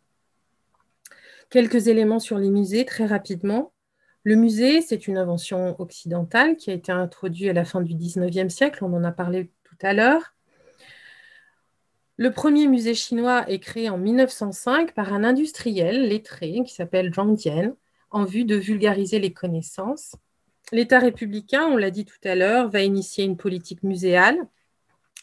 Quelques 1.49 1.87
éléments 1.87 2.19
sur 2.19 2.37
les 2.37 2.51
musées 2.51 2.85
très 2.85 3.07
rapidement. 3.07 3.73
Le 4.23 4.35
musée, 4.35 4.81
c'est 4.81 5.07
une 5.07 5.17
invention 5.17 5.75
occidentale 5.81 6.57
qui 6.57 6.69
a 6.69 6.75
été 6.75 6.91
introduite 6.91 7.49
à 7.49 7.53
la 7.53 7.65
fin 7.65 7.81
du 7.81 7.95
19e 7.95 8.49
siècle, 8.49 8.83
on 8.83 8.93
en 8.93 9.03
a 9.03 9.11
parlé 9.11 9.49
tout 9.63 9.77
à 9.81 9.93
l'heure. 9.93 10.35
Le 12.17 12.31
premier 12.31 12.67
musée 12.67 12.93
chinois 12.93 13.49
est 13.49 13.57
créé 13.57 13.89
en 13.89 13.97
1905 13.97 14.93
par 14.93 15.11
un 15.11 15.23
industriel 15.23 16.07
lettré 16.07 16.61
qui 16.67 16.75
s'appelle 16.75 17.11
Zhang 17.11 17.35
Jian 17.35 17.73
en 18.11 18.25
vue 18.25 18.45
de 18.45 18.55
vulgariser 18.55 19.19
les 19.19 19.33
connaissances. 19.33 20.15
L'État 20.71 20.99
républicain, 20.99 21.65
on 21.65 21.77
l'a 21.77 21.91
dit 21.91 22.05
tout 22.05 22.19
à 22.23 22.35
l'heure, 22.35 22.69
va 22.69 22.81
initier 22.81 23.23
une 23.23 23.37
politique 23.37 23.83
muséale 23.83 24.37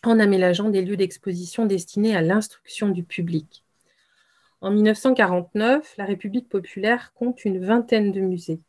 en 0.05 0.19
aménageant 0.19 0.69
des 0.69 0.83
lieux 0.83 0.97
d'exposition 0.97 1.67
destinés 1.67 2.17
à 2.17 2.23
l'instruction 2.23 2.89
du 2.89 3.05
public. 3.05 3.65
En 4.61 4.71
1949, 4.71 5.95
la 5.99 6.05
République 6.05 6.49
populaire 6.49 7.13
compte 7.15 7.45
une 7.45 7.65
vingtaine 7.65 8.13
de 8.13 8.21
musées. 8.21 8.61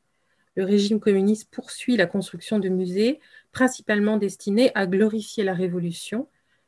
Le 0.55 0.63
régime 0.63 0.99
communiste 0.99 1.49
poursuit 1.51 1.97
la 1.97 2.05
construction 2.05 2.59
de 2.59 2.69
musées, 2.69 3.19
principalement 3.51 4.17
destinés 4.17 4.71
à 4.75 4.85
glorifier 4.85 5.43
la 5.43 5.53
Révolution, 5.53 6.27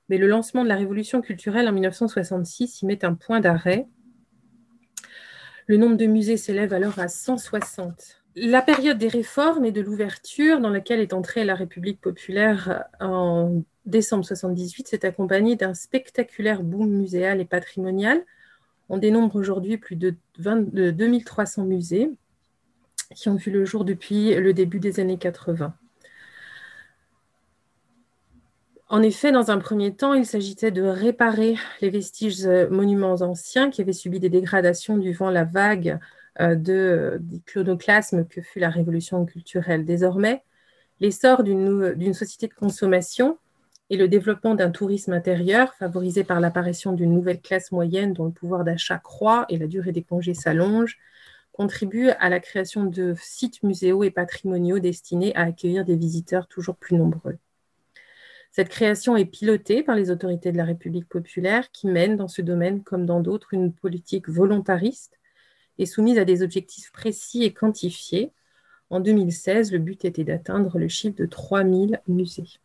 mais 0.10 0.18
le 0.18 0.28
lancement 0.28 0.64
de 0.64 0.70
la 0.70 0.76
Révolution 0.76 1.22
culturelle 1.22 1.68
en 1.68 1.72
1966 1.72 2.82
y 2.82 2.86
met 2.86 3.06
un 3.06 3.14
point 3.14 3.39
d'arrêt. 3.39 3.88
Le 5.68 5.78
nombre 5.78 5.97
de 5.97 6.05
musées 6.05 6.38
s'élève 6.38 6.74
alors 6.74 6.99
à 6.99 7.07
160. 7.07 8.22
La 8.36 8.62
période 8.62 8.97
des 8.97 9.07
réformes 9.07 9.66
et 9.66 9.72
de 9.72 9.82
l'ouverture 9.82 10.59
dans 10.59 10.70
laquelle 10.70 11.01
est 11.01 11.14
entrée 11.14 11.43
la 11.43 11.55
République 11.55 11.99
populaire 11.99 12.86
en 12.99 13.62
décembre 13.86 14.24
1978 14.24 14.88
s'est 14.88 15.05
accompagné 15.05 15.55
d'un 15.55 15.74
spectaculaire 15.74 16.64
boom 16.64 16.89
muséal 16.89 17.41
et 17.41 17.45
patrimonial. 17.45 18.24
On 18.89 18.97
dénombre 18.97 19.36
aujourd'hui 19.36 19.78
plus 19.78 19.95
de, 19.95 20.16
2300 20.38 21.66
musées 21.66 22.09
qui 23.16 23.30
ont 23.30 23.36
vu 23.36 23.51
le 23.51 23.66
jour 23.66 23.84
depuis 23.84 24.34
le 24.36 24.53
début 24.53 24.80
des 24.80 24.99
années 24.99 25.18
80. 25.18 25.74
En 28.91 29.03
effet, 29.03 29.31
dans 29.31 29.51
un 29.51 29.57
premier 29.57 29.95
temps, 29.95 30.13
il 30.13 30.25
s'agissait 30.25 30.69
de 30.69 30.81
réparer 30.81 31.55
les 31.79 31.89
vestiges 31.89 32.45
monuments 32.69 33.21
anciens 33.21 33.69
qui 33.69 33.79
avaient 33.81 33.93
subi 33.93 34.19
des 34.19 34.27
dégradations 34.29 34.97
durant 34.97 35.29
la 35.29 35.45
vague 35.45 35.97
euh, 36.41 36.55
de, 36.55 37.17
d'iconoclasme 37.21 38.27
que 38.27 38.41
fut 38.41 38.59
la 38.59 38.69
révolution 38.69 39.25
culturelle. 39.25 39.85
Désormais, 39.85 40.43
l'essor 40.99 41.43
d'une 41.43 42.13
société 42.13 42.49
de 42.49 42.53
consommation 42.53 43.37
et 43.89 43.95
le 43.95 44.09
développement 44.09 44.55
d'un 44.55 44.71
tourisme 44.71 45.13
intérieur 45.13 45.73
favorisé 45.75 46.25
par 46.25 46.41
l'apparition 46.41 46.91
d'une 46.91 47.13
nouvelle 47.13 47.39
classe 47.39 47.71
moyenne 47.71 48.11
dont 48.11 48.25
le 48.25 48.33
pouvoir 48.33 48.65
d'achat 48.65 48.97
croît 48.97 49.45
et 49.47 49.57
la 49.57 49.67
durée 49.67 49.93
des 49.93 50.03
congés 50.03 50.33
s'allonge, 50.33 50.99
contribue 51.53 52.09
à 52.09 52.27
la 52.27 52.41
création 52.41 52.83
de 52.83 53.15
sites 53.17 53.63
muséaux 53.63 54.03
et 54.03 54.11
patrimoniaux 54.11 54.79
destinés 54.79 55.33
à 55.37 55.43
accueillir 55.43 55.85
des 55.85 55.95
visiteurs 55.95 56.49
toujours 56.49 56.75
plus 56.75 56.97
nombreux. 56.97 57.37
Cette 58.52 58.68
création 58.68 59.16
est 59.16 59.26
pilotée 59.26 59.82
par 59.82 59.95
les 59.95 60.12
autorités 60.12 60.52
de 60.52 60.58
la 60.58 60.66
République 60.66 61.08
populaire 61.08 61.72
qui 61.72 61.88
mènent 61.88 62.18
dans 62.18 62.28
ce 62.28 62.41
domaine 62.41 62.84
comme 62.84 63.06
dans 63.06 63.22
d'autres 63.22 63.54
une 63.54 63.74
politique 63.74 64.28
volontariste 64.28 65.20
et 65.78 65.86
soumise 65.86 66.20
à 66.20 66.26
des 66.26 66.43
objectifs 66.43 66.91
précis 66.91 67.43
et 67.43 67.54
quantifiés. 67.54 68.34
En 68.89 68.99
2016, 68.99 69.72
le 69.72 69.80
but 69.80 70.04
était 70.04 70.26
d'atteindre 70.26 70.78
le 70.78 70.89
chiffre 70.89 71.16
de 71.16 71.26
3000 71.26 72.02
musées. 72.10 72.60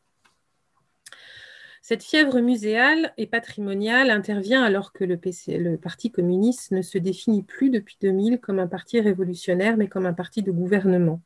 Cette 1.82 2.02
fièvre 2.02 2.40
muséale 2.40 3.12
et 3.16 3.28
patrimoniale 3.28 4.10
intervient 4.10 4.64
alors 4.64 4.92
que 4.92 5.04
le, 5.04 5.20
le, 5.46 5.76
Parti 5.76 6.10
communiste 6.10 6.72
ne 6.72 6.82
se 6.82 6.98
définit 6.98 7.44
plus 7.44 7.70
depuis 7.70 7.96
2000 8.00 8.40
comme 8.40 8.58
un 8.58 8.66
parti 8.66 9.00
révolutionnaire, 9.00 9.76
mais 9.76 9.86
comme 9.86 10.04
un 10.04 10.12
parti 10.12 10.42
de 10.42 10.50
gouvernement. 10.50 11.22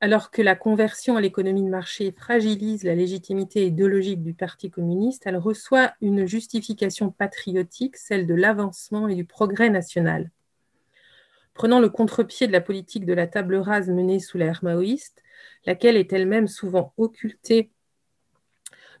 Alors 0.00 0.30
que 0.30 0.42
la 0.42 0.54
conversion 0.54 1.16
à 1.16 1.20
l'économie 1.20 1.64
de 1.64 1.68
marché 1.68 2.12
fragilise 2.12 2.84
la 2.84 2.94
légitimité 2.94 3.66
idéologique 3.66 4.22
du 4.22 4.32
Parti 4.32 4.70
communiste, 4.70 5.24
elle 5.26 5.36
reçoit 5.36 5.92
une 6.00 6.24
justification 6.24 7.10
patriotique, 7.10 7.96
celle 7.96 8.26
de 8.26 8.34
l'avancement 8.34 9.08
et 9.08 9.16
du 9.16 9.24
progrès 9.24 9.70
national. 9.70 10.30
Prenant 11.52 11.80
le 11.80 11.88
contre-pied 11.88 12.46
de 12.46 12.52
la 12.52 12.60
politique 12.60 13.06
de 13.06 13.12
la 13.12 13.26
table 13.26 13.56
rase 13.56 13.90
menée 13.90 14.20
sous 14.20 14.38
l'ère 14.38 14.60
maoïste, 14.62 15.24
laquelle 15.66 15.96
est 15.96 16.12
elle-même 16.12 16.46
souvent 16.46 16.92
occultée 16.96 17.72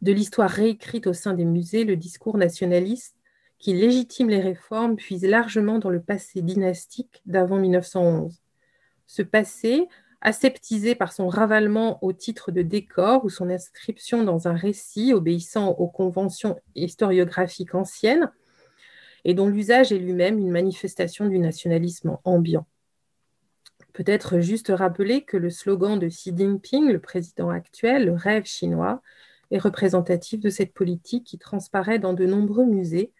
de 0.02 0.12
l'histoire 0.12 0.50
réécrite 0.50 1.06
au 1.06 1.12
sein 1.12 1.32
des 1.32 1.44
musées, 1.44 1.84
le 1.84 1.96
discours 1.96 2.38
nationaliste 2.38 3.14
qui 3.58 3.72
légitime 3.72 4.30
les 4.30 4.40
réformes 4.40 4.96
puise 4.96 5.24
largement 5.24 5.78
dans 5.78 5.90
le 5.90 6.00
passé 6.00 6.42
dynastique 6.42 7.22
d'avant 7.26 7.58
1911. 7.58 8.40
Ce 9.06 9.22
passé, 9.22 9.88
aseptisé 10.20 10.94
par 10.94 11.12
son 11.12 11.28
ravalement 11.28 12.02
au 12.02 12.12
titre 12.12 12.50
de 12.50 12.62
décor 12.62 13.24
ou 13.24 13.30
son 13.30 13.50
inscription 13.50 14.24
dans 14.24 14.48
un 14.48 14.54
récit 14.54 15.12
obéissant 15.12 15.70
aux 15.70 15.88
conventions 15.88 16.58
historiographiques 16.74 17.74
anciennes, 17.74 18.30
et 19.24 19.34
dont 19.34 19.48
l'usage 19.48 19.92
est 19.92 19.98
lui-même 19.98 20.38
une 20.38 20.50
manifestation 20.50 21.26
du 21.26 21.38
nationalisme 21.38 22.18
ambiant. 22.24 22.66
Peut-être 23.92 24.40
juste 24.40 24.72
rappeler 24.74 25.22
que 25.22 25.36
le 25.36 25.50
slogan 25.50 25.98
de 25.98 26.08
Xi 26.08 26.32
Jinping, 26.36 26.90
le 26.90 27.00
président 27.00 27.50
actuel, 27.50 28.06
le 28.06 28.12
rêve 28.12 28.44
chinois, 28.44 29.02
est 29.50 29.58
représentatif 29.58 30.40
de 30.40 30.50
cette 30.50 30.72
politique 30.72 31.24
qui 31.24 31.38
transparaît 31.38 31.98
dans 31.98 32.12
de 32.12 32.26
nombreux 32.26 32.66
musées, 32.66 33.12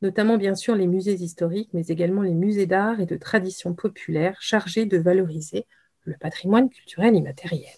notamment 0.00 0.36
bien 0.36 0.54
sûr 0.54 0.74
les 0.74 0.86
musées 0.86 1.14
historiques, 1.14 1.70
mais 1.72 1.86
également 1.86 2.22
les 2.22 2.34
musées 2.34 2.66
d'art 2.66 3.00
et 3.00 3.06
de 3.06 3.16
tradition 3.16 3.74
populaire 3.74 4.36
chargés 4.40 4.86
de 4.86 4.98
valoriser 4.98 5.66
le 6.04 6.16
patrimoine 6.16 6.68
culturel 6.68 7.14
immatériel. 7.14 7.76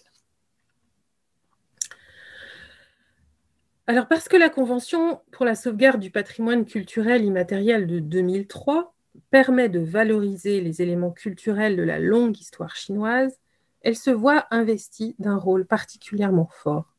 Alors 3.87 4.07
parce 4.07 4.27
que 4.27 4.37
la 4.37 4.49
Convention 4.49 5.21
pour 5.31 5.45
la 5.45 5.53
sauvegarde 5.53 5.99
du 5.99 6.09
patrimoine 6.09 6.65
culturel 6.65 7.23
immatériel 7.23 7.85
de 7.85 7.99
2003 7.99 8.95
permet 9.29 9.69
de 9.69 9.79
valoriser 9.79 10.59
les 10.59 10.81
éléments 10.81 11.11
culturels 11.11 11.75
de 11.75 11.83
la 11.83 11.99
longue 11.99 12.39
histoire 12.39 12.75
chinoise, 12.75 13.39
elle 13.81 13.95
se 13.95 14.09
voit 14.09 14.47
investie 14.49 15.15
d'un 15.19 15.37
rôle 15.37 15.65
particulièrement 15.67 16.49
fort. 16.51 16.95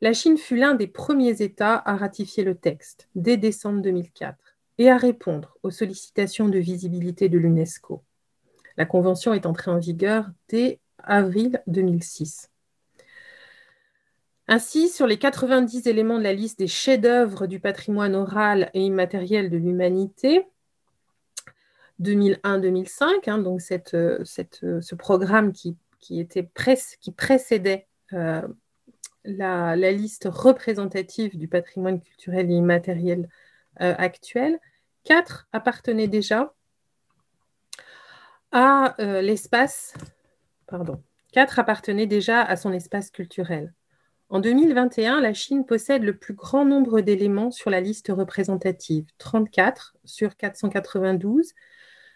La 0.00 0.14
Chine 0.14 0.38
fut 0.38 0.56
l'un 0.56 0.74
des 0.74 0.86
premiers 0.86 1.42
États 1.42 1.76
à 1.84 1.94
ratifier 1.94 2.42
le 2.42 2.54
texte 2.54 3.10
dès 3.14 3.36
décembre 3.36 3.82
2004 3.82 4.56
et 4.78 4.88
à 4.88 4.96
répondre 4.96 5.58
aux 5.62 5.70
sollicitations 5.70 6.48
de 6.48 6.58
visibilité 6.58 7.28
de 7.28 7.36
l'UNESCO. 7.36 8.02
La 8.76 8.86
Convention 8.86 9.34
est 9.34 9.46
entrée 9.46 9.70
en 9.70 9.78
vigueur 9.78 10.26
dès 10.48 10.80
avril 10.98 11.62
2006. 11.66 12.50
Ainsi, 14.52 14.88
sur 14.88 15.06
les 15.06 15.16
90 15.16 15.86
éléments 15.86 16.18
de 16.18 16.24
la 16.24 16.32
liste 16.32 16.58
des 16.58 16.66
chefs-d'œuvre 16.66 17.46
du 17.46 17.60
patrimoine 17.60 18.16
oral 18.16 18.70
et 18.74 18.80
immatériel 18.80 19.48
de 19.48 19.56
l'humanité, 19.56 20.44
2001-2005, 22.00 23.28
hein, 23.28 23.38
donc 23.38 23.60
euh, 23.94 24.24
euh, 24.64 24.80
ce 24.80 24.94
programme 24.96 25.52
qui, 25.52 25.76
précédait 27.16 27.86
euh, 28.12 28.42
la, 29.24 29.76
liste 29.76 30.28
représentative 30.30 31.38
du 31.38 31.46
patrimoine 31.46 32.00
culturel 32.00 32.50
et 32.50 32.54
immatériel 32.54 33.28
actuel, 33.76 34.58
quatre 35.04 35.48
appartenaient 35.52 36.08
déjà 36.08 36.52
à 38.52 38.94
l'espace, 38.98 39.94
pardon, 40.66 41.02
quatre 41.32 41.58
appartenaient 41.58 42.06
déjà 42.06 42.42
à 42.42 42.56
son 42.56 42.72
espace 42.72 43.10
culturel. 43.10 43.72
En 44.28 44.38
2021, 44.38 45.20
la 45.20 45.34
Chine 45.34 45.66
possède 45.66 46.04
le 46.04 46.16
plus 46.16 46.34
grand 46.34 46.64
nombre 46.64 47.00
d'éléments 47.00 47.50
sur 47.50 47.68
la 47.68 47.80
liste 47.80 48.12
représentative, 48.14 49.06
34 49.18 49.96
sur 50.04 50.36
492, 50.36 51.52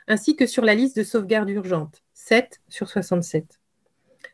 ainsi 0.06 0.36
que 0.36 0.46
sur 0.46 0.64
la 0.64 0.74
liste 0.74 0.96
de 0.96 1.02
sauvegarde 1.02 1.50
urgente, 1.50 2.04
7 2.12 2.60
sur 2.68 2.88
67. 2.88 3.60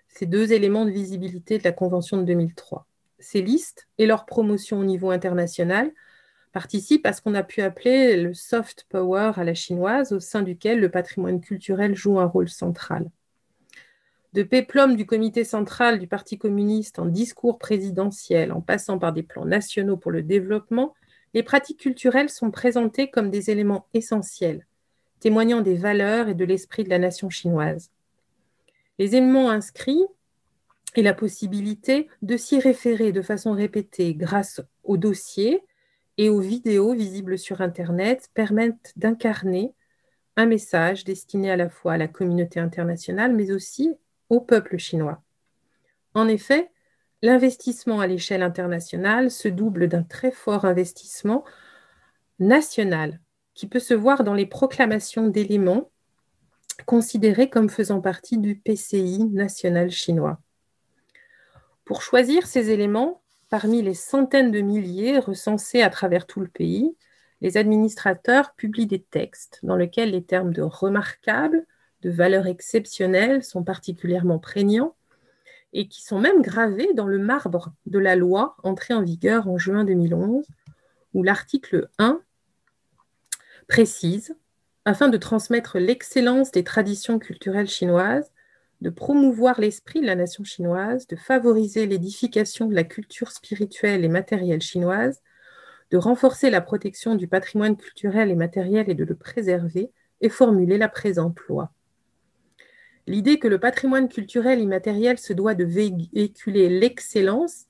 Ces 0.08 0.26
deux 0.26 0.52
éléments 0.52 0.84
de 0.84 0.90
visibilité 0.90 1.56
de 1.56 1.64
la 1.64 1.72
Convention 1.72 2.18
de 2.18 2.24
2003. 2.24 2.86
Ces 3.18 3.40
listes 3.40 3.88
et 3.96 4.06
leur 4.06 4.26
promotion 4.26 4.78
au 4.80 4.84
niveau 4.84 5.10
international 5.10 5.90
participent 6.52 7.06
à 7.06 7.12
ce 7.12 7.22
qu'on 7.22 7.34
a 7.34 7.42
pu 7.42 7.62
appeler 7.62 8.16
le 8.16 8.34
soft 8.34 8.86
power 8.88 9.32
à 9.36 9.44
la 9.44 9.54
chinoise, 9.54 10.12
au 10.12 10.20
sein 10.20 10.42
duquel 10.42 10.80
le 10.80 10.90
patrimoine 10.90 11.40
culturel 11.40 11.94
joue 11.94 12.18
un 12.18 12.26
rôle 12.26 12.48
central 12.48 13.10
de 14.32 14.42
péplum 14.42 14.96
du 14.96 15.06
comité 15.06 15.44
central 15.44 15.98
du 15.98 16.06
Parti 16.06 16.38
communiste 16.38 16.98
en 16.98 17.06
discours 17.06 17.58
présidentiel, 17.58 18.52
en 18.52 18.60
passant 18.60 18.98
par 18.98 19.12
des 19.12 19.22
plans 19.22 19.44
nationaux 19.44 19.96
pour 19.96 20.12
le 20.12 20.22
développement, 20.22 20.94
les 21.34 21.42
pratiques 21.42 21.80
culturelles 21.80 22.28
sont 22.28 22.50
présentées 22.50 23.10
comme 23.10 23.30
des 23.30 23.50
éléments 23.50 23.86
essentiels, 23.94 24.66
témoignant 25.18 25.60
des 25.60 25.74
valeurs 25.74 26.28
et 26.28 26.34
de 26.34 26.44
l'esprit 26.44 26.84
de 26.84 26.90
la 26.90 26.98
nation 26.98 27.30
chinoise. 27.30 27.90
Les 28.98 29.16
éléments 29.16 29.50
inscrits 29.50 30.04
et 30.96 31.02
la 31.02 31.14
possibilité 31.14 32.08
de 32.22 32.36
s'y 32.36 32.58
référer 32.58 33.12
de 33.12 33.22
façon 33.22 33.52
répétée 33.52 34.14
grâce 34.14 34.60
aux 34.84 34.96
dossiers 34.96 35.62
et 36.18 36.28
aux 36.28 36.40
vidéos 36.40 36.92
visibles 36.92 37.38
sur 37.38 37.60
Internet 37.60 38.30
permettent 38.34 38.92
d'incarner 38.96 39.74
un 40.36 40.46
message 40.46 41.04
destiné 41.04 41.50
à 41.50 41.56
la 41.56 41.68
fois 41.68 41.94
à 41.94 41.98
la 41.98 42.08
communauté 42.08 42.60
internationale, 42.60 43.34
mais 43.34 43.52
aussi 43.52 43.94
au 44.28 44.40
peuple 44.40 44.78
chinois. 44.78 45.22
En 46.14 46.28
effet, 46.28 46.70
l'investissement 47.22 48.00
à 48.00 48.06
l'échelle 48.06 48.42
internationale 48.42 49.30
se 49.30 49.48
double 49.48 49.88
d'un 49.88 50.02
très 50.02 50.30
fort 50.30 50.64
investissement 50.64 51.44
national 52.38 53.20
qui 53.54 53.66
peut 53.66 53.80
se 53.80 53.94
voir 53.94 54.24
dans 54.24 54.34
les 54.34 54.46
proclamations 54.46 55.28
d'éléments 55.28 55.90
considérés 56.86 57.50
comme 57.50 57.68
faisant 57.68 58.00
partie 58.00 58.38
du 58.38 58.56
PCI 58.56 59.24
national 59.24 59.90
chinois. 59.90 60.40
Pour 61.84 62.02
choisir 62.02 62.46
ces 62.46 62.70
éléments, 62.70 63.19
parmi 63.50 63.82
les 63.82 63.94
centaines 63.94 64.52
de 64.52 64.60
milliers 64.60 65.18
recensés 65.18 65.82
à 65.82 65.90
travers 65.90 66.26
tout 66.26 66.40
le 66.40 66.48
pays, 66.48 66.96
les 67.40 67.56
administrateurs 67.56 68.54
publient 68.54 68.86
des 68.86 69.02
textes 69.02 69.58
dans 69.62 69.76
lesquels 69.76 70.12
les 70.12 70.24
termes 70.24 70.52
de 70.52 70.62
remarquable, 70.62 71.66
de 72.02 72.10
valeurs 72.10 72.46
exceptionnelles 72.46 73.42
sont 73.42 73.64
particulièrement 73.64 74.38
prégnants 74.38 74.94
et 75.72 75.88
qui 75.88 76.02
sont 76.02 76.18
même 76.18 76.42
gravés 76.42 76.92
dans 76.94 77.06
le 77.06 77.18
marbre 77.18 77.72
de 77.86 77.98
la 77.98 78.16
loi 78.16 78.56
entrée 78.62 78.94
en 78.94 79.02
vigueur 79.02 79.48
en 79.48 79.58
juin 79.58 79.84
2011, 79.84 80.46
où 81.14 81.22
l'article 81.22 81.88
1 81.98 82.20
précise, 83.68 84.36
afin 84.84 85.08
de 85.08 85.16
transmettre 85.16 85.78
l'excellence 85.78 86.50
des 86.50 86.64
traditions 86.64 87.18
culturelles 87.18 87.68
chinoises, 87.68 88.32
de 88.80 88.90
promouvoir 88.90 89.60
l'esprit 89.60 90.00
de 90.00 90.06
la 90.06 90.14
nation 90.14 90.44
chinoise, 90.44 91.06
de 91.06 91.16
favoriser 91.16 91.86
l'édification 91.86 92.66
de 92.66 92.74
la 92.74 92.84
culture 92.84 93.30
spirituelle 93.30 94.04
et 94.04 94.08
matérielle 94.08 94.62
chinoise, 94.62 95.20
de 95.90 95.96
renforcer 95.96 96.50
la 96.50 96.60
protection 96.60 97.14
du 97.14 97.28
patrimoine 97.28 97.76
culturel 97.76 98.30
et 98.30 98.36
matériel 98.36 98.88
et 98.88 98.94
de 98.94 99.04
le 99.04 99.16
préserver, 99.16 99.90
et 100.20 100.28
formuler 100.28 100.78
la 100.78 100.88
présente 100.88 101.38
loi. 101.48 101.72
L'idée 103.06 103.38
que 103.38 103.48
le 103.48 103.58
patrimoine 103.58 104.08
culturel 104.08 104.60
immatériel 104.60 105.18
se 105.18 105.32
doit 105.32 105.54
de 105.54 105.64
véhiculer 105.64 106.68
l'excellence 106.68 107.66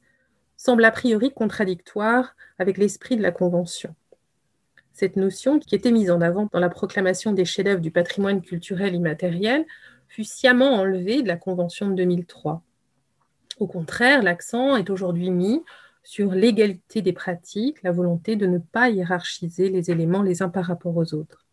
semble 0.56 0.84
a 0.84 0.90
priori 0.90 1.32
contradictoire 1.32 2.36
avec 2.58 2.76
l'esprit 2.76 3.16
de 3.16 3.22
la 3.22 3.30
Convention. 3.30 3.94
Cette 4.92 5.16
notion, 5.16 5.58
qui 5.58 5.74
était 5.74 5.92
mise 5.92 6.10
en 6.10 6.20
avant 6.20 6.48
dans 6.52 6.58
la 6.58 6.68
proclamation 6.68 7.32
des 7.32 7.46
chefs-d'œuvre 7.46 7.80
du 7.80 7.90
patrimoine 7.90 8.42
culturel 8.42 8.94
immatériel, 8.94 9.64
fut 10.10 10.24
sciemment 10.24 10.74
enlevée 10.74 11.22
de 11.22 11.28
la 11.28 11.36
Convention 11.36 11.88
de 11.88 11.94
2003. 11.94 12.62
Au 13.58 13.66
contraire, 13.68 14.22
l'accent 14.22 14.76
est 14.76 14.90
aujourd'hui 14.90 15.30
mis 15.30 15.62
sur 16.02 16.32
l'égalité 16.32 17.00
des 17.00 17.12
pratiques, 17.12 17.82
la 17.84 17.92
volonté 17.92 18.34
de 18.34 18.46
ne 18.46 18.58
pas 18.58 18.90
hiérarchiser 18.90 19.68
les 19.68 19.90
éléments 19.90 20.22
les 20.22 20.42
uns 20.42 20.48
par 20.48 20.64
rapport 20.64 20.96
aux 20.96 21.14
autres. 21.14 21.46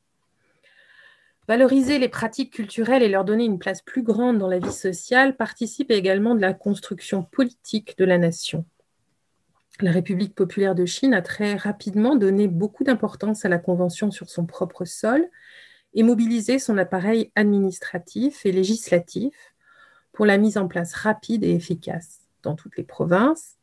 Valoriser 1.48 2.00
les 2.00 2.10
pratiques 2.10 2.52
culturelles 2.52 3.04
et 3.04 3.10
leur 3.10 3.26
donner 3.26 3.46
une 3.46 3.60
place 3.60 3.82
plus 3.82 4.02
grande 4.02 4.40
dans 4.40 4.48
la 4.48 4.60
vie 4.60 4.72
sociale 4.72 5.38
participe 5.38 5.92
également 5.92 6.34
de 6.34 6.42
la 6.42 6.54
construction 6.54 7.24
politique 7.24 7.96
de 7.98 8.06
la 8.06 8.18
nation. 8.18 8.66
La 9.80 9.92
République 9.92 10.34
populaire 10.34 10.74
de 10.74 10.86
Chine 10.86 11.14
a 11.14 11.22
très 11.22 11.56
rapidement 11.56 12.16
donné 12.16 12.48
beaucoup 12.48 12.84
d'importance 12.84 13.46
à 13.46 13.50
la 13.50 13.60
Convention 13.60 14.10
sur 14.10 14.30
son 14.30 14.48
propre 14.48 14.86
sol 14.86 15.30
et 15.98 16.04
mobilisé 16.04 16.60
son 16.60 16.78
appareil 16.78 17.32
administratif 17.36 18.46
et 18.46 18.52
législatif 18.52 19.34
pour 20.14 20.28
la 20.28 20.38
mise 20.38 20.60
en 20.60 20.68
place 20.68 20.94
rapide 20.94 21.44
et 21.44 21.56
efficace 21.56 22.20
dans 22.44 22.56
toutes 22.56 22.78
les 22.78 22.84
provinces, 22.84 23.58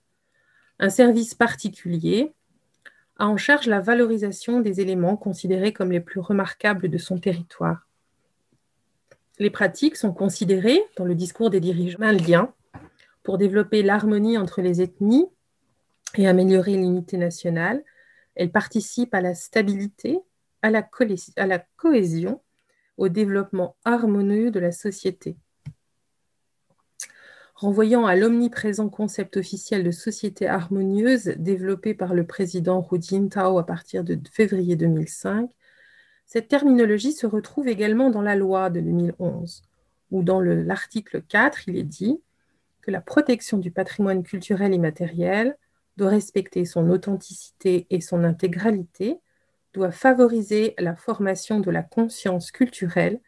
un 0.81 0.91
service 0.91 1.35
particulier 1.35 2.35
a 3.19 3.29
en 3.29 3.37
charge 3.37 3.69
la 3.69 3.79
valorisation 3.79 4.61
des 4.61 4.81
éléments 4.81 5.17
considérés 5.17 5.73
comme 5.73 5.93
les 5.93 6.01
plus 6.01 6.19
remarquables 6.19 6.89
de 6.89 6.99
son 6.99 7.21
territoire. 7.21 7.89
Les 9.39 9.51
pratiques 9.51 9.97
sont 9.97 10.13
considérées, 10.13 10.83
dans 10.97 11.05
le 11.05 11.15
discours 11.15 11.51
des 11.51 11.61
dirigeants, 11.61 12.03
un 12.03 12.13
lien 12.13 12.53
pour 13.23 13.39
développer 13.39 13.85
l'harmonie 13.85 14.39
entre 14.39 14.61
les 14.61 14.83
ethnies 14.83 15.29
et 16.17 16.27
améliorer 16.27 16.73
l'unité 16.73 17.17
nationale. 17.17 17.85
Elles 18.35 18.51
participent 18.51 19.15
à 19.15 19.21
la 19.21 19.37
stabilité, 19.37 20.19
à 20.65 20.71
la, 20.71 21.59
cohésion, 21.77 22.41
au 22.97 23.09
développement 23.09 23.77
harmonieux 23.85 24.51
de 24.51 24.59
la 24.59 24.73
société. 24.73 25.37
Renvoyant 27.55 28.07
à 28.07 28.17
l'omniprésent 28.17 28.89
concept 28.89 29.37
officiel 29.37 29.85
de 29.85 29.91
société 29.91 30.49
harmonieuse 30.49 31.35
développé 31.37 31.93
par 31.93 32.15
le 32.15 32.27
président 32.27 32.87
Hu 32.91 33.01
Jintao 33.01 33.59
à 33.59 33.67
partir 33.67 34.05
de 34.05 34.19
février 34.33 34.75
2005, 34.75 35.51
cette 36.25 36.49
terminologie 36.49 37.13
se 37.13 37.27
retrouve 37.27 37.69
également 37.69 38.09
dans 38.09 38.23
la 38.23 38.35
loi 38.35 38.71
de 38.71 38.81
2011, 38.81 39.63
où 40.13 40.23
dans 40.23 40.41
l'article 40.41 41.21
4, 41.23 41.69
il 41.69 41.77
est 41.77 41.83
dit 41.83 42.19
que 42.81 42.91
la 42.91 43.03
protection 43.03 43.59
du 43.59 43.71
patrimoine 43.71 44.23
culturel 44.23 44.73
immatériel 44.73 45.59
doit 45.99 46.09
respecter 46.09 46.65
son 46.65 46.89
authenticité 46.89 47.87
et 47.91 48.01
son 48.01 48.25
intégralité, 48.25 49.21
doit 49.75 49.91
favoriser 49.91 50.75
la 50.79 50.97
formation 50.97 51.61
de 51.61 51.71
la 51.71 51.83
conscience 51.83 52.51
culturelle 52.51 53.21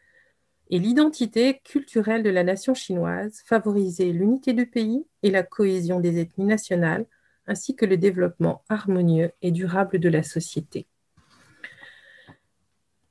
et 0.70 0.78
l'identité 0.78 1.60
culturelle 1.64 2.22
de 2.22 2.30
la 2.30 2.44
nation 2.44 2.72
chinoise, 2.72 3.42
favoriser 3.44 4.12
l'unité 4.12 4.52
du 4.52 4.66
pays 4.66 5.04
et 5.22 5.30
la 5.30 5.42
cohésion 5.42 6.00
des 6.00 6.18
ethnies 6.18 6.46
nationales, 6.46 7.06
ainsi 7.46 7.76
que 7.76 7.84
le 7.84 7.96
développement 7.96 8.64
harmonieux 8.68 9.32
et 9.42 9.50
durable 9.50 9.98
de 9.98 10.08
la 10.08 10.22
société. 10.22 10.86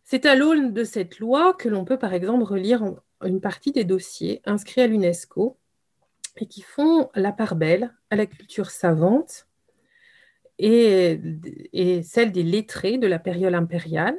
C'est 0.04 0.26
à 0.26 0.36
l'aune 0.36 0.74
de 0.74 0.84
cette 0.84 1.20
loi 1.20 1.54
que 1.54 1.70
l'on 1.70 1.86
peut 1.86 2.00
par 2.00 2.14
exemple 2.14 2.44
relire 2.44 2.84
une 3.24 3.42
partie 3.42 3.72
des 3.72 3.86
dossiers 3.86 4.42
inscrits 4.46 4.82
à 4.82 4.88
l'UNESCO 4.88 5.58
et 6.38 6.48
qui 6.48 6.62
font 6.62 7.10
la 7.16 7.32
part 7.32 7.56
belle 7.56 7.94
à 8.10 8.16
la 8.16 8.26
culture 8.26 8.70
savante 8.70 9.48
et, 10.58 12.01
celle 12.03 12.32
des 12.32 12.43
lettrés 12.43 12.97
de 12.97 13.08
la 13.08 13.20
période 13.20 13.53
impériale, 13.53 14.18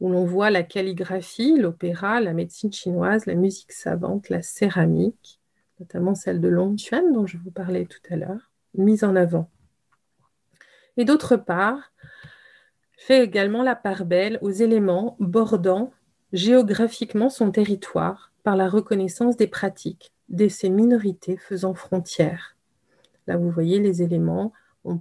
où 0.00 0.10
l'on 0.10 0.24
voit 0.24 0.50
la 0.50 0.62
calligraphie, 0.62 1.56
l'opéra, 1.56 2.20
la 2.20 2.34
médecine 2.34 2.72
chinoise, 2.72 3.26
la 3.26 3.34
musique 3.34 3.72
savante, 3.72 4.28
la 4.28 4.42
céramique, 4.42 5.40
notamment 5.80 6.14
celle 6.14 6.40
de 6.40 6.48
Long 6.48 6.76
Chuan 6.76 7.12
dont 7.12 7.26
je 7.26 7.38
vous 7.38 7.50
parlais 7.50 7.86
tout 7.86 8.00
à 8.10 8.16
l'heure, 8.16 8.50
mise 8.74 9.04
en 9.04 9.16
avant. 9.16 9.50
Et 10.96 11.04
d'autre 11.04 11.36
part, 11.36 11.92
fait 12.96 13.22
également 13.22 13.62
la 13.62 13.76
part 13.76 14.04
belle 14.04 14.38
aux 14.42 14.50
éléments 14.50 15.16
bordant 15.20 15.92
géographiquement 16.32 17.30
son 17.30 17.50
territoire 17.50 18.32
par 18.42 18.56
la 18.56 18.68
reconnaissance 18.68 19.36
des 19.36 19.46
pratiques 19.46 20.12
de 20.28 20.48
ces 20.48 20.70
minorités 20.70 21.36
faisant 21.36 21.74
frontière. 21.74 22.56
Là, 23.26 23.36
vous 23.36 23.50
voyez 23.50 23.78
les 23.78 24.02
éléments. 24.02 24.52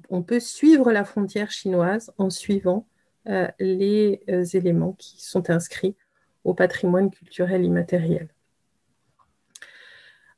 On, 0.09 0.23
peut 0.23 0.39
suivre 0.39 0.91
la 0.91 1.03
frontière 1.03 1.51
chinoise 1.51 2.11
en 2.17 2.29
suivant 2.29 2.87
euh, 3.27 3.47
les 3.59 4.23
euh, 4.29 4.43
éléments 4.43 4.93
qui 4.93 5.23
sont 5.23 5.49
inscrits 5.49 5.95
au 6.43 6.53
patrimoine 6.53 7.11
culturel 7.11 7.63
immatériel. 7.63 8.29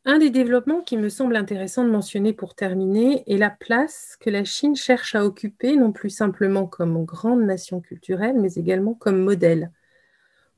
Un 0.10 0.20
des 0.20 0.30
développements 0.30 0.82
qui 0.82 0.96
me 0.96 1.10
semble 1.10 1.36
intéressant 1.36 1.84
de 1.84 1.90
mentionner 1.90 2.32
pour 2.32 2.56
terminer 2.56 3.24
est 3.28 3.38
la 3.38 3.50
place 3.50 4.18
que 4.20 4.30
la 4.30 4.46
Chine 4.46 4.76
cherche 4.76 5.16
à 5.16 5.26
occuper, 5.26 5.76
non 5.76 5.92
plus 5.92 6.10
simplement 6.10 6.66
comme 6.66 7.04
grande 7.04 7.44
nation 7.44 7.82
culturelle, 7.82 8.40
mais 8.40 8.54
également 8.54 8.94
comme 8.94 9.20
modèle 9.20 9.72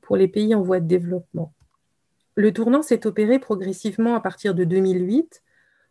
pour 0.00 0.16
les 0.16 0.28
pays 0.28 0.54
en 0.54 0.62
voie 0.62 0.78
de 0.78 0.86
développement. 0.86 1.52
Le 2.36 2.52
tournant 2.52 2.82
s'est 2.82 3.06
opéré 3.06 3.40
progressivement 3.40 4.14
à 4.14 4.20
partir 4.20 4.54
de 4.54 4.62
2008, 4.62 5.42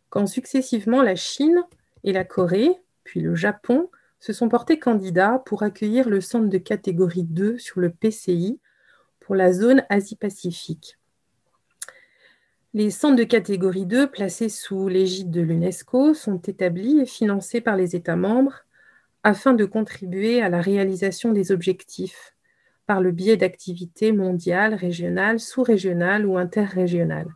quand 0.08 0.26
successivement 0.26 1.02
la 1.02 1.14
Chine 1.14 1.62
et 2.02 2.12
la 2.14 2.24
Corée, 2.24 2.80
puis 3.04 3.20
le 3.20 3.34
Japon, 3.34 3.90
se 4.20 4.32
sont 4.32 4.48
portés 4.48 4.78
candidats 4.78 5.42
pour 5.46 5.62
accueillir 5.62 6.08
le 6.08 6.20
centre 6.20 6.48
de 6.48 6.58
catégorie 6.58 7.24
2 7.24 7.58
sur 7.58 7.80
le 7.80 7.90
PCI 7.90 8.60
pour 9.18 9.34
la 9.34 9.52
zone 9.52 9.82
Asie-Pacifique. 9.88 10.98
Les 12.74 12.90
centres 12.90 13.16
de 13.16 13.24
catégorie 13.24 13.86
2 13.86 14.10
placés 14.10 14.48
sous 14.48 14.88
l'égide 14.88 15.30
de 15.30 15.40
l'UNESCO 15.40 16.14
sont 16.14 16.38
établis 16.38 17.00
et 17.00 17.06
financés 17.06 17.60
par 17.60 17.76
les 17.76 17.96
États 17.96 18.16
membres 18.16 18.64
afin 19.22 19.54
de 19.54 19.64
contribuer 19.64 20.40
à 20.40 20.48
la 20.48 20.60
réalisation 20.60 21.32
des 21.32 21.50
objectifs 21.50 22.36
par 22.86 23.00
le 23.00 23.10
biais 23.10 23.36
d'activités 23.36 24.12
mondiales, 24.12 24.74
régionales, 24.74 25.40
sous-régionales 25.40 26.26
ou 26.26 26.38
interrégionales. 26.38 27.32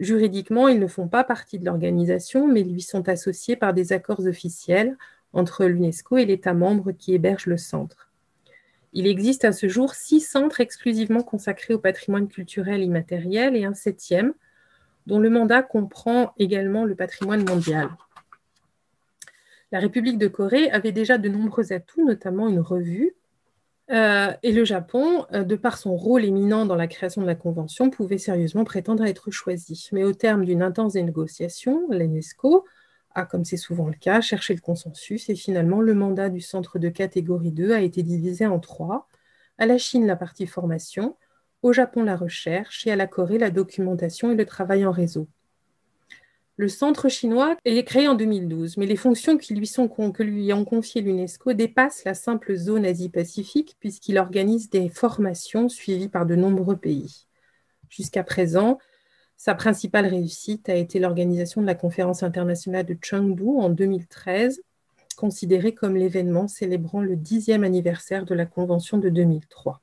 Juridiquement, 0.00 0.68
ils 0.68 0.78
ne 0.78 0.86
font 0.86 1.08
pas 1.08 1.24
partie 1.24 1.58
de 1.58 1.64
l'organisation, 1.64 2.46
mais 2.46 2.62
lui 2.62 2.82
sont 2.82 3.08
associés 3.08 3.56
par 3.56 3.74
des 3.74 3.92
accords 3.92 4.26
officiels 4.26 4.96
entre 5.32 5.64
l'UNESCO 5.66 6.18
et 6.18 6.24
l'État 6.24 6.54
membre 6.54 6.92
qui 6.92 7.14
héberge 7.14 7.46
le 7.46 7.56
centre. 7.56 8.10
Il 8.92 9.06
existe 9.06 9.44
à 9.44 9.52
ce 9.52 9.68
jour 9.68 9.94
six 9.94 10.20
centres 10.20 10.60
exclusivement 10.60 11.22
consacrés 11.22 11.74
au 11.74 11.78
patrimoine 11.78 12.28
culturel 12.28 12.82
immatériel 12.82 13.56
et 13.56 13.64
un 13.64 13.74
septième, 13.74 14.32
dont 15.06 15.18
le 15.18 15.30
mandat 15.30 15.62
comprend 15.62 16.32
également 16.38 16.84
le 16.84 16.94
patrimoine 16.94 17.48
mondial. 17.48 17.88
La 19.72 19.80
République 19.80 20.18
de 20.18 20.28
Corée 20.28 20.70
avait 20.70 20.92
déjà 20.92 21.18
de 21.18 21.28
nombreux 21.28 21.72
atouts, 21.72 22.04
notamment 22.04 22.48
une 22.48 22.60
revue, 22.60 23.14
euh, 23.90 24.32
et 24.42 24.52
le 24.52 24.64
Japon, 24.64 25.26
euh, 25.32 25.44
de 25.44 25.56
par 25.56 25.78
son 25.78 25.96
rôle 25.96 26.24
éminent 26.24 26.66
dans 26.66 26.76
la 26.76 26.86
création 26.86 27.22
de 27.22 27.26
la 27.26 27.34
Convention, 27.34 27.90
pouvait 27.90 28.18
sérieusement 28.18 28.64
prétendre 28.64 29.02
à 29.02 29.08
être 29.08 29.30
choisi. 29.30 29.88
Mais 29.92 30.04
au 30.04 30.12
terme 30.12 30.44
d'une 30.44 30.62
intense 30.62 30.94
négociation, 30.94 31.86
l'UNESCO 31.90 32.64
comme 33.26 33.44
c'est 33.44 33.56
souvent 33.56 33.88
le 33.88 33.94
cas, 33.94 34.20
chercher 34.20 34.54
le 34.54 34.60
consensus 34.60 35.28
et 35.28 35.34
finalement 35.34 35.80
le 35.80 35.94
mandat 35.94 36.28
du 36.28 36.40
centre 36.40 36.78
de 36.78 36.88
catégorie 36.88 37.52
2 37.52 37.72
a 37.72 37.80
été 37.80 38.02
divisé 38.02 38.46
en 38.46 38.60
trois. 38.60 39.08
À 39.58 39.66
la 39.66 39.78
Chine, 39.78 40.06
la 40.06 40.16
partie 40.16 40.46
formation, 40.46 41.16
au 41.62 41.72
Japon, 41.72 42.04
la 42.04 42.16
recherche 42.16 42.86
et 42.86 42.92
à 42.92 42.96
la 42.96 43.06
Corée, 43.06 43.38
la 43.38 43.50
documentation 43.50 44.30
et 44.30 44.36
le 44.36 44.46
travail 44.46 44.86
en 44.86 44.92
réseau. 44.92 45.28
Le 46.58 46.66
centre 46.66 47.08
chinois 47.08 47.56
est 47.64 47.84
créé 47.84 48.08
en 48.08 48.16
2012, 48.16 48.78
mais 48.78 48.86
les 48.86 48.96
fonctions 48.96 49.38
qui 49.38 49.54
lui 49.54 49.68
sont, 49.68 49.86
que 49.86 50.24
lui 50.24 50.52
ont 50.52 50.64
confiées 50.64 51.02
l'UNESCO 51.02 51.52
dépassent 51.52 52.02
la 52.04 52.14
simple 52.14 52.56
zone 52.56 52.84
Asie-Pacifique 52.84 53.76
puisqu'il 53.78 54.18
organise 54.18 54.68
des 54.68 54.88
formations 54.88 55.68
suivies 55.68 56.08
par 56.08 56.26
de 56.26 56.34
nombreux 56.34 56.76
pays. 56.76 57.28
Jusqu'à 57.88 58.24
présent, 58.24 58.78
sa 59.36 59.54
principale 59.54 60.06
réussite 60.06 60.68
a 60.68 60.74
été 60.74 60.98
l'organisation 60.98 61.60
de 61.60 61.66
la 61.68 61.76
conférence 61.76 62.24
internationale 62.24 62.84
de 62.84 62.98
Chengdu 63.00 63.44
en 63.46 63.68
2013, 63.70 64.60
considérée 65.16 65.74
comme 65.74 65.94
l'événement 65.94 66.48
célébrant 66.48 67.02
le 67.02 67.14
dixième 67.14 67.62
anniversaire 67.62 68.24
de 68.24 68.34
la 68.34 68.46
Convention 68.46 68.98
de 68.98 69.10
2003. 69.10 69.80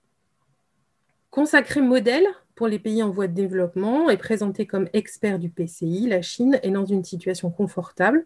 Consacré 1.31 1.79
modèle 1.79 2.27
pour 2.55 2.67
les 2.67 2.79
pays 2.79 3.03
en 3.03 3.11
voie 3.11 3.27
de 3.27 3.33
développement 3.33 4.09
et 4.09 4.17
présenté 4.17 4.65
comme 4.65 4.89
expert 4.93 5.39
du 5.39 5.49
PCI, 5.49 6.07
la 6.07 6.21
Chine 6.21 6.59
est 6.63 6.71
dans 6.71 6.85
une 6.85 7.03
situation 7.03 7.51
confortable 7.51 8.25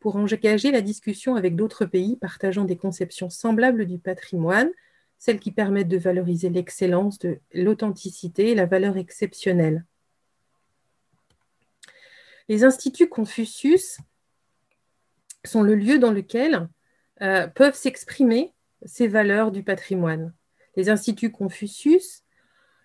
pour 0.00 0.16
engager 0.16 0.70
la 0.70 0.80
discussion 0.80 1.36
avec 1.36 1.54
d'autres 1.56 1.84
pays 1.84 2.16
partageant 2.16 2.64
des 2.64 2.76
conceptions 2.76 3.30
semblables 3.30 3.84
du 3.84 3.98
patrimoine, 3.98 4.70
celles 5.18 5.40
qui 5.40 5.52
permettent 5.52 5.88
de 5.88 5.98
valoriser 5.98 6.48
l'excellence, 6.48 7.18
l'authenticité 7.52 8.50
et 8.50 8.54
la 8.54 8.66
valeur 8.66 8.96
exceptionnelle 8.96 9.84
les 12.48 12.64
instituts 12.64 13.08
Confucius 13.08 13.98
sont 15.44 15.62
le 15.62 15.74
lieu 15.74 15.98
dans 15.98 16.10
lequel 16.10 16.68
euh, 17.20 17.46
peuvent 17.46 17.74
s'exprimer 17.74 18.54
ces 18.84 19.06
valeurs 19.06 19.52
du 19.52 19.62
patrimoine. 19.62 20.32
Les 20.76 20.88
instituts 20.88 21.30
Confucius 21.30 22.24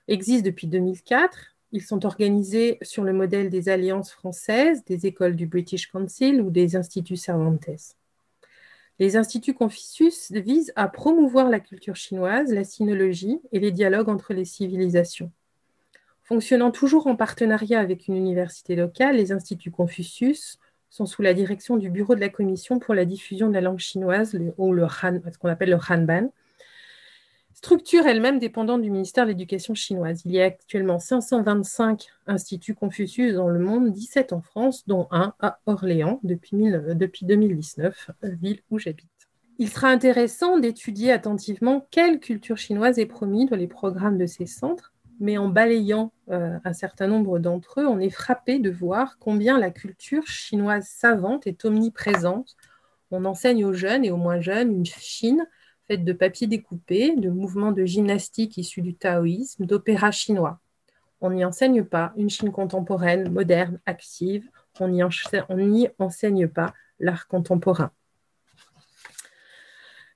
existent 0.08 0.46
depuis 0.46 0.68
2004. 0.68 1.56
Ils 1.72 1.82
sont 1.82 2.06
organisés 2.06 2.78
sur 2.82 3.04
le 3.04 3.14
modèle 3.14 3.50
des 3.50 3.70
alliances 3.70 4.12
françaises, 4.12 4.84
des 4.86 5.06
écoles 5.08 5.36
du 5.36 5.48
British 5.48 5.92
Council 5.92 6.42
ou 6.42 6.52
des 6.52 6.76
instituts 6.76 7.18
Cervantes. 7.18 7.96
Les 9.00 9.18
instituts 9.18 9.56
Confucius 9.56 10.32
visent 10.32 10.72
à 10.76 10.88
promouvoir 10.88 11.50
la 11.50 11.60
culture 11.60 11.96
chinoise, 11.96 12.54
la 12.54 12.64
sinologie 12.64 13.40
et 13.52 13.60
les 13.60 13.72
dialogues 13.72 14.10
entre 14.10 14.34
les 14.34 14.46
civilisations. 14.46 15.32
Fonctionnant 16.22 16.72
toujours 16.72 17.08
en 17.08 17.16
partenariat 17.16 17.80
avec 17.80 18.08
une 18.08 18.16
université 18.16 18.76
locale, 18.76 19.18
les 19.18 19.32
instituts 19.32 19.72
Confucius 19.72 20.60
sont 20.90 21.08
sous 21.08 21.24
la 21.24 21.34
direction 21.34 21.76
du 21.76 21.90
bureau 21.90 22.14
de 22.14 22.20
la 22.20 22.30
commission 22.30 22.78
pour 22.78 22.94
la 22.94 23.04
diffusion 23.04 23.48
de 23.48 23.54
la 23.54 23.62
langue 23.62 23.80
chinoise, 23.80 24.38
ou 24.58 24.74
le 24.74 24.84
Han, 24.84 25.20
ce 25.32 25.38
qu'on 25.40 25.50
appelle 25.50 25.72
le 25.72 25.80
Hanban, 25.90 26.32
structure 27.64 28.06
elle-même 28.08 28.40
dépendante 28.40 28.82
du 28.82 28.92
ministère 28.92 29.24
de 29.24 29.30
l'Éducation 29.30 29.74
chinoise. 29.74 30.22
Il 30.26 30.34
y 30.34 30.42
a 30.42 30.44
actuellement 30.44 31.00
525 31.00 32.08
instituts 32.28 32.76
Confucius 32.76 33.36
dans 33.36 33.48
le 33.48 33.58
monde, 33.58 33.94
17 33.94 34.34
en 34.34 34.42
France, 34.42 34.86
dont 34.86 35.08
un 35.12 35.34
à 35.40 35.60
Orléans 35.66 36.20
depuis, 36.24 36.58
depuis 36.94 37.26
2019, 37.26 38.12
ville 38.24 38.60
où 38.70 38.80
j'habite. 38.80 39.08
Il 39.60 39.70
sera 39.70 39.88
intéressant 39.88 40.60
d'étudier 40.60 41.14
attentivement 41.14 41.88
quelle 41.90 42.20
culture 42.20 42.58
chinoise 42.58 43.00
est 43.00 43.06
promise 43.06 43.50
dans 43.50 43.56
les 43.56 43.68
programmes 43.68 44.18
de 44.18 44.26
ces 44.26 44.46
centres 44.46 44.92
mais 45.20 45.38
en 45.38 45.48
balayant 45.48 46.12
euh, 46.32 46.58
un 46.66 46.74
certain 46.74 47.08
nombre 47.08 47.40
d'entre 47.40 47.80
eux, 47.80 47.88
on 47.88 48.00
est 48.00 48.10
frappé 48.10 48.60
de 48.60 48.72
voir 48.72 49.18
combien 49.20 49.58
la 49.58 49.70
culture 49.70 50.26
chinoise 50.28 50.88
savante 50.88 51.48
est 51.48 51.64
omniprésente. 51.64 52.58
On 53.12 53.24
enseigne 53.24 53.64
aux 53.64 53.74
jeunes 53.74 54.04
et 54.04 54.12
aux 54.12 54.18
moins 54.18 54.42
jeunes 54.42 54.74
une 54.74 54.86
Chine 54.86 55.46
faite 55.88 56.06
de 56.06 56.14
papier 56.14 56.48
découpé, 56.48 57.16
de 57.16 57.30
mouvements 57.30 57.72
de 57.72 57.86
gymnastique 57.86 58.58
issus 58.58 58.82
du 58.82 58.96
taoïsme, 58.96 59.66
d'opéra 59.66 60.12
chinois. 60.12 60.60
On 61.22 61.32
n'y 61.32 61.46
enseigne 61.46 61.84
pas 61.84 62.14
une 62.18 62.30
Chine 62.30 62.52
contemporaine, 62.52 63.32
moderne, 63.32 63.80
active. 63.86 64.50
On 64.80 64.90
n'y 64.90 65.04
enseigne 66.00 66.48
pas 66.48 66.74
l'art 67.00 67.28
contemporain. 67.28 67.92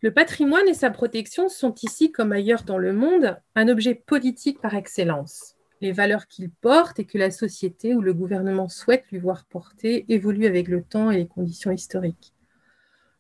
Le 0.02 0.14
patrimoine 0.14 0.68
et 0.68 0.74
sa 0.74 0.92
protection 0.92 1.50
sont 1.50 1.74
ici, 1.82 2.12
comme 2.12 2.32
ailleurs 2.32 2.64
dans 2.64 2.78
le 2.78 2.94
monde, 2.94 3.38
un 3.56 3.68
objet 3.68 3.96
politique 3.96 4.62
par 4.62 4.76
excellence. 4.76 5.56
Les 5.82 5.92
valeurs 5.92 6.28
qu'il 6.28 6.52
porte 6.52 7.00
et 7.00 7.06
que 7.06 7.18
la 7.18 7.32
société 7.32 7.96
ou 7.96 8.02
le 8.02 8.14
gouvernement 8.14 8.70
souhaite 8.70 9.06
lui 9.12 9.20
voir 9.20 9.46
porter 9.46 10.06
évoluent 10.10 10.46
avec 10.46 10.68
le 10.68 10.84
temps 10.84 11.10
et 11.10 11.18
les 11.18 11.28
conditions 11.28 11.72
historiques. 11.72 12.34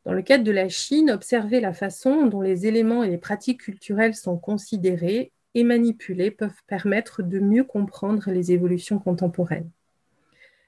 Dans 0.07 0.13
le 0.13 0.23
cadre 0.23 0.43
de 0.43 0.51
la 0.51 0.69
Chine, 0.69 1.11
observer 1.11 1.59
la 1.59 1.73
façon 1.73 2.25
dont 2.25 2.41
les 2.41 2.65
éléments 2.65 3.03
et 3.03 3.09
les 3.09 3.19
pratiques 3.19 3.61
culturelles 3.61 4.15
sont 4.15 4.37
considérés 4.37 5.31
et 5.53 5.63
manipulés 5.63 6.31
peuvent 6.31 6.63
permettre 6.65 7.21
de 7.21 7.39
mieux 7.39 7.63
comprendre 7.63 8.31
les 8.31 8.51
évolutions 8.51 8.97
contemporaines. 8.97 9.69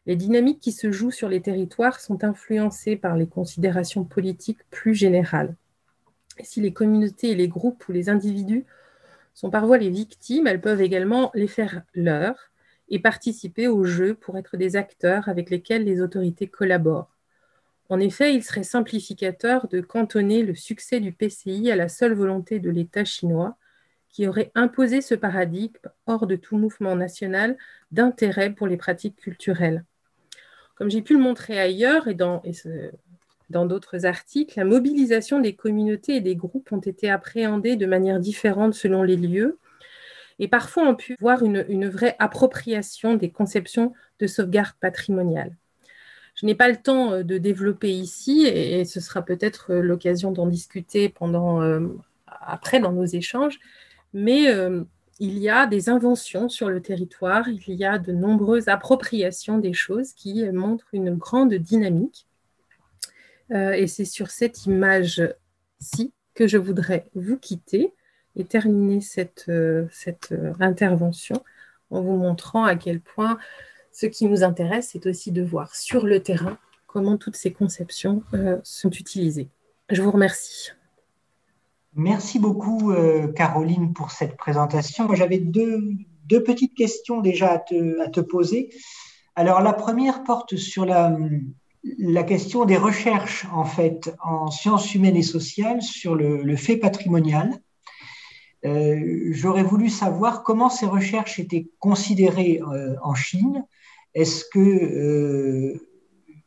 Les 0.05 0.15
dynamiques 0.15 0.59
qui 0.59 0.71
se 0.71 0.91
jouent 0.91 1.09
sur 1.09 1.29
les 1.29 1.41
territoires 1.41 1.99
sont 1.99 2.23
influencées 2.23 2.95
par 2.95 3.17
les 3.17 3.27
considérations 3.27 4.03
politiques 4.03 4.69
plus 4.69 4.93
générales 4.93 5.55
si 6.43 6.61
les 6.61 6.73
communautés 6.73 7.31
et 7.31 7.35
les 7.35 7.47
groupes 7.47 7.87
ou 7.87 7.91
les 7.91 8.09
individus 8.09 8.65
sont 9.33 9.49
parfois 9.49 9.77
les 9.77 9.89
victimes, 9.89 10.47
elles 10.47 10.61
peuvent 10.61 10.81
également 10.81 11.31
les 11.33 11.47
faire 11.47 11.83
leurs 11.93 12.51
et 12.89 12.99
participer 12.99 13.67
au 13.67 13.83
jeu 13.83 14.15
pour 14.15 14.37
être 14.37 14.57
des 14.57 14.75
acteurs 14.75 15.29
avec 15.29 15.49
lesquels 15.49 15.85
les 15.85 16.01
autorités 16.01 16.47
collaborent. 16.47 17.15
En 17.89 17.99
effet, 17.99 18.35
il 18.35 18.43
serait 18.43 18.63
simplificateur 18.63 19.67
de 19.67 19.81
cantonner 19.81 20.43
le 20.43 20.53
succès 20.53 20.99
du 20.99 21.11
PCI 21.11 21.71
à 21.71 21.75
la 21.75 21.89
seule 21.89 22.13
volonté 22.13 22.59
de 22.59 22.69
l'État 22.69 23.03
chinois, 23.03 23.57
qui 24.09 24.27
aurait 24.27 24.51
imposé 24.53 25.01
ce 25.01 25.15
paradigme 25.15 25.77
hors 26.05 26.27
de 26.27 26.35
tout 26.35 26.57
mouvement 26.57 26.95
national 26.95 27.57
d'intérêt 27.91 28.51
pour 28.51 28.67
les 28.67 28.77
pratiques 28.77 29.15
culturelles. 29.15 29.85
Comme 30.75 30.91
j'ai 30.91 31.01
pu 31.01 31.13
le 31.13 31.19
montrer 31.19 31.59
ailleurs 31.59 32.07
et 32.07 32.13
dans, 32.13 32.41
d'autres 33.49 34.05
articles, 34.05 34.57
la 34.57 34.65
mobilisation 34.65 35.39
des 35.39 35.55
communautés 35.55 36.17
et 36.17 36.21
des 36.21 36.35
groupes 36.35 36.71
ont 36.71 36.79
été 36.79 37.09
appréhendées 37.09 37.75
de 37.75 37.85
manière 37.87 38.19
différente 38.19 38.75
selon 38.75 39.01
les 39.01 39.17
lieux, 39.17 39.57
et 40.37 40.47
parfois 40.47 40.87
on 40.87 40.95
pu 40.95 41.15
voir 41.19 41.43
une 41.43 41.89
vraie 41.89 42.15
appropriation 42.19 43.15
des 43.15 43.31
conceptions 43.31 43.93
de 44.19 44.27
sauvegarde 44.27 44.75
patrimoniale. 44.79 45.55
Je 46.39 46.45
n'ai 46.45 46.55
pas 46.55 46.69
le 46.69 46.77
temps 46.77 47.11
euh, 47.11 47.23
de 47.23 47.37
développer 47.37 47.91
ici 47.91 48.45
et, 48.45 48.85
ce 48.85 49.01
sera 49.01 49.21
peut-être 49.23 49.73
euh, 49.73 49.81
l'occasion 49.81 50.31
d'en 50.31 50.47
discuter 50.47 51.13
euh, 51.21 51.87
après 52.25 52.79
dans 52.79 52.93
nos 52.93 53.05
échanges, 53.05 53.59
mais 54.13 54.45
il 55.19 55.37
y 55.37 55.49
a 55.49 55.67
des 55.67 55.89
inventions 55.89 56.47
sur 56.47 56.69
le 56.69 56.81
territoire, 56.81 57.47
il 57.49 57.75
y 57.75 57.83
a 57.83 57.99
de 57.99 58.13
nombreuses 58.13 58.69
appropriations 58.69 59.57
des 59.57 59.73
choses 59.73 60.13
qui 60.13 60.49
montrent 60.51 60.87
une 60.93 61.15
grande 61.15 61.53
dynamique. 61.53 62.25
et 63.51 63.85
c'est 63.87 64.05
sur 64.05 64.31
cette 64.31 64.65
image-ci 64.65 66.13
que 66.33 66.47
je 66.47 66.57
voudrais 66.57 67.09
vous 67.13 67.37
quitter 67.37 67.93
et 68.35 68.45
terminer 68.45 69.01
cette 69.01 69.51
intervention 70.59 71.43
en 71.91 72.01
vous 72.01 72.15
montrant 72.15 72.63
à 72.63 72.75
quel 72.75 73.01
point 73.01 73.37
ce 73.99 74.05
qui 74.05 74.27
nous 74.27 74.43
intéresse, 74.43 74.91
c'est 74.93 75.07
aussi 75.07 75.33
de 75.33 75.43
voir 75.43 75.75
sur 75.75 76.05
le 76.05 76.21
terrain 76.21 76.57
comment 76.87 77.17
toutes 77.17 77.35
ces 77.35 77.51
conceptions 77.51 78.23
euh, 78.33 78.57
sont 78.63 78.91
utilisées. 78.91 79.49
Je 79.89 80.01
vous 80.01 80.11
remercie. 80.11 80.69
Merci 81.95 82.39
beaucoup, 82.39 82.93
euh, 82.93 83.27
Caroline, 83.33 83.91
pour 83.91 84.11
cette 84.11 84.37
présentation. 84.37 85.13
j'avais 85.15 85.39
deux, 85.39 85.97
petites 86.45 86.75
questions 86.75 87.19
déjà 87.19 87.51
à 87.51 87.59
te, 87.59 88.21
poser. 88.21 88.69
Alors, 89.35 89.59
la 89.59 89.73
première 89.73 90.23
porte 90.23 90.55
sur 90.55 90.85
la, 90.85 91.13
question 92.25 92.63
des 92.63 92.77
recherches, 92.77 93.47
en 93.51 93.65
fait, 93.65 94.15
en 94.23 94.49
sciences 94.49 94.95
humaines 94.95 95.17
et 95.17 95.23
sociales 95.23 95.81
sur 95.81 96.15
le, 96.15 96.55
fait 96.55 96.77
patrimonial. 96.77 97.51
Euh, 98.63 99.27
j'aurais 99.31 99.63
voulu 99.63 99.89
savoir 99.89 100.43
comment 100.43 100.69
ces 100.69 100.85
recherches 100.85 101.37
étaient 101.37 101.67
considérées 101.79 102.61
en 103.03 103.13
Chine 103.13 103.65
est-ce 104.13 104.45
que 104.45 104.59
euh, 104.59 105.89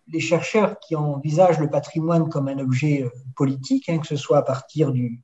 les 0.08 0.20
chercheurs 0.20 0.78
qui 0.80 0.96
envisagent 0.96 1.60
le 1.60 1.70
patrimoine 1.70 2.28
comme 2.28 2.48
un 2.48 2.58
objet 2.58 3.02
euh, 3.02 3.10
politique, 3.36 3.88
hein, 3.88 3.98
que 3.98 4.06
ce 4.06 4.16
soit 4.16 4.38
à 4.38 4.42
partir 4.42 4.92
du, 4.92 5.22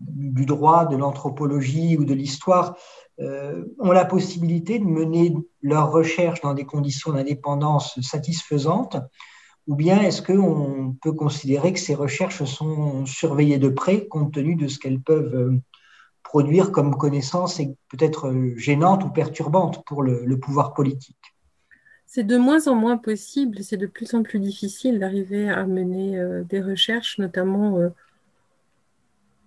droit, 0.00 0.86
de 0.86 0.96
l'anthropologie 0.96 1.96
ou 1.96 2.04
de 2.04 2.14
l'histoire, 2.14 2.76
euh, 3.20 3.64
ont 3.78 3.92
la 3.92 4.04
possibilité 4.04 4.78
de 4.78 4.84
mener 4.84 5.34
leurs 5.60 5.90
recherches 5.90 6.40
dans 6.40 6.54
des 6.54 6.64
conditions 6.64 7.12
d'indépendance 7.12 8.00
satisfaisantes 8.00 8.96
ou 9.68 9.76
bien 9.76 10.00
est-ce 10.00 10.22
qu'on 10.22 10.96
peut 11.00 11.12
considérer 11.12 11.72
que 11.72 11.78
ces 11.78 11.94
recherches 11.94 12.42
sont 12.44 13.06
surveillées 13.06 13.58
de 13.58 13.68
près 13.68 14.08
compte 14.08 14.32
tenu 14.34 14.56
de 14.56 14.66
ce 14.66 14.80
qu'elles 14.80 15.00
peuvent 15.00 15.60
produire 16.24 16.72
comme 16.72 16.96
connaissances 16.96 17.60
et 17.60 17.76
peut-être 17.88 18.34
gênantes 18.56 19.04
ou 19.04 19.10
perturbantes 19.10 19.84
pour 19.84 20.02
le 20.02 20.36
pouvoir 20.40 20.74
politique? 20.74 21.21
C'est 22.14 22.24
de 22.24 22.36
moins 22.36 22.68
en 22.68 22.74
moins 22.74 22.98
possible, 22.98 23.64
c'est 23.64 23.78
de 23.78 23.86
plus 23.86 24.12
en 24.12 24.22
plus 24.22 24.38
difficile 24.38 24.98
d'arriver 24.98 25.48
à 25.48 25.64
mener 25.64 26.18
euh, 26.20 26.42
des 26.44 26.60
recherches, 26.60 27.16
notamment, 27.16 27.78
euh, 27.78 27.88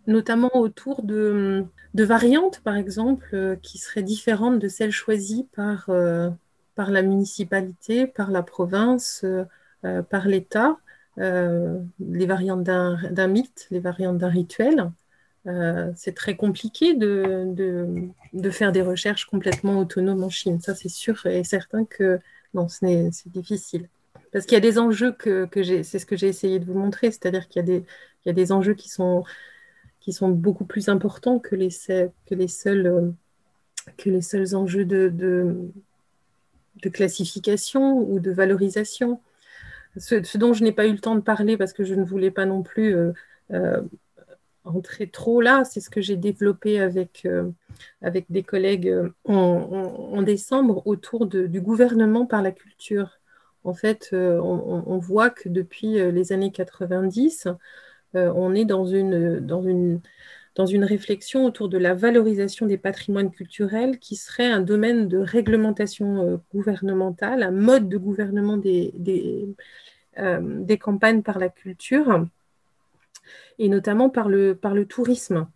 notamment 0.07 0.49
autour 0.55 1.03
de, 1.03 1.67
variantes, 1.93 2.61
par 2.61 2.75
exemple, 2.75 3.29
euh, 3.33 3.55
qui 3.57 3.77
seraient 3.77 4.01
différentes 4.01 4.57
de 4.57 4.67
celles 4.67 4.91
choisies 4.91 5.47
par, 5.55 5.91
par 6.73 6.89
la 6.89 7.03
municipalité, 7.03 8.07
par 8.07 8.31
la 8.31 8.41
province, 8.41 9.23
par 10.09 10.27
l'État, 10.27 10.77
les 11.17 12.25
variantes 12.25 12.63
d'un 12.63 13.27
mythe, 13.27 13.67
les 13.69 13.79
variantes 13.79 14.17
d'un 14.17 14.29
rituel. 14.29 14.91
c'est 15.95 16.15
très 16.15 16.35
compliqué 16.35 16.95
de, 16.95 17.45
de, 18.33 18.49
faire 18.49 18.71
des 18.71 18.81
recherches 18.81 19.25
complètement 19.25 19.77
autonomes 19.77 20.23
en 20.23 20.29
Chine. 20.31 20.59
Ça, 20.61 20.73
c'est 20.73 20.89
sûr 20.89 21.27
et 21.27 21.43
certain 21.43 21.85
que 21.85 22.19
non, 22.55 22.67
c'est 22.69 23.11
difficile. 23.27 23.89
Parce 24.31 24.45
qu'il 24.45 24.55
y 24.55 24.57
a 24.57 24.61
des 24.61 24.79
enjeux 24.79 25.11
que, 25.11 25.47
j'ai, 25.57 25.83
c'est 25.83 25.99
ce 25.99 26.05
que 26.05 26.15
j'ai 26.15 26.27
essayé 26.27 26.57
de 26.59 26.65
vous 26.65 26.77
montrer, 26.77 27.11
c'est-à-dire 27.11 27.47
qu'il 27.47 27.59
y, 27.59 27.63
a 27.63 27.65
des, 27.65 27.85
y 28.25 28.29
a 28.29 28.33
des 28.33 28.51
enjeux 28.51 28.73
qui 28.73 28.89
sont, 28.89 29.23
qui 29.99 30.13
sont 30.13 30.29
beaucoup 30.29 30.65
plus 30.65 30.87
importants 30.87 31.37
que 31.37 31.55
les, 31.55 31.69
que 32.25 32.35
les, 32.35 32.47
seuls, 32.47 33.13
que 33.97 34.09
les 34.09 34.21
seuls 34.21 34.55
enjeux 34.55 34.85
de, 34.85 35.09
de, 35.09 36.89
classification 36.89 37.97
ou 37.97 38.19
de 38.19 38.31
valorisation. 38.31 39.19
Ce, 39.97 40.37
dont 40.37 40.53
je 40.53 40.63
n'ai 40.63 40.71
pas 40.71 40.87
eu 40.87 40.91
le 40.91 40.99
temps 40.99 41.15
de 41.15 41.21
parler 41.21 41.57
parce 41.57 41.73
que 41.73 41.83
je 41.83 41.95
ne 41.95 42.03
voulais 42.03 42.31
pas 42.31 42.45
non 42.45 42.61
plus 42.61 42.95
euh, 42.95 43.11
euh, 43.51 43.81
entrer 44.65 45.07
trop 45.07 45.41
là, 45.41 45.63
c'est 45.63 45.79
ce 45.79 45.89
que 45.89 46.01
j'ai 46.01 46.17
développé 46.17 46.79
avec, 46.79 47.23
euh, 47.25 47.49
avec 48.01 48.25
des 48.29 48.43
collègues 48.43 48.89
euh, 48.89 49.09
en, 49.25 50.21
décembre 50.21 50.85
autour 50.87 51.27
du 51.27 51.61
gouvernement 51.61 52.25
par 52.25 52.41
la 52.41 52.51
culture. 52.51 53.19
En 53.63 53.73
fait, 53.73 54.09
euh, 54.13 54.39
on, 54.41 54.97
voit 54.97 55.29
que 55.29 55.49
depuis 55.49 55.93
les 56.11 56.31
années 56.31 56.51
90, 56.51 57.47
on 58.13 58.55
est 58.55 58.65
dans 58.65 58.85
une, 58.85 60.01
réflexion 60.83 61.45
autour 61.45 61.69
de 61.69 61.77
la 61.77 61.93
valorisation 61.93 62.65
des 62.65 62.77
patrimoines 62.77 63.31
culturels 63.31 63.99
qui 63.99 64.15
serait 64.15 64.51
un 64.51 64.61
domaine 64.61 65.07
de 65.07 65.17
réglementation 65.17 66.41
gouvernementale, 66.53 67.43
un 67.43 67.51
mode 67.51 67.89
de 67.89 67.97
gouvernement 67.97 68.57
des 68.57 69.55
campagnes 70.79 71.23
par 71.23 71.39
la 71.39 71.49
culture 71.49 72.27
et 73.59 73.69
notamment 73.69 74.09
par 74.09 74.29
le, 74.29 74.55
par 74.55 74.73
le 74.73 74.85
tourisme. 74.85 75.47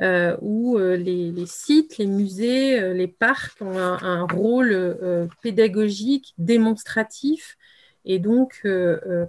Euh, 0.00 0.34
où 0.40 0.78
euh, 0.78 0.96
les, 0.96 1.44
sites, 1.44 1.98
les 1.98 2.06
musées, 2.06 2.80
euh, 2.80 2.94
les 2.94 3.08
parcs 3.08 3.60
ont 3.60 3.76
un, 3.78 4.26
rôle 4.26 4.96
pédagogique, 5.42 6.34
démonstratif, 6.38 7.58
et 8.06 8.18
donc 8.18 8.66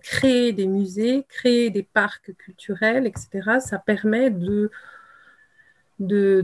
créer 0.01 0.53
des 0.53 0.67
musées, 0.67 1.25
créer 1.27 1.71
des 1.71 1.84
parcs 1.84 2.34
culturels, 2.38 3.05
etc., 3.05 3.59
ça 3.59 3.79
permet 3.79 4.29
de, 4.29 4.71
de, 5.99 6.41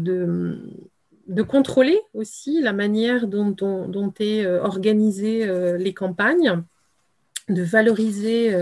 de, 1.27 1.41
contrôler 1.43 1.97
aussi 2.13 2.59
la 2.61 2.73
manière 2.73 3.27
dont, 3.27 3.51
dont, 3.51 3.87
dont 3.87 4.13
est 4.19 4.45
organisées 4.45 5.77
les 5.77 5.93
campagnes, 5.93 6.63
de 7.47 7.63
valoriser 7.63 8.53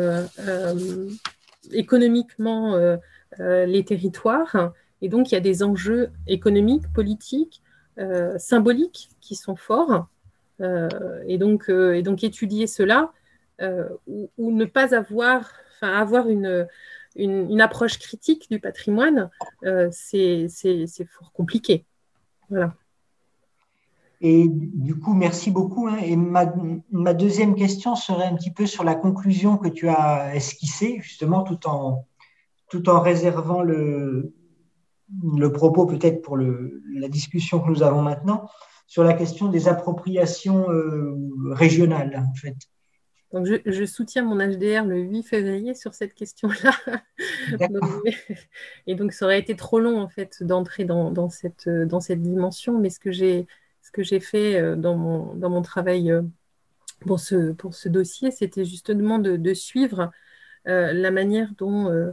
euh, 3.39 3.65
les 3.65 3.83
territoires. 3.83 4.73
Et 5.01 5.09
donc, 5.09 5.31
il 5.31 5.35
y 5.35 5.37
a 5.37 5.41
des 5.41 5.63
enjeux 5.63 6.09
économiques, 6.27 6.91
politiques, 6.93 7.61
euh, 7.99 8.37
symboliques 8.37 9.09
qui 9.21 9.35
sont 9.35 9.55
forts. 9.55 10.07
et, 10.59 11.37
donc, 11.37 11.69
et 11.69 12.01
donc, 12.01 12.23
étudier 12.23 12.65
cela 12.65 13.11
ou, 14.07 14.51
ne 14.51 14.65
pas 14.65 14.95
avoir, 14.95 15.51
enfin, 15.75 15.93
avoir 15.93 16.29
une, 16.29 16.67
une, 17.15 17.61
approche 17.61 17.99
critique 17.99 18.49
du 18.49 18.59
patrimoine, 18.59 19.29
c'est 19.91 20.47
fort 21.09 21.33
compliqué. 21.33 21.85
Voilà. 22.49 22.73
Et 24.21 24.47
du 24.49 24.97
coup, 24.97 25.13
merci 25.13 25.51
beaucoup. 25.51 25.87
Hein. 25.87 25.97
Et 26.01 26.15
ma, 26.15 26.53
ma, 26.91 27.13
deuxième 27.13 27.55
question 27.55 27.95
serait 27.95 28.25
un 28.25 28.35
petit 28.35 28.51
peu 28.51 28.65
sur 28.65 28.83
la 28.83 28.95
conclusion 28.95 29.57
que 29.57 29.67
tu 29.67 29.89
as 29.89 30.35
esquissée, 30.35 30.99
justement, 31.01 31.43
tout 31.43 31.67
en, 31.67 32.05
tout 32.69 32.89
en 32.89 33.01
réservant 33.01 33.61
le, 33.61 34.33
le 35.37 35.51
propos 35.51 35.85
peut-être 35.85 36.21
pour 36.21 36.37
le, 36.37 36.81
la 36.93 37.09
discussion 37.09 37.59
que 37.59 37.69
nous 37.69 37.83
avons 37.83 38.01
maintenant, 38.01 38.49
sur 38.87 39.03
la 39.03 39.13
question 39.13 39.49
des 39.49 39.67
appropriations 39.67 40.69
euh, 40.69 41.15
régionales, 41.51 42.15
en 42.17 42.33
fait. 42.35 42.55
Donc 43.33 43.47
je, 43.47 43.55
je, 43.65 43.83
soutiens 43.83 44.23
mon 44.23 44.37
HDR 44.37 44.85
le 44.85 44.99
8 44.99 45.23
février 45.23 45.73
sur 45.73 45.93
cette 45.93 46.13
question-là. 46.13 46.71
et 48.87 48.95
donc, 48.95 49.11
ça 49.11 49.25
aurait 49.25 49.39
été 49.39 49.57
trop 49.57 49.79
long, 49.79 49.99
en 49.99 50.07
fait, 50.07 50.41
d'entrer 50.41 50.85
dans, 50.85 51.11
dans, 51.11 51.29
cette, 51.29 51.67
dans 51.67 51.99
cette 51.99 52.21
dimension. 52.21 52.79
Mais 52.79 52.89
ce 52.89 52.99
que 52.99 53.11
j'ai 53.11 53.45
que 53.95 54.03
j'ai 54.03 54.19
fait 54.19 54.59
euh, 54.59 54.75
dans 54.75 54.97
mon, 54.97 55.35
dans 55.35 55.49
mon 55.49 55.61
travail 55.61 56.11
euh, 56.11 56.21
pour 57.07 57.21
ce, 57.21 57.53
pour 57.53 57.73
ce 57.73 57.87
dossier, 57.87 58.29
c'était 58.29 58.65
justement 58.65 59.19
de, 59.19 59.53
suivre 59.53 60.11
euh, 60.67 60.91
la 60.91 61.11
manière 61.11 61.49
dont, 61.57 62.11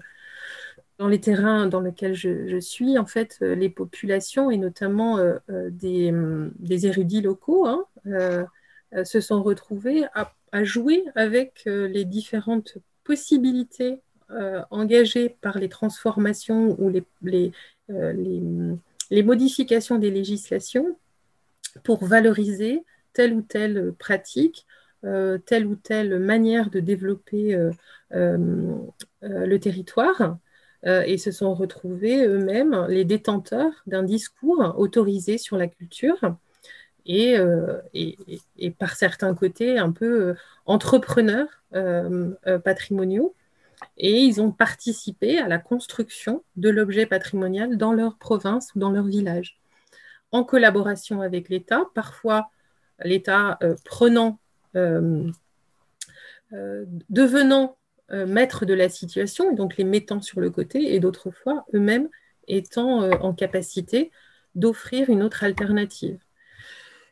dans 0.99 1.09
les 1.09 1.21
terrains 1.21 1.67
dans 1.67 1.81
lesquels 1.81 2.15
je, 2.15 2.61
suis, 2.61 2.99
en 2.99 3.07
fait, 3.07 3.39
les 3.41 3.71
populations 3.71 4.51
et 4.51 4.59
notamment 4.59 5.19
des, 5.49 6.13
des, 6.59 6.87
érudits 6.87 7.23
locaux 7.23 7.67
hein, 7.67 7.87
se 9.05 9.21
sont 9.21 9.43
retrouvés 9.43 10.05
à, 10.15 10.65
jouer 10.65 11.05
avec 11.15 11.63
les 11.65 12.05
différentes 12.05 12.77
possibilités 13.05 14.01
engagées 14.71 15.31
par 15.41 15.59
les 15.59 15.69
transformations 15.69 16.77
ou 16.79 16.91
les, 16.91 17.05
les, 17.23 17.53
les 17.89 19.23
modifications 19.23 19.99
des 19.99 20.11
législations 20.11 20.99
pour 21.83 22.05
valoriser 22.05 22.85
telle 23.13 23.35
ou 23.35 23.43
telle 23.43 23.93
pratique, 23.99 24.67
euh, 25.05 25.39
telle 25.39 25.67
ou 25.67 25.75
telle 25.75 26.21
manière 26.21 26.71
de 26.71 26.79
développer 26.79 27.57
euh, 27.57 27.73
euh, 28.15 28.87
le 29.21 29.59
territoire 29.59 30.39
et 30.85 31.17
se 31.17 31.31
sont 31.31 31.55
retrouvés 31.55 32.27
eux-mêmes 32.27 32.87
les 32.89 33.05
détenteurs 33.05 33.71
d'un 33.87 34.03
discours 34.03 34.75
autorisé 34.77 35.39
sur 35.39 35.57
la 35.57 35.69
culture 35.69 36.19
et, 37.07 37.37
et, 37.95 38.71
par 38.73 38.97
certains 38.97 39.33
côtés 39.33 39.79
un 39.79 39.93
peu 39.93 40.35
entrepreneurs 40.67 41.63
patrimoniaux. 42.65 43.33
Et 43.97 44.23
ils 44.23 44.41
ont 44.41 44.51
participé 44.51 45.39
à 45.39 45.47
la 45.47 45.59
construction 45.59 46.43
de 46.57 46.69
l'objet 46.69 47.07
patrimonial 47.07 47.77
dans 47.77 47.93
leur 47.93 48.17
province 48.17 48.75
ou 48.75 48.81
dans 48.81 48.91
leur 48.91 49.05
village, 49.05 49.61
en 50.33 50.45
collaboration 50.45 51.21
avec 51.21 51.49
l'État, 51.49 51.83
parfois 51.95 52.51
l'État 53.05 53.59
euh, 53.63 53.75
prenant, 53.85 54.39
euh, 54.77 55.31
euh, 56.53 56.85
devenant 57.09 57.77
maître 58.27 58.67
de 58.67 58.75
la 58.75 58.91
situation, 58.91 59.55
donc 59.55 59.79
les 59.79 59.85
mettant 59.85 60.21
sur 60.21 60.41
le 60.41 60.51
côté, 60.51 60.95
et 60.95 61.01
d'autres 61.01 61.31
fois 61.31 61.65
eux-mêmes 61.73 62.11
étant 62.47 63.09
en 63.09 63.33
capacité 63.33 64.11
d'offrir 64.55 65.09
une 65.09 65.23
autre 65.23 65.45
alternative. 65.45 66.19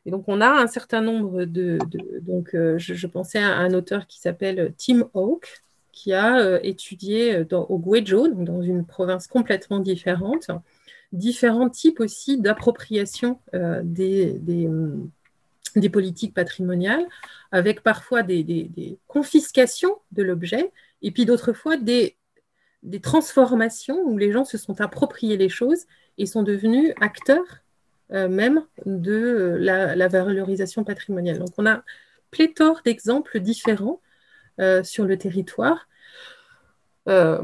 Et 0.04 0.10
donc, 0.10 0.24
on 0.26 0.42
a 0.42 0.50
un 0.50 0.66
certain 0.66 1.00
nombre 1.00 1.46
de. 1.46 1.78
donc, 2.20 2.50
je, 2.52 3.06
pensais 3.06 3.38
à 3.38 3.56
un 3.56 3.72
auteur 3.72 4.06
qui 4.08 4.20
s'appelle 4.20 4.74
Tim 4.76 5.08
Hawke, 5.14 5.62
qui 5.90 6.12
a 6.12 6.62
étudié 6.62 7.46
au 7.50 7.78
Guizhou, 7.78 8.28
dans 8.34 8.60
une 8.60 8.84
province 8.84 9.26
complètement 9.26 9.78
différente, 9.78 10.50
différents 11.12 11.68
types 11.68 12.00
aussi 12.00 12.38
d'appropriation 12.38 13.40
des, 13.82 14.38
des 15.76 15.88
politiques 15.88 16.34
patrimoniales, 16.34 17.06
avec 17.52 17.82
parfois 17.82 18.22
des, 18.22 18.98
confiscations 19.06 19.98
de 20.12 20.22
l'objet, 20.22 20.72
et 21.02 21.10
puis 21.10 21.24
d'autres 21.24 21.52
fois 21.52 21.76
des, 21.76 22.16
transformations 23.02 24.00
où 24.04 24.16
les 24.16 24.32
gens 24.32 24.44
se 24.44 24.58
sont 24.58 24.80
appropriés 24.80 25.36
les 25.36 25.48
choses 25.48 25.84
et 26.18 26.26
sont 26.26 26.42
devenus 26.42 26.94
acteurs 27.00 27.62
euh, 28.12 28.28
même 28.28 28.64
de 28.86 29.56
la, 29.60 30.08
valorisation 30.08 30.82
patrimoniale. 30.84 31.38
Donc 31.38 31.50
on 31.58 31.66
a 31.66 31.82
pléthore 32.30 32.80
d'exemples 32.84 33.38
différents 33.40 34.00
euh, 34.60 34.82
sur 34.82 35.04
le 35.04 35.16
territoire, 35.16 35.88
euh, 37.08 37.42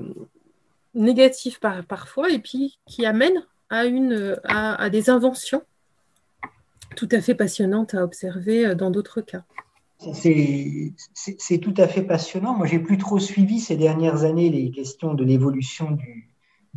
négatifs 0.95 1.61
parfois, 1.61 2.31
et 2.31 2.39
puis 2.39 2.79
qui 2.87 3.05
amènent 3.05 3.45
à, 3.71 3.85
une, 3.87 4.39
à 4.45 4.91
des 4.91 5.11
inventions 5.11 5.63
tout 6.97 7.09
à 7.13 7.21
fait 7.21 7.35
passionnante 7.35 7.95
à 7.95 8.03
observer 8.03 8.67
euh, 8.67 8.75
dans 8.75 8.91
d'autres 8.91 9.21
cas. 9.21 9.45
C'est 9.99 11.59
tout 11.63 11.75
à 11.79 11.89
fait 11.89 12.03
passionnant. 12.03 12.55
Moi, 12.55 12.67
j'ai 12.67 12.79
plus 12.79 12.99
trop 12.99 13.19
suivi 13.19 13.61
ces 13.61 13.77
dernières 13.77 14.25
années 14.25 14.51
les 14.51 14.71
questions 14.71 15.15
de 15.15 15.25
l'évolution 15.25 15.93
du, 15.93 16.33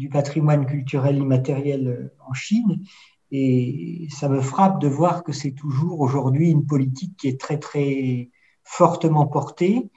patrimoine 0.09 0.65
culturel 0.65 1.17
immatériel 1.17 1.87
euh, 1.87 2.13
en 2.29 2.33
Chine. 2.33 2.83
Et 3.31 4.07
ça 4.09 4.29
me 4.29 4.41
frappe 4.41 4.79
de 4.79 4.87
voir 4.87 5.23
que 5.23 5.33
c'est 5.33 5.51
toujours 5.51 5.99
aujourd'hui 5.99 6.49
une 6.49 6.65
politique 6.65 7.17
qui 7.17 7.27
est 7.27 7.39
très, 7.39 7.59
très 7.59 8.29
fortement 8.63 9.27
portée. 9.27 9.89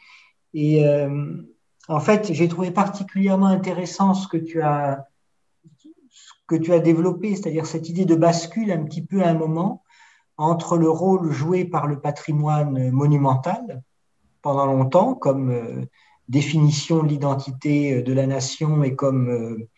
Et 0.55 0.85
euh, 0.85 1.37
en 1.89 2.01
fait, 2.01 2.33
j'ai 2.33 2.49
trouvé 2.49 2.73
particulièrement 2.73 3.47
intéressant 3.47 4.15
ce 4.15 4.27
que 4.27 4.37
tu 4.37 4.61
as, 4.61 5.07
que 6.47 6.57
tu 6.57 6.73
as 6.73 6.81
développé, 6.81 7.35
c'est-à-dire 7.35 7.67
cette 7.67 7.89
idée 7.89 8.05
de 8.05 8.15
bascule 8.15 8.73
un 8.73 8.85
petit 8.85 9.03
peu 9.03 9.23
à 9.23 9.29
un 9.29 9.35
moment 9.35 9.83
entre 10.37 10.77
le 10.77 10.89
rôle 10.89 11.31
joué 11.31 11.65
par 11.65 11.87
le 11.87 12.01
patrimoine 12.01 12.91
monumental 12.91 13.83
pendant 14.43 14.67
longtemps 14.67 15.15
comme 15.15 15.51
euh, 15.51 15.85
définition 16.29 17.03
de 17.03 17.09
l'identité 17.09 17.95
euh, 17.95 18.03
de 18.03 18.13
la 18.13 18.27
nation 18.27 18.83
et 18.83 18.95
comme 18.95 19.31
euh, 19.31 19.69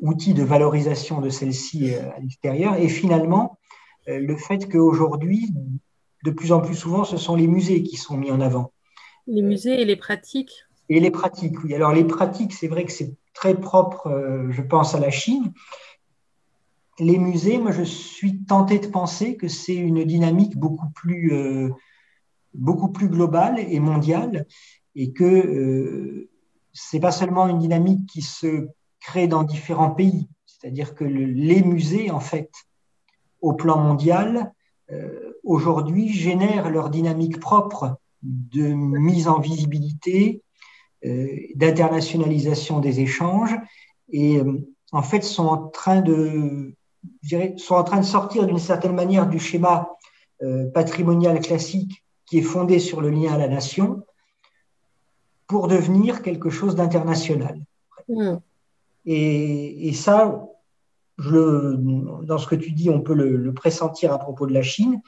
outil 0.00 0.34
de 0.34 0.42
valorisation 0.42 1.20
de 1.20 1.30
celle-ci 1.30 1.94
à 1.94 2.18
l'extérieur, 2.18 2.74
et 2.74 2.88
finalement 2.88 3.58
le 4.06 4.36
fait 4.36 4.68
qu'aujourd'hui, 4.70 5.54
de 6.24 6.30
plus 6.30 6.52
en 6.52 6.60
plus 6.60 6.74
souvent, 6.74 7.04
ce 7.04 7.16
sont 7.16 7.34
les 7.34 7.46
musées 7.46 7.82
qui 7.82 7.96
sont 7.96 8.18
mis 8.18 8.30
en 8.30 8.42
avant. 8.42 8.72
Les 9.26 9.40
musées 9.40 9.80
et 9.80 9.84
les 9.86 9.96
pratiques. 9.96 10.52
Et 10.90 11.00
les 11.00 11.10
pratiques, 11.10 11.62
oui. 11.64 11.74
Alors 11.74 11.92
les 11.92 12.04
pratiques, 12.04 12.52
c'est 12.52 12.68
vrai 12.68 12.84
que 12.84 12.92
c'est 12.92 13.14
très 13.32 13.54
propre, 13.54 14.46
je 14.50 14.60
pense, 14.60 14.94
à 14.94 15.00
la 15.00 15.10
Chine, 15.10 15.52
les 17.00 17.18
musées, 17.18 17.58
moi, 17.58 17.72
je 17.72 17.82
suis 17.82 18.44
tenté 18.44 18.78
de 18.78 18.86
penser 18.86 19.36
que 19.36 19.48
c'est 19.48 19.74
une 19.74 20.04
dynamique 20.04 20.56
beaucoup 20.56 20.88
plus, 20.94 21.32
euh, 21.32 21.70
beaucoup 22.54 22.88
plus 22.88 23.08
globale 23.08 23.58
et 23.58 23.80
mondiale, 23.80 24.46
et 24.94 25.12
que 25.12 25.24
euh, 25.24 26.30
c'est 26.72 27.00
pas 27.00 27.12
seulement 27.12 27.48
une 27.48 27.58
dynamique 27.58 28.06
qui 28.06 28.22
se 28.22 28.68
crée 29.00 29.28
dans 29.28 29.42
différents 29.42 29.90
pays. 29.90 30.28
C'est-à-dire 30.46 30.94
que 30.94 31.04
les 31.04 31.62
musées, 31.62 32.10
en 32.10 32.20
fait, 32.20 32.50
au 33.40 33.54
plan 33.54 33.78
mondial, 33.78 34.52
euh, 34.92 35.32
aujourd'hui, 35.42 36.12
génèrent 36.12 36.70
leur 36.70 36.90
dynamique 36.90 37.40
propre 37.40 37.98
de 38.22 38.66
mise 38.68 39.26
en 39.26 39.40
visibilité, 39.40 40.42
euh, 41.06 41.28
d'internationalisation 41.54 42.80
des 42.80 43.00
échanges, 43.00 43.56
et 44.12 44.40
en 44.92 45.02
fait 45.02 45.22
sont 45.22 45.46
en 45.46 45.68
train 45.68 46.00
de 46.00 46.74
sont 47.56 47.74
en 47.74 47.84
train 47.84 48.00
de 48.00 48.04
sortir 48.04 48.46
d'une 48.46 48.58
certaine 48.58 48.94
manière 48.94 49.28
du 49.28 49.38
schéma 49.38 49.88
euh, 50.42 50.70
patrimonial 50.70 51.40
classique 51.40 52.04
qui 52.26 52.38
est 52.38 52.42
fondé 52.42 52.78
sur 52.78 53.00
le 53.00 53.10
lien 53.10 53.34
à 53.34 53.38
la 53.38 53.48
nation 53.48 54.02
pour 55.46 55.68
devenir 55.68 56.22
quelque 56.22 56.48
chose 56.48 56.76
d'international. 56.76 57.60
Mm. 58.08 58.36
Et, 59.06 59.92
ça, 59.94 60.46
je, 61.18 61.74
dans 62.24 62.38
ce 62.38 62.46
que 62.46 62.54
tu 62.54 62.70
dis, 62.70 62.88
on 62.88 63.00
peut 63.00 63.14
le, 63.14 63.52
pressentir 63.52 64.12
à 64.12 64.18
propos 64.18 64.46
de 64.46 64.52
la 64.52 64.62
Chine, 64.62 65.00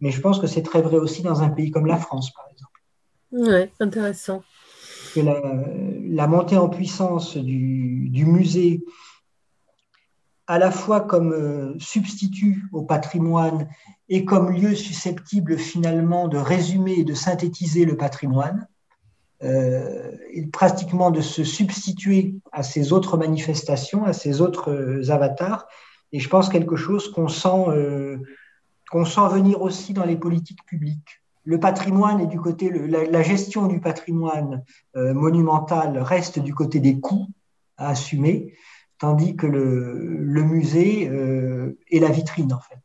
mais 0.00 0.10
je 0.10 0.20
pense 0.20 0.40
que 0.40 0.46
c'est 0.46 0.62
très 0.62 0.82
vrai 0.82 0.96
aussi 0.96 1.22
dans 1.22 1.42
un 1.42 1.48
pays 1.48 1.70
comme 1.70 1.86
la 1.86 1.98
France, 1.98 2.32
par 2.32 2.46
exemple. 2.50 2.82
Oui, 3.32 3.70
intéressant. 3.80 4.42
Que 5.14 5.20
la, 5.20 6.26
montée 6.26 6.56
en 6.56 6.68
puissance 6.68 7.36
du, 7.36 8.08
du 8.10 8.26
musée 8.26 8.84
à 10.46 10.58
la 10.58 10.70
fois 10.70 11.00
comme 11.00 11.32
euh, 11.32 11.74
substitut 11.78 12.64
au 12.72 12.82
patrimoine 12.82 13.68
et 14.08 14.24
comme 14.24 14.50
lieu 14.50 14.74
susceptible 14.74 15.56
finalement 15.56 16.28
de 16.28 16.36
résumer 16.36 16.98
et 16.98 17.04
de 17.04 17.14
synthétiser 17.14 17.84
le 17.84 17.96
patrimoine, 17.96 18.68
euh, 19.42 20.12
et 20.30 20.46
pratiquement 20.46 21.10
de 21.10 21.20
se 21.20 21.44
substituer 21.44 22.34
à 22.52 22.62
ces 22.62 22.92
autres 22.92 23.16
manifestations, 23.16 24.04
à 24.04 24.12
ces 24.12 24.40
autres 24.40 24.70
euh, 24.70 25.10
avatars. 25.10 25.66
Et 26.12 26.20
je 26.20 26.28
pense 26.28 26.48
quelque 26.48 26.76
chose 26.76 27.10
qu'on 27.10 27.28
sent, 27.28 27.64
sent 28.92 29.28
venir 29.32 29.62
aussi 29.62 29.92
dans 29.92 30.04
les 30.04 30.14
politiques 30.14 30.64
publiques. 30.64 31.22
Le 31.42 31.58
patrimoine 31.58 32.20
est 32.20 32.28
du 32.28 32.38
côté, 32.38 32.70
la, 32.70 33.22
gestion 33.22 33.66
du 33.66 33.80
patrimoine 33.80 34.62
monumental 34.94 35.98
reste 35.98 36.38
du 36.38 36.54
côté 36.54 36.78
des 36.78 37.00
coûts 37.00 37.26
à 37.76 37.88
assumer 37.88 38.54
tandis 38.98 39.36
que 39.36 39.46
le, 39.46 40.42
musée 40.42 41.08
euh, 41.08 41.76
est 41.90 42.00
la 42.00 42.10
vitrine 42.10 42.52
en 42.52 42.60
fait. 42.60 42.80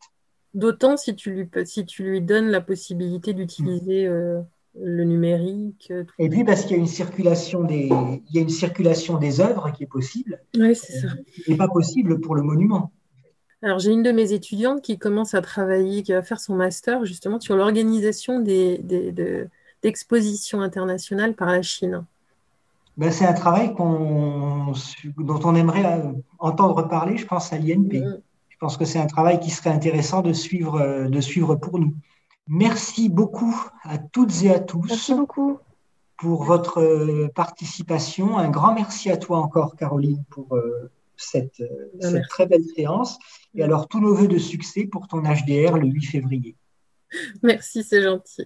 D'autant 0.54 0.98
si 0.98 1.16
tu 1.16 1.32
lui, 1.32 1.50
si 1.66 1.86
tu 1.86 2.04
lui 2.04 2.22
donnes 2.22 2.50
la 2.50 2.62
possibilité 2.62 3.34
d'utiliser 3.34 4.08
euh, 4.08 4.42
le 4.80 5.04
numérique. 5.04 5.90
Euh, 5.92 6.04
Et 6.18 6.30
puis 6.30 6.44
parce 6.44 6.64
qu'il 6.64 6.72
y 6.72 6.76
a 6.76 6.78
une 6.80 6.88
circulation 6.88 7.64
des, 7.64 7.90
il 7.92 8.36
y 8.36 8.40
a 8.40 8.42
une 8.42 8.50
circulation 8.50 9.18
des 9.18 9.42
œuvres 9.42 9.72
qui 9.72 9.84
est 9.84 9.88
possible. 9.88 10.42
Oui, 10.56 10.76
c'est 10.76 11.00
ça. 11.00 11.08
Qui 11.46 11.52
n'est 11.52 11.58
pas 11.58 11.68
possible 11.68 12.20
pour 12.20 12.36
le 12.36 12.42
monument. 12.42 12.92
Alors 13.62 13.80
j'ai 13.80 13.92
une 13.92 14.04
de 14.04 14.12
mes 14.12 14.32
étudiantes 14.32 14.82
qui 14.82 14.98
commence 14.98 15.34
à 15.34 15.42
travailler, 15.42 16.02
qui 16.02 16.14
va 16.14 16.24
faire 16.24 16.40
son 16.40 16.56
master 16.56 17.06
justement 17.06 17.40
sur 17.40 17.58
l'organisation 17.58 18.40
des, 18.40 18.80
d'expositions 19.84 20.62
internationales 20.62 21.36
par 21.36 21.50
la 21.50 21.62
Chine. 21.62 22.06
Ben, 23.00 23.14
c'est 23.14 23.26
un 23.26 23.34
travail 23.34 23.74
dont 23.78 24.74
on 25.46 25.56
aimerait 25.56 25.86
euh, 25.86 26.12
entendre 26.38 26.86
parler, 26.90 27.16
je 27.16 27.26
pense, 27.26 27.54
à 27.54 27.58
l'INP. 27.58 27.94
Mm. 27.94 28.22
Je 28.50 28.58
pense 28.60 28.76
que 28.76 28.84
c'est 28.84 29.00
un 29.00 29.08
travail 29.08 29.40
qui 29.40 29.52
serait 29.52 29.70
intéressant 29.70 30.22
de 30.22 30.34
suivre, 30.34 30.82
euh, 30.82 31.08
de 31.08 31.22
suivre 31.22 31.56
pour 31.56 31.80
nous. 31.80 31.96
Merci 32.48 33.08
beaucoup 33.08 33.56
à 33.84 34.00
toutes 34.00 34.44
et 34.44 34.52
à 34.54 34.60
tous. 34.60 34.86
Merci 34.90 35.14
beaucoup. 35.14 35.60
pour 36.18 36.44
votre 36.44 37.30
participation. 37.34 38.38
Un 38.38 38.50
grand 38.50 38.74
merci 38.74 39.10
à 39.10 39.16
toi 39.16 39.38
encore, 39.38 39.78
Caroline, 39.78 40.26
pour 40.30 40.58
cette, 41.16 41.64
cette 42.02 42.28
très 42.28 42.48
belle 42.48 42.66
séance. 42.76 43.18
Et 43.56 43.64
alors, 43.64 43.88
tous 43.88 44.02
nos 44.02 44.14
voeux 44.14 44.28
de 44.28 44.40
succès 44.40 44.84
pour 44.92 45.08
ton 45.08 45.22
HDR 45.22 45.78
le 45.78 45.88
8 45.88 46.06
février. 46.06 46.58
Merci, 47.44 47.84
c'est 47.84 48.02
gentil. 48.02 48.36